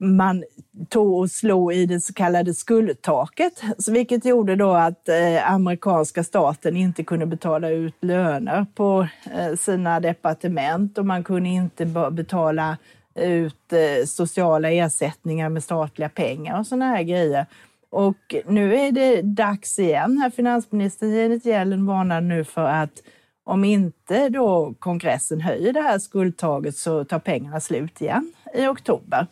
man 0.01 0.45
tog 0.89 1.19
och 1.19 1.31
slog 1.31 1.73
i 1.73 1.87
det 1.87 2.01
så 2.01 2.13
kallade 2.13 2.55
skuldtaket, 2.55 3.63
vilket 3.89 4.25
gjorde 4.25 4.57
då 4.57 4.75
att 4.75 5.09
eh, 5.09 5.53
amerikanska 5.53 6.25
staten 6.25 6.77
inte 6.77 7.05
kunde 7.05 7.27
betala 7.27 7.71
ut 7.71 7.95
löner 8.01 8.67
på 8.75 9.09
eh, 9.35 9.55
sina 9.55 10.01
departement 10.01 10.99
och 10.99 11.07
man 11.07 11.25
kunde 11.25 11.49
inte 11.49 11.87
betala 12.11 12.77
ut 13.15 13.73
eh, 13.73 14.07
sociala 14.07 14.71
ersättningar 14.71 15.49
med 15.49 15.65
statliga 15.65 16.09
pengar 16.09 16.59
och 16.59 16.67
sådana 16.67 16.85
här 16.85 17.03
grejer. 17.03 17.47
Och 17.91 18.35
nu 18.47 18.75
är 18.75 18.93
det 18.93 19.23
dags 19.23 19.79
igen. 19.79 20.19
Här 20.19 20.31
finansministern 20.31 21.11
Janet 21.11 21.47
Yellen 21.47 21.87
varnar 21.87 22.21
nu 22.21 22.45
för 22.45 22.65
att 22.65 23.03
om 23.45 23.65
inte 23.65 24.29
då 24.29 24.75
kongressen 24.79 25.41
höjer 25.41 25.73
det 25.73 25.81
här 25.81 25.99
skuldtaget 25.99 26.77
så 26.77 27.05
tar 27.05 27.19
pengarna 27.19 27.61
slut 27.61 28.01
igen 28.01 28.33
i 28.55 28.67
oktober. 28.67 29.27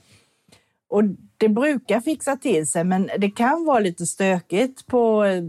Och 0.89 1.03
det 1.37 1.49
brukar 1.49 2.01
fixa 2.01 2.37
till 2.37 2.67
sig, 2.67 2.85
men 2.85 3.11
det 3.19 3.31
kan 3.31 3.65
vara 3.65 3.79
lite 3.79 4.07
stökigt 4.07 4.87
på 4.87 5.25
eh, 5.25 5.43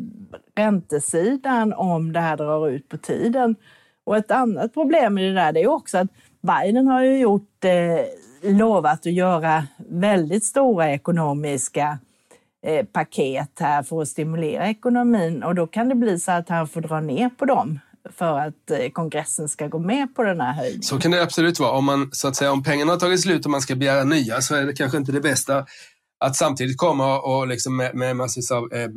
räntesidan 0.56 1.74
om 1.74 2.14
det 2.14 2.20
här 2.20 2.38
drar 2.38 2.70
ut 2.70 2.90
på 2.90 2.98
tiden. 2.98 3.56
Och 4.04 4.18
ett 4.18 4.32
annat 4.32 4.74
problem 4.74 5.14
med 5.14 5.24
det 5.24 5.34
där 5.34 5.58
är 5.58 5.68
också 5.68 5.98
att 5.98 6.08
Biden 6.42 6.88
har 6.88 7.04
ju 7.04 7.20
gjort, 7.20 7.66
eh, 7.66 8.52
lovat 8.52 9.00
att 9.00 9.14
göra 9.14 9.64
väldigt 9.90 10.44
stora 10.44 10.92
ekonomiska 10.92 12.00
eh, 12.66 12.86
paket 12.86 13.52
här 13.60 13.84
för 13.84 14.02
att 14.02 14.08
stimulera 14.08 14.70
ekonomin 14.70 15.44
och 15.44 15.56
då 15.56 15.68
kan 15.68 15.90
det 15.90 15.96
bli 15.96 16.20
så 16.20 16.32
att 16.32 16.50
han 16.50 16.68
får 16.68 16.82
dra 16.82 17.00
ner 17.00 17.30
på 17.30 17.46
dem 17.46 17.80
för 18.18 18.40
att 18.40 18.72
eh, 18.72 18.90
kongressen 18.94 19.50
ska 19.50 19.68
gå 19.68 19.80
med 19.80 20.16
på 20.16 20.24
den 20.24 20.42
här 20.42 20.54
höjningen. 20.54 20.84
Så 20.84 21.00
kan 21.00 21.12
det 21.12 21.24
absolut 21.24 21.60
vara. 21.60 21.72
Om, 21.72 21.86
man, 21.86 22.10
så 22.12 22.28
att 22.28 22.36
säga, 22.36 22.52
om 22.52 22.64
pengarna 22.64 22.92
har 22.92 23.00
tagit 23.00 23.22
slut 23.22 23.46
och 23.46 23.52
man 23.52 23.62
ska 23.62 23.76
begära 23.76 24.04
nya 24.04 24.42
så 24.42 24.56
är 24.56 24.66
det 24.66 24.74
kanske 24.74 24.98
inte 24.98 25.12
det 25.12 25.22
bästa 25.22 25.66
att 26.20 26.36
samtidigt 26.36 26.78
komma 26.78 27.20
och 27.20 27.48
liksom 27.48 27.78
med, 27.78 27.96
med 27.96 28.16
massvis 28.16 28.52
av 28.52 28.74
eh, 28.74 28.90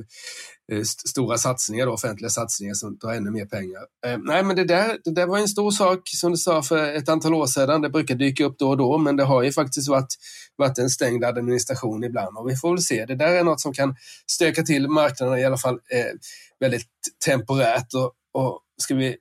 eh, 0.73 0.81
st 0.81 1.09
stora 1.09 1.39
satsningar, 1.39 1.87
då, 1.87 1.93
offentliga 1.93 2.31
satsningar 2.31 2.75
som 2.75 2.99
drar 2.99 3.13
ännu 3.13 3.31
mer 3.31 3.47
pengar. 3.47 3.83
Eh, 4.07 4.19
nej, 4.23 4.43
men 4.43 4.57
det 4.57 4.65
där, 4.65 4.99
det 5.05 5.11
där 5.11 5.27
var 5.27 5.39
en 5.39 5.49
stor 5.49 5.71
sak 5.71 6.01
som 6.05 6.31
du 6.31 6.37
sa 6.37 6.63
för 6.63 6.95
ett 6.95 7.09
antal 7.09 7.35
år 7.35 7.47
sedan. 7.47 7.81
Det 7.81 7.91
brukar 7.91 8.15
dyka 8.15 8.45
upp 8.45 8.59
då 8.59 8.69
och 8.69 8.77
då, 8.77 8.99
men 8.99 9.17
det 9.17 9.25
har 9.25 9.43
ju 9.43 9.53
faktiskt 9.53 9.89
varit, 9.89 10.15
varit 10.57 10.79
en 10.79 10.91
stängd 10.91 11.25
administration 11.25 12.05
ibland 12.05 12.39
och 12.39 12.51
vi 12.51 12.57
får 12.57 12.71
väl 12.71 12.83
se. 12.83 13.07
Det 13.07 13.17
där 13.17 13.33
är 13.33 13.45
något 13.45 13.61
som 13.61 13.73
kan 13.73 13.97
stöka 14.31 14.63
till 14.63 14.89
marknaden 14.89 15.39
i 15.39 15.45
alla 15.45 15.59
fall 15.59 15.75
eh, 15.75 16.13
väldigt 16.61 16.87
temporärt 17.25 17.95
och, 17.95 18.13
och 18.43 18.61
ska 18.83 18.95
vi 18.95 19.17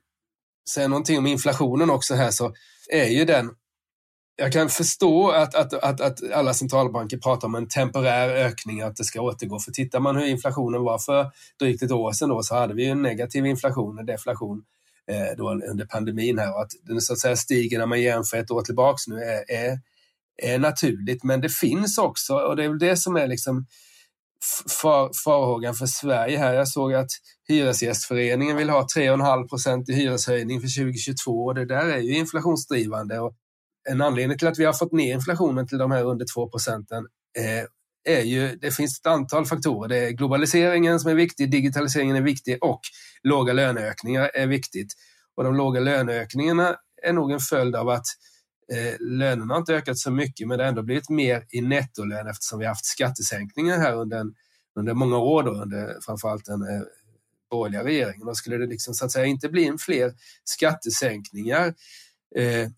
säga 0.70 0.88
någonting 0.88 1.18
om 1.18 1.26
inflationen 1.26 1.90
också 1.90 2.14
här 2.14 2.30
så 2.30 2.54
är 2.90 3.06
ju 3.06 3.24
den 3.24 3.50
jag 4.40 4.52
kan 4.52 4.68
förstå 4.68 5.30
att, 5.30 5.54
att, 5.54 5.74
att, 5.74 6.00
att, 6.00 6.32
alla 6.32 6.54
centralbanker 6.54 7.18
pratar 7.18 7.48
om 7.48 7.54
en 7.54 7.68
temporär 7.68 8.28
ökning, 8.28 8.80
att 8.80 8.96
det 8.96 9.04
ska 9.04 9.20
återgå. 9.20 9.58
För 9.58 9.72
tittar 9.72 10.00
man 10.00 10.16
hur 10.16 10.26
inflationen 10.26 10.82
var 10.82 10.98
för 10.98 11.30
drygt 11.60 11.82
ett 11.82 11.90
år 11.90 12.12
sedan 12.12 12.28
då, 12.28 12.42
så 12.42 12.54
hade 12.54 12.74
vi 12.74 12.86
en 12.86 13.02
negativ 13.02 13.46
inflation, 13.46 13.98
en 13.98 14.06
deflation 14.06 14.62
eh, 15.10 15.36
då 15.36 15.50
under 15.50 15.86
pandemin 15.86 16.38
här. 16.38 16.54
Och 16.54 16.62
att 16.62 16.70
den 16.82 17.00
så 17.00 17.12
att 17.12 17.18
säga 17.18 17.36
stiger 17.36 17.78
när 17.78 17.86
man 17.86 18.02
jämför 18.02 18.36
ett 18.36 18.50
år 18.50 18.62
tillbaks 18.62 19.06
nu 19.06 19.22
är, 19.22 19.50
är, 19.50 19.78
är 20.42 20.58
naturligt. 20.58 21.24
Men 21.24 21.40
det 21.40 21.48
finns 21.48 21.98
också, 21.98 22.34
och 22.34 22.56
det 22.56 22.64
är 22.64 22.68
väl 22.68 22.78
det 22.78 22.96
som 22.96 23.16
är 23.16 23.26
liksom 23.26 23.66
far, 24.82 25.10
farhågan 25.24 25.74
för 25.74 25.86
Sverige 25.86 26.38
här. 26.38 26.54
Jag 26.54 26.68
såg 26.68 26.94
att 26.94 27.10
Hyresgästföreningen 27.48 28.56
vill 28.56 28.70
ha 28.70 28.86
3,5 28.96 29.48
procent 29.48 29.88
i 29.88 29.92
hyreshöjning 29.92 30.60
för 30.60 30.68
2022 30.68 31.44
och 31.44 31.54
det 31.54 31.66
där 31.66 31.86
är 31.86 31.98
ju 31.98 32.16
inflationsdrivande. 32.16 33.20
Och 33.20 33.34
en 33.90 34.00
anledning 34.00 34.38
till 34.38 34.48
att 34.48 34.58
vi 34.58 34.64
har 34.64 34.72
fått 34.72 34.92
ner 34.92 35.14
inflationen 35.14 35.66
till 35.66 35.78
de 35.78 35.90
här 35.90 36.04
under 36.04 36.26
2 36.34 36.48
procenten 36.48 37.06
eh, 37.38 37.64
är 38.14 38.22
ju, 38.22 38.56
det 38.56 38.70
finns 38.70 39.00
ett 39.00 39.06
antal 39.06 39.46
faktorer. 39.46 39.88
Det 39.88 39.98
är 39.98 40.10
globaliseringen 40.10 41.00
som 41.00 41.10
är 41.10 41.14
viktig, 41.14 41.50
digitaliseringen 41.50 42.16
är 42.16 42.20
viktig 42.20 42.58
och 42.60 42.80
låga 43.22 43.52
löneökningar 43.52 44.30
är 44.34 44.46
viktigt. 44.46 44.92
Och 45.36 45.44
de 45.44 45.54
låga 45.54 45.80
löneökningarna 45.80 46.76
är 47.02 47.12
nog 47.12 47.32
en 47.32 47.40
följd 47.40 47.76
av 47.76 47.88
att 47.88 48.06
eh, 48.72 48.94
lönerna 49.00 49.56
inte 49.56 49.74
ökat 49.74 49.98
så 49.98 50.10
mycket 50.10 50.48
men 50.48 50.58
det 50.58 50.64
har 50.64 50.68
ändå 50.68 50.82
blivit 50.82 51.08
mer 51.08 51.46
i 51.50 51.60
nettolön 51.60 52.26
eftersom 52.26 52.58
vi 52.58 52.64
har 52.64 52.70
haft 52.70 52.84
skattesänkningar 52.84 53.78
här 53.78 53.94
under, 53.94 54.18
en, 54.18 54.34
under 54.78 54.94
många 54.94 55.18
år, 55.18 55.42
då, 55.42 55.50
under 55.50 55.96
framförallt 56.06 56.44
den 56.44 56.62
eh, 56.62 56.82
borgerliga 57.50 57.84
regeringen. 57.84 58.26
Då 58.26 58.34
skulle 58.34 58.56
det 58.56 58.66
liksom, 58.66 58.94
så 58.94 59.04
att 59.04 59.12
säga 59.12 59.24
inte 59.24 59.48
bli 59.48 59.66
en 59.66 59.78
fler 59.78 60.12
skattesänkningar 60.44 61.74
eh, 62.36 62.68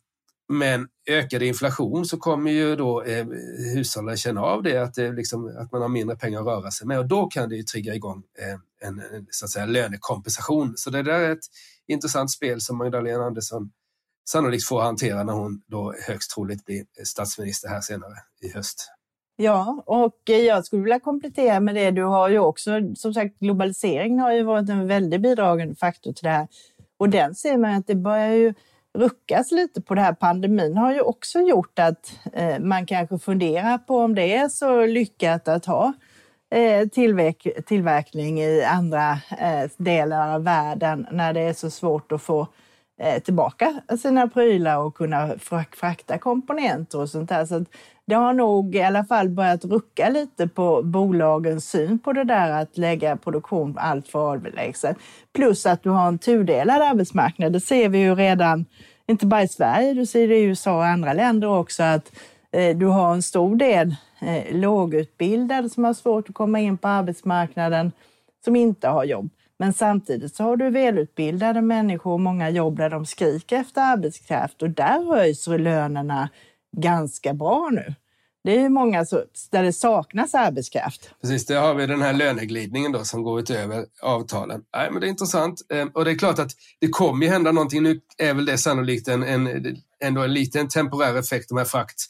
men 0.48 0.88
ökad 1.06 1.42
inflation 1.42 2.04
så 2.04 2.18
kommer 2.18 2.50
ju 2.50 2.76
då 2.76 3.02
eh, 3.02 3.26
hushållen 3.74 4.16
känna 4.16 4.40
av 4.40 4.62
det 4.62 4.78
att, 4.78 4.94
det 4.94 5.12
liksom, 5.12 5.56
att 5.58 5.72
man 5.72 5.82
har 5.82 5.88
mindre 5.88 6.16
pengar 6.16 6.40
att 6.40 6.46
röra 6.46 6.70
sig 6.70 6.86
med 6.86 6.98
och 6.98 7.06
då 7.06 7.26
kan 7.26 7.48
det 7.48 7.56
ju 7.56 7.62
trigga 7.62 7.94
igång 7.94 8.22
eh, 8.38 8.88
en, 8.88 8.98
en 8.98 9.26
så 9.30 9.44
att 9.44 9.50
säga, 9.50 9.66
lönekompensation. 9.66 10.72
Så 10.76 10.90
det 10.90 11.02
där 11.02 11.20
är 11.20 11.32
ett 11.32 11.46
intressant 11.88 12.30
spel 12.30 12.60
som 12.60 12.78
Magdalena 12.78 13.24
Andersson 13.24 13.70
sannolikt 14.28 14.64
får 14.64 14.82
hantera 14.82 15.24
när 15.24 15.32
hon 15.32 15.62
då 15.66 15.94
högst 16.06 16.30
troligt 16.30 16.64
blir 16.64 16.84
statsminister 17.04 17.68
här 17.68 17.80
senare 17.80 18.14
i 18.42 18.52
höst. 18.52 18.88
Ja, 19.36 19.82
och 19.86 20.20
jag 20.24 20.66
skulle 20.66 20.82
vilja 20.82 21.00
komplettera 21.00 21.60
med 21.60 21.74
det. 21.74 21.90
Du 21.90 22.02
har 22.02 22.28
ju 22.28 22.38
också, 22.38 22.70
som 22.94 23.14
sagt, 23.14 23.38
globaliseringen 23.38 24.18
har 24.18 24.32
ju 24.32 24.42
varit 24.42 24.68
en 24.68 24.86
väldigt 24.86 25.20
bidragande 25.20 25.74
faktor 25.74 26.12
till 26.12 26.24
det 26.24 26.30
här. 26.30 26.48
Och 26.98 27.08
den 27.08 27.34
ser 27.34 27.56
man 27.56 27.74
att 27.74 27.86
det 27.86 27.94
börjar 27.94 28.32
ju 28.32 28.54
ruckas 28.98 29.52
lite 29.52 29.82
på 29.82 29.94
det 29.94 30.00
här. 30.00 30.12
Pandemin 30.12 30.76
har 30.76 30.92
ju 30.92 31.00
också 31.00 31.40
gjort 31.40 31.78
att 31.78 32.12
eh, 32.32 32.58
man 32.58 32.86
kanske 32.86 33.18
funderar 33.18 33.78
på 33.78 33.98
om 33.98 34.14
det 34.14 34.34
är 34.34 34.48
så 34.48 34.86
lyckat 34.86 35.48
att 35.48 35.66
ha 35.66 35.92
eh, 36.50 36.88
tillverk 36.88 37.46
tillverkning 37.66 38.40
i 38.40 38.62
andra 38.62 39.10
eh, 39.38 39.70
delar 39.76 40.34
av 40.34 40.44
världen 40.44 41.06
när 41.12 41.32
det 41.32 41.40
är 41.40 41.52
så 41.52 41.70
svårt 41.70 42.12
att 42.12 42.22
få 42.22 42.46
eh, 43.00 43.22
tillbaka 43.22 43.80
sina 44.02 44.28
prylar 44.28 44.78
och 44.78 44.94
kunna 44.94 45.34
frakta 45.72 46.18
komponenter 46.18 46.98
och 46.98 47.08
sånt 47.08 47.28
där. 47.28 47.46
Så 47.46 47.64
det 48.06 48.14
har 48.14 48.32
nog 48.32 48.74
i 48.74 48.82
alla 48.82 49.04
fall 49.04 49.28
börjat 49.28 49.64
rucka 49.64 50.08
lite 50.08 50.48
på 50.48 50.82
bolagens 50.82 51.70
syn 51.70 51.98
på 51.98 52.12
det 52.12 52.24
där 52.24 52.50
att 52.50 52.78
lägga 52.78 53.16
produktion 53.16 53.78
allt 53.78 54.08
för 54.08 54.32
avlägset. 54.32 54.96
Plus 55.32 55.66
att 55.66 55.82
du 55.82 55.90
har 55.90 56.08
en 56.08 56.18
tudelad 56.18 56.82
arbetsmarknad. 56.82 57.52
Det 57.52 57.60
ser 57.60 57.88
vi 57.88 57.98
ju 57.98 58.14
redan, 58.14 58.64
inte 59.06 59.26
bara 59.26 59.42
i 59.42 59.48
Sverige, 59.48 59.94
du 59.94 60.06
ser 60.06 60.28
det 60.28 60.36
i 60.36 60.42
USA 60.42 60.76
och 60.76 60.86
andra 60.86 61.12
länder 61.12 61.48
också, 61.48 61.82
att 61.82 62.12
eh, 62.52 62.76
du 62.76 62.86
har 62.86 63.14
en 63.14 63.22
stor 63.22 63.56
del 63.56 63.94
eh, 64.20 64.56
lågutbildade 64.56 65.70
som 65.70 65.84
har 65.84 65.94
svårt 65.94 66.28
att 66.28 66.34
komma 66.34 66.60
in 66.60 66.78
på 66.78 66.88
arbetsmarknaden, 66.88 67.92
som 68.44 68.56
inte 68.56 68.88
har 68.88 69.04
jobb. 69.04 69.30
Men 69.58 69.72
samtidigt 69.72 70.34
så 70.34 70.44
har 70.44 70.56
du 70.56 70.70
välutbildade 70.70 71.62
människor 71.62 72.12
och 72.12 72.20
många 72.20 72.50
jobb 72.50 72.76
där 72.76 72.90
de 72.90 73.06
skriker 73.06 73.56
efter 73.56 73.80
arbetskraft 73.80 74.62
och 74.62 74.70
där 74.70 75.14
höjs 75.14 75.46
lönerna 75.46 76.28
ganska 76.76 77.34
bra 77.34 77.68
nu. 77.72 77.94
Det 78.44 78.60
är 78.60 78.68
många 78.68 79.04
så, 79.04 79.24
där 79.50 79.62
det 79.62 79.72
saknas 79.72 80.34
arbetskraft. 80.34 81.10
Precis, 81.20 81.46
där 81.46 81.60
har 81.60 81.74
vi 81.74 81.86
den 81.86 82.02
här 82.02 82.12
löneglidningen 82.12 82.92
då 82.92 83.04
som 83.04 83.22
går 83.22 83.40
utöver 83.40 83.86
avtalen. 84.02 84.62
Nej, 84.76 84.90
men 84.90 85.00
det 85.00 85.06
är 85.06 85.08
intressant 85.08 85.60
ehm, 85.72 85.88
och 85.88 86.04
det 86.04 86.10
är 86.10 86.18
klart 86.18 86.38
att 86.38 86.50
det 86.80 86.88
kommer 86.88 87.26
ju 87.26 87.32
hända 87.32 87.52
någonting. 87.52 87.82
Nu 87.82 88.00
är 88.18 88.34
väl 88.34 88.44
det 88.44 88.58
sannolikt 88.58 89.08
en, 89.08 89.22
en, 89.22 89.76
ändå 90.04 90.22
en 90.22 90.34
liten 90.34 90.68
temporär 90.68 91.18
effekt, 91.18 91.48
de 91.48 91.58
här 91.58 91.64
frakt, 91.64 92.02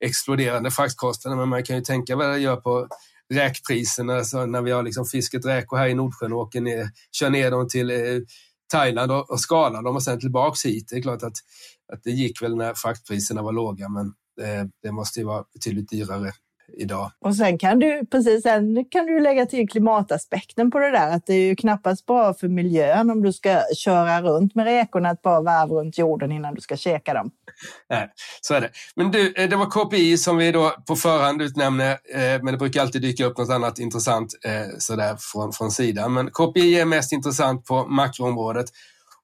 exploderande 0.00 0.70
fraktkostnaderna, 0.70 1.42
men 1.42 1.48
man 1.48 1.64
kan 1.64 1.76
ju 1.76 1.82
tänka 1.82 2.16
vad 2.16 2.28
det 2.28 2.38
gör 2.38 2.56
på 2.56 2.88
räkpriserna 3.34 4.16
alltså 4.16 4.46
när 4.46 4.62
vi 4.62 4.70
har 4.70 4.82
liksom 4.82 5.04
fisket 5.04 5.46
räkor 5.46 5.76
här 5.76 5.86
i 5.86 5.94
Nordsjön 5.94 6.32
och 6.32 6.38
åker 6.38 6.60
ner, 6.60 6.88
kör 7.12 7.30
ner 7.30 7.50
dem 7.50 7.68
till 7.68 7.90
eh, 7.90 7.96
Thailand 8.72 9.12
och, 9.12 9.30
och 9.30 9.40
skalar 9.40 9.82
dem 9.82 9.96
och 9.96 10.02
sen 10.02 10.20
tillbaks 10.20 10.64
hit. 10.64 10.88
Det 10.90 10.96
är 10.96 11.02
klart 11.02 11.22
att, 11.22 11.36
att 11.92 12.04
det 12.04 12.10
gick 12.10 12.42
väl 12.42 12.56
när 12.56 12.74
fraktpriserna 12.74 13.42
var 13.42 13.52
låga, 13.52 13.88
men 13.88 14.06
eh, 14.40 14.64
det 14.82 14.92
måste 14.92 15.20
ju 15.20 15.26
vara 15.26 15.44
betydligt 15.54 15.90
dyrare 15.90 16.32
idag. 16.76 17.10
Och 17.20 17.36
sen 17.36 17.58
kan 17.58 17.78
du 17.78 18.06
precis 18.10 18.42
sen 18.42 18.84
kan 18.90 19.06
du 19.06 19.20
lägga 19.20 19.46
till 19.46 19.68
klimataspekten 19.68 20.70
på 20.70 20.78
det 20.78 20.90
där 20.90 21.10
att 21.10 21.26
det 21.26 21.34
är 21.34 21.46
ju 21.46 21.56
knappast 21.56 22.06
bra 22.06 22.34
för 22.34 22.48
miljön 22.48 23.10
om 23.10 23.22
du 23.22 23.32
ska 23.32 23.62
köra 23.76 24.22
runt 24.22 24.54
med 24.54 24.64
räkorna 24.64 25.10
ett 25.10 25.22
par 25.22 25.42
varv 25.42 25.70
runt 25.70 25.98
jorden 25.98 26.32
innan 26.32 26.54
du 26.54 26.60
ska 26.60 26.76
käka 26.76 27.14
dem. 27.14 27.30
Nej, 27.90 28.10
så 28.40 28.54
är 28.54 28.60
det. 28.60 28.70
Men 28.96 29.10
du, 29.10 29.32
eh, 29.32 29.48
det 29.48 29.56
var 29.56 29.66
KPI 29.66 30.18
som 30.18 30.36
vi 30.36 30.52
då 30.52 30.74
på 30.86 30.96
förhand 30.96 31.42
utnämner, 31.42 31.90
eh, 31.90 32.42
men 32.42 32.46
det 32.46 32.58
brukar 32.58 32.80
alltid 32.80 33.02
dyka 33.02 33.26
upp 33.26 33.38
något 33.38 33.50
annat 33.50 33.78
intressant 33.78 34.34
sådär 34.78 35.16
från, 35.20 35.52
från 35.52 35.70
sidan. 35.70 36.12
Men 36.12 36.30
KPI 36.30 36.80
är 36.80 36.84
mest 36.84 37.12
intressant 37.12 37.64
på 37.64 37.86
makroområdet 37.86 38.66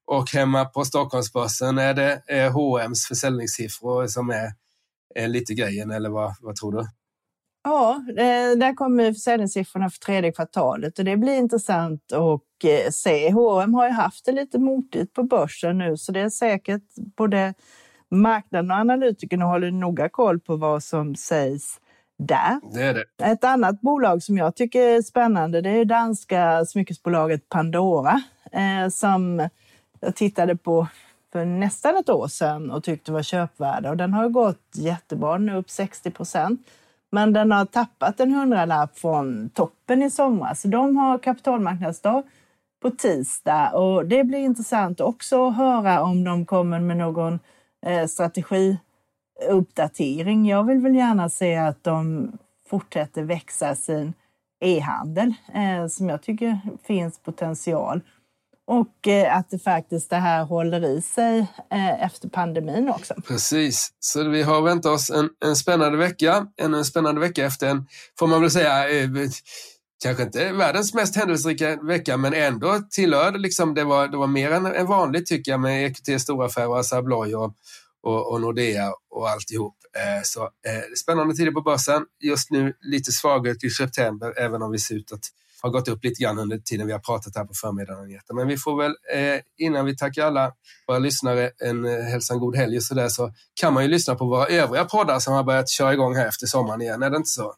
och 0.07 0.30
hemma 0.30 0.64
på 0.64 0.84
Stockholmsbörsen 0.84 1.78
är 1.78 1.94
det 1.94 2.22
H&M's 2.52 3.09
försäljningssiffror 3.09 4.07
som 4.07 4.30
är, 4.30 4.52
är 5.14 5.28
lite 5.28 5.55
grejen, 5.55 5.90
eller 5.90 6.11
vad, 6.11 6.34
vad 6.40 6.57
tror 6.57 6.72
du? 6.72 6.86
Ja, 7.64 8.05
där 8.57 8.74
kommer 8.74 9.12
försäljningssiffrorna 9.12 9.90
för 9.90 9.98
tredje 9.98 10.32
kvartalet 10.32 10.98
och 10.98 11.05
det 11.05 11.16
blir 11.16 11.38
intressant 11.38 12.12
att 12.12 12.40
se. 12.94 13.30
H&M 13.30 13.74
har 13.74 13.86
ju 13.86 13.92
haft 13.92 14.24
det 14.24 14.32
lite 14.32 14.59
motigt 14.59 15.12
på 15.12 15.22
börsen 15.22 15.78
nu 15.78 15.96
så 15.96 16.12
det 16.12 16.20
är 16.20 16.28
säkert 16.28 16.82
både 17.16 17.55
marknaden 18.11 18.70
och 18.70 18.76
analytikerna 18.76 19.44
håller 19.44 19.70
noga 19.70 20.09
koll 20.09 20.40
på 20.40 20.57
vad 20.57 20.82
som 20.82 21.16
sägs 21.16 21.80
där. 22.18 22.61
Det 22.74 22.82
är 22.82 22.94
det. 22.94 23.24
Ett 23.24 23.44
annat 23.44 23.80
bolag 23.80 24.22
som 24.22 24.38
jag 24.38 24.57
tycker 24.57 24.80
är 24.80 25.02
spännande 25.02 25.61
det 25.61 25.70
är 25.70 25.84
danska 25.84 26.64
smyckesbolaget 26.64 27.48
Pandora 27.48 28.22
eh, 28.52 28.88
som 28.90 29.48
jag 30.05 30.14
tittade 30.14 30.57
på 30.57 30.86
för 31.32 31.44
nästan 31.44 31.96
ett 31.96 32.09
år 32.09 32.28
sedan 32.28 32.70
och 32.70 32.84
tyckte 32.84 33.12
var 33.12 33.22
köpvärda 33.22 33.90
och 33.90 33.96
den 33.96 34.12
har 34.12 34.28
gått 34.28 34.62
jättebra, 34.74 35.38
nu 35.38 35.57
upp 35.57 35.70
60 35.70 36.11
procent. 36.11 36.61
Men 37.11 37.32
den 37.32 37.52
har 37.52 37.64
tappat 37.64 38.20
en 38.20 38.34
hundralapp 38.34 38.98
från 38.98 39.50
toppen 39.50 40.02
i 40.02 40.11
somras. 40.11 40.62
De 40.62 40.96
har 40.96 41.18
kapitalmarknadsdag 41.18 42.22
på 42.82 42.90
tisdag 42.90 43.70
och 43.70 44.07
det 44.07 44.24
blir 44.24 44.38
intressant 44.38 45.00
också 45.00 45.48
att 45.48 45.57
höra 45.57 46.02
om 46.02 46.24
de 46.24 46.46
kommer 46.46 46.80
med 46.80 46.96
någon 46.96 47.38
eh, 47.86 48.07
strategiuppdatering. 48.07 50.48
Jag 50.48 50.64
vill 50.64 50.80
väl 50.80 50.94
gärna 50.94 51.28
se 51.28 51.57
att 51.57 51.84
de 51.84 52.28
fortsätter 52.68 53.22
växa 53.22 53.74
sin 53.74 54.12
e-handel 54.61 55.34
eh, 55.55 55.86
som 55.86 56.09
jag 56.09 56.22
tycker 56.22 56.59
finns 56.82 57.18
potential. 57.18 58.00
Och 58.66 59.08
eh, 59.08 59.36
att 59.36 59.50
det 59.50 59.58
faktiskt 59.58 60.10
det 60.10 60.16
här 60.16 60.44
håller 60.44 60.84
i 60.84 61.02
sig 61.02 61.38
eh, 61.72 62.02
efter 62.02 62.28
pandemin 62.28 62.88
också. 62.88 63.14
Precis, 63.26 63.92
så 64.00 64.28
vi 64.28 64.42
har 64.42 64.62
väntat 64.62 64.92
oss 64.92 65.10
en, 65.10 65.30
en 65.44 65.56
spännande 65.56 65.98
vecka. 65.98 66.46
Ännu 66.60 66.76
en 66.76 66.84
spännande 66.84 67.20
vecka 67.20 67.44
efter 67.44 67.68
en, 67.68 67.86
får 68.18 68.26
man 68.26 68.40
väl 68.40 68.50
säga, 68.50 68.88
eh, 68.90 69.08
kanske 70.02 70.22
inte 70.22 70.52
världens 70.52 70.94
mest 70.94 71.16
händelserika 71.16 71.76
vecka, 71.76 72.16
men 72.16 72.34
ändå 72.34 72.80
tillhörde 72.90 73.38
liksom, 73.38 73.74
det 73.74 73.84
var, 73.84 74.08
det 74.08 74.16
var 74.16 74.26
mer 74.26 74.50
än, 74.50 74.66
än 74.66 74.86
vanligt 74.86 75.26
tycker 75.26 75.50
jag 75.50 75.60
med 75.60 75.86
EQT 75.86 76.20
Storaffär, 76.20 76.68
och 76.68 76.78
Assa 76.78 76.96
Abloy 76.96 77.34
och, 77.34 77.54
och, 78.02 78.32
och 78.32 78.40
Nordea 78.40 78.92
och 79.10 79.30
alltihop. 79.30 79.74
Eh, 79.96 80.22
så 80.24 80.42
eh, 80.42 80.82
spännande 80.96 81.34
tider 81.34 81.52
på 81.52 81.60
börsen. 81.60 82.04
Just 82.20 82.50
nu 82.50 82.74
lite 82.80 83.12
svagare 83.12 83.54
till 83.54 83.74
september, 83.74 84.38
även 84.38 84.62
om 84.62 84.70
vi 84.70 84.78
ser 84.78 84.94
ut 84.94 85.12
att 85.12 85.24
har 85.64 85.70
gått 85.70 85.88
upp 85.88 86.04
lite 86.04 86.22
grann 86.22 86.38
under 86.38 86.58
tiden 86.58 86.86
vi 86.86 86.92
har 86.92 87.00
pratat 87.00 87.36
här 87.36 87.44
på 87.44 87.54
förmiddagen. 87.54 88.20
Men 88.34 88.48
vi 88.48 88.56
får 88.56 88.82
väl, 88.82 88.94
eh, 89.14 89.66
innan 89.66 89.86
vi 89.86 89.96
tackar 89.96 90.26
alla 90.26 90.52
våra 90.86 90.98
lyssnare 90.98 91.50
en 91.58 91.84
eh, 91.84 92.04
hälsa 92.04 92.34
en 92.34 92.40
god 92.40 92.56
helg 92.56 92.76
och 92.76 92.82
så 92.82 92.94
där, 92.94 93.08
så 93.08 93.32
kan 93.60 93.74
man 93.74 93.82
ju 93.82 93.88
lyssna 93.88 94.14
på 94.14 94.24
våra 94.24 94.46
övriga 94.46 94.84
poddar 94.84 95.18
som 95.18 95.34
har 95.34 95.44
börjat 95.44 95.68
köra 95.68 95.92
igång 95.92 96.16
här 96.16 96.28
efter 96.28 96.46
sommaren 96.46 96.82
igen. 96.82 97.02
Är 97.02 97.10
det 97.10 97.16
inte 97.16 97.28
så? 97.28 97.54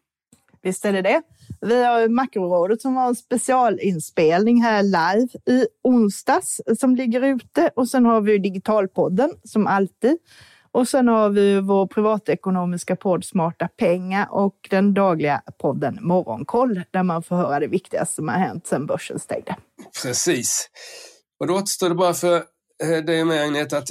Visst 0.63 0.85
är 0.85 0.93
det 0.93 1.03
det. 1.03 1.23
Vi 1.61 1.85
har 1.85 2.09
Makrorådet 2.09 2.83
som 2.83 2.97
har 2.97 3.09
en 3.09 3.17
specialinspelning 3.17 4.63
här 4.63 4.83
live 4.83 5.59
i 5.61 5.67
onsdags 5.85 6.61
som 6.79 6.97
ligger 6.97 7.23
ute 7.23 7.71
och 7.77 7.89
sen 7.89 8.05
har 8.05 8.21
vi 8.21 8.39
Digitalpodden 8.39 9.31
som 9.45 9.67
alltid. 9.67 10.19
Och 10.77 10.89
sen 10.89 11.09
har 11.09 11.31
vi 11.31 11.61
vår 11.61 11.87
privatekonomiska 11.87 12.97
podd 12.97 13.25
Smarta 13.25 13.69
pengar 13.69 14.29
och 14.31 14.57
den 14.71 14.95
dagliga 14.95 15.43
podden 15.59 15.99
Morgonkoll 16.03 16.83
där 16.91 17.03
man 17.03 17.23
får 17.23 17.37
höra 17.37 17.61
det 17.61 17.67
viktigaste 17.67 18.15
som 18.15 18.29
har 18.29 18.39
hänt 18.39 18.67
sedan 18.67 18.87
börsen 18.87 19.19
stängde. 19.19 19.57
Precis. 20.03 20.69
Och 21.41 21.47
då 21.47 21.55
återstår 21.55 21.89
det 21.89 21.95
bara 21.95 22.15
för 22.15 22.37
eh, 22.83 23.05
dig 23.05 23.21
och 23.21 23.27
mig 23.27 23.43
Agneta 23.43 23.79
att 23.79 23.89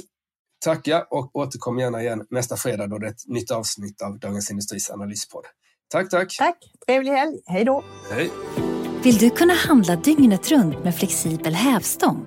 tacka 0.64 1.06
och 1.10 1.36
återkom 1.36 1.78
gärna 1.78 2.02
igen 2.02 2.26
nästa 2.30 2.56
fredag 2.56 2.86
då 2.86 2.98
det 2.98 3.06
är 3.06 3.10
ett 3.10 3.28
nytt 3.28 3.50
avsnitt 3.50 4.02
av 4.02 4.18
Dagens 4.18 4.50
Industris 4.50 4.90
analyspodd. 4.90 5.44
Tack, 5.88 6.10
tack. 6.10 6.36
Tack. 6.38 6.58
Trevlig 6.86 7.12
helg. 7.12 7.40
Hej 7.46 7.64
då. 7.64 7.84
Hej. 8.10 8.30
Vill 9.02 9.16
du 9.16 9.30
kunna 9.30 9.54
handla 9.54 9.96
dygnet 9.96 10.50
runt 10.50 10.84
med 10.84 10.96
flexibel 10.96 11.54
hävstång? 11.54 12.26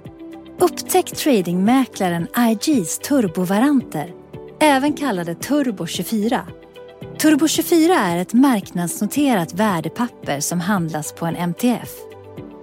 Upptäck 0.60 1.05
tradingmäklaren 1.05 2.28
IGs 2.38 2.99
turbovaranter, 2.99 4.14
även 4.60 4.93
kallade 4.93 5.36
Turbo 5.36 5.86
24. 5.86 6.47
Turbo 7.22 7.47
24 7.47 7.93
är 7.93 8.18
ett 8.18 8.34
marknadsnoterat 8.34 9.53
värdepapper 9.53 10.39
som 10.39 10.60
handlas 10.60 11.14
på 11.14 11.26
en 11.26 11.36
MTF. 11.36 11.89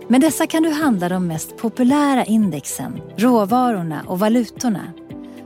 Med 0.08 0.20
dessa 0.20 0.46
kan 0.46 0.62
du 0.62 0.70
handla 0.70 1.08
de 1.08 1.26
mest 1.26 1.56
populära 1.56 2.24
indexen, 2.24 3.00
råvarorna 3.16 4.04
och 4.06 4.18
valutorna. 4.18 4.92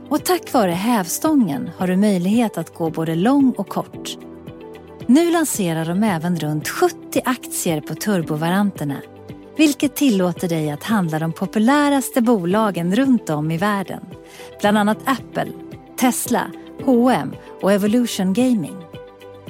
Och 0.09 0.25
tack 0.25 0.53
vare 0.53 0.71
hävstången 0.71 1.69
har 1.77 1.87
du 1.87 1.97
möjlighet 1.97 2.57
att 2.57 2.73
gå 2.73 2.89
både 2.89 3.15
lång 3.15 3.51
och 3.57 3.69
kort. 3.69 4.17
Nu 5.07 5.31
lanserar 5.31 5.85
de 5.85 6.03
även 6.03 6.39
runt 6.39 6.67
70 6.67 7.21
aktier 7.25 7.81
på 7.81 7.95
turbovaranterna 7.95 8.97
vilket 9.57 9.95
tillåter 9.95 10.49
dig 10.49 10.71
att 10.71 10.83
handla 10.83 11.19
de 11.19 11.31
populäraste 11.31 12.21
bolagen 12.21 12.95
runt 12.95 13.29
om 13.29 13.51
i 13.51 13.57
världen. 13.57 14.05
Bland 14.61 14.77
annat 14.77 14.97
Apple, 15.05 15.51
Tesla 16.01 16.51
H&M 16.85 17.35
och 17.61 17.71
Evolution 17.71 18.33
Gaming. 18.33 18.75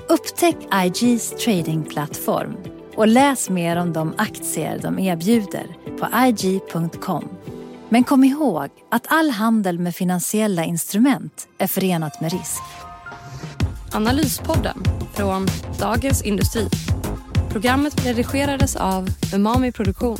Upptäck 0.10 0.56
IGs 0.86 1.30
tradingplattform 1.30 2.58
och 2.96 3.08
läs 3.08 3.50
mer 3.50 3.76
om 3.76 3.94
de 3.94 4.14
aktier 4.18 4.80
de 4.82 5.00
erbjuder 5.00 5.66
på 6.00 6.08
IG.com. 6.28 7.30
Men 7.90 8.04
kom 8.04 8.24
ihåg 8.24 8.70
att 8.92 9.06
all 9.08 9.30
handel 9.30 9.80
med 9.80 9.96
finansiella 9.96 10.66
instrument 10.66 11.48
är 11.58 11.68
förenat 11.68 12.22
med 12.22 12.32
risk. 12.32 12.62
Analyspodden 13.92 14.84
från 15.14 15.48
Dagens 15.80 16.22
Industri. 16.24 16.70
Programmet 17.50 18.06
redigerades 18.06 18.76
av 18.76 19.08
Umami 19.34 19.72
Produktion. 19.72 20.18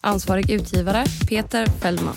Ansvarig 0.00 0.50
utgivare 0.50 1.04
Peter 1.28 1.66
Fellman. 1.66 2.16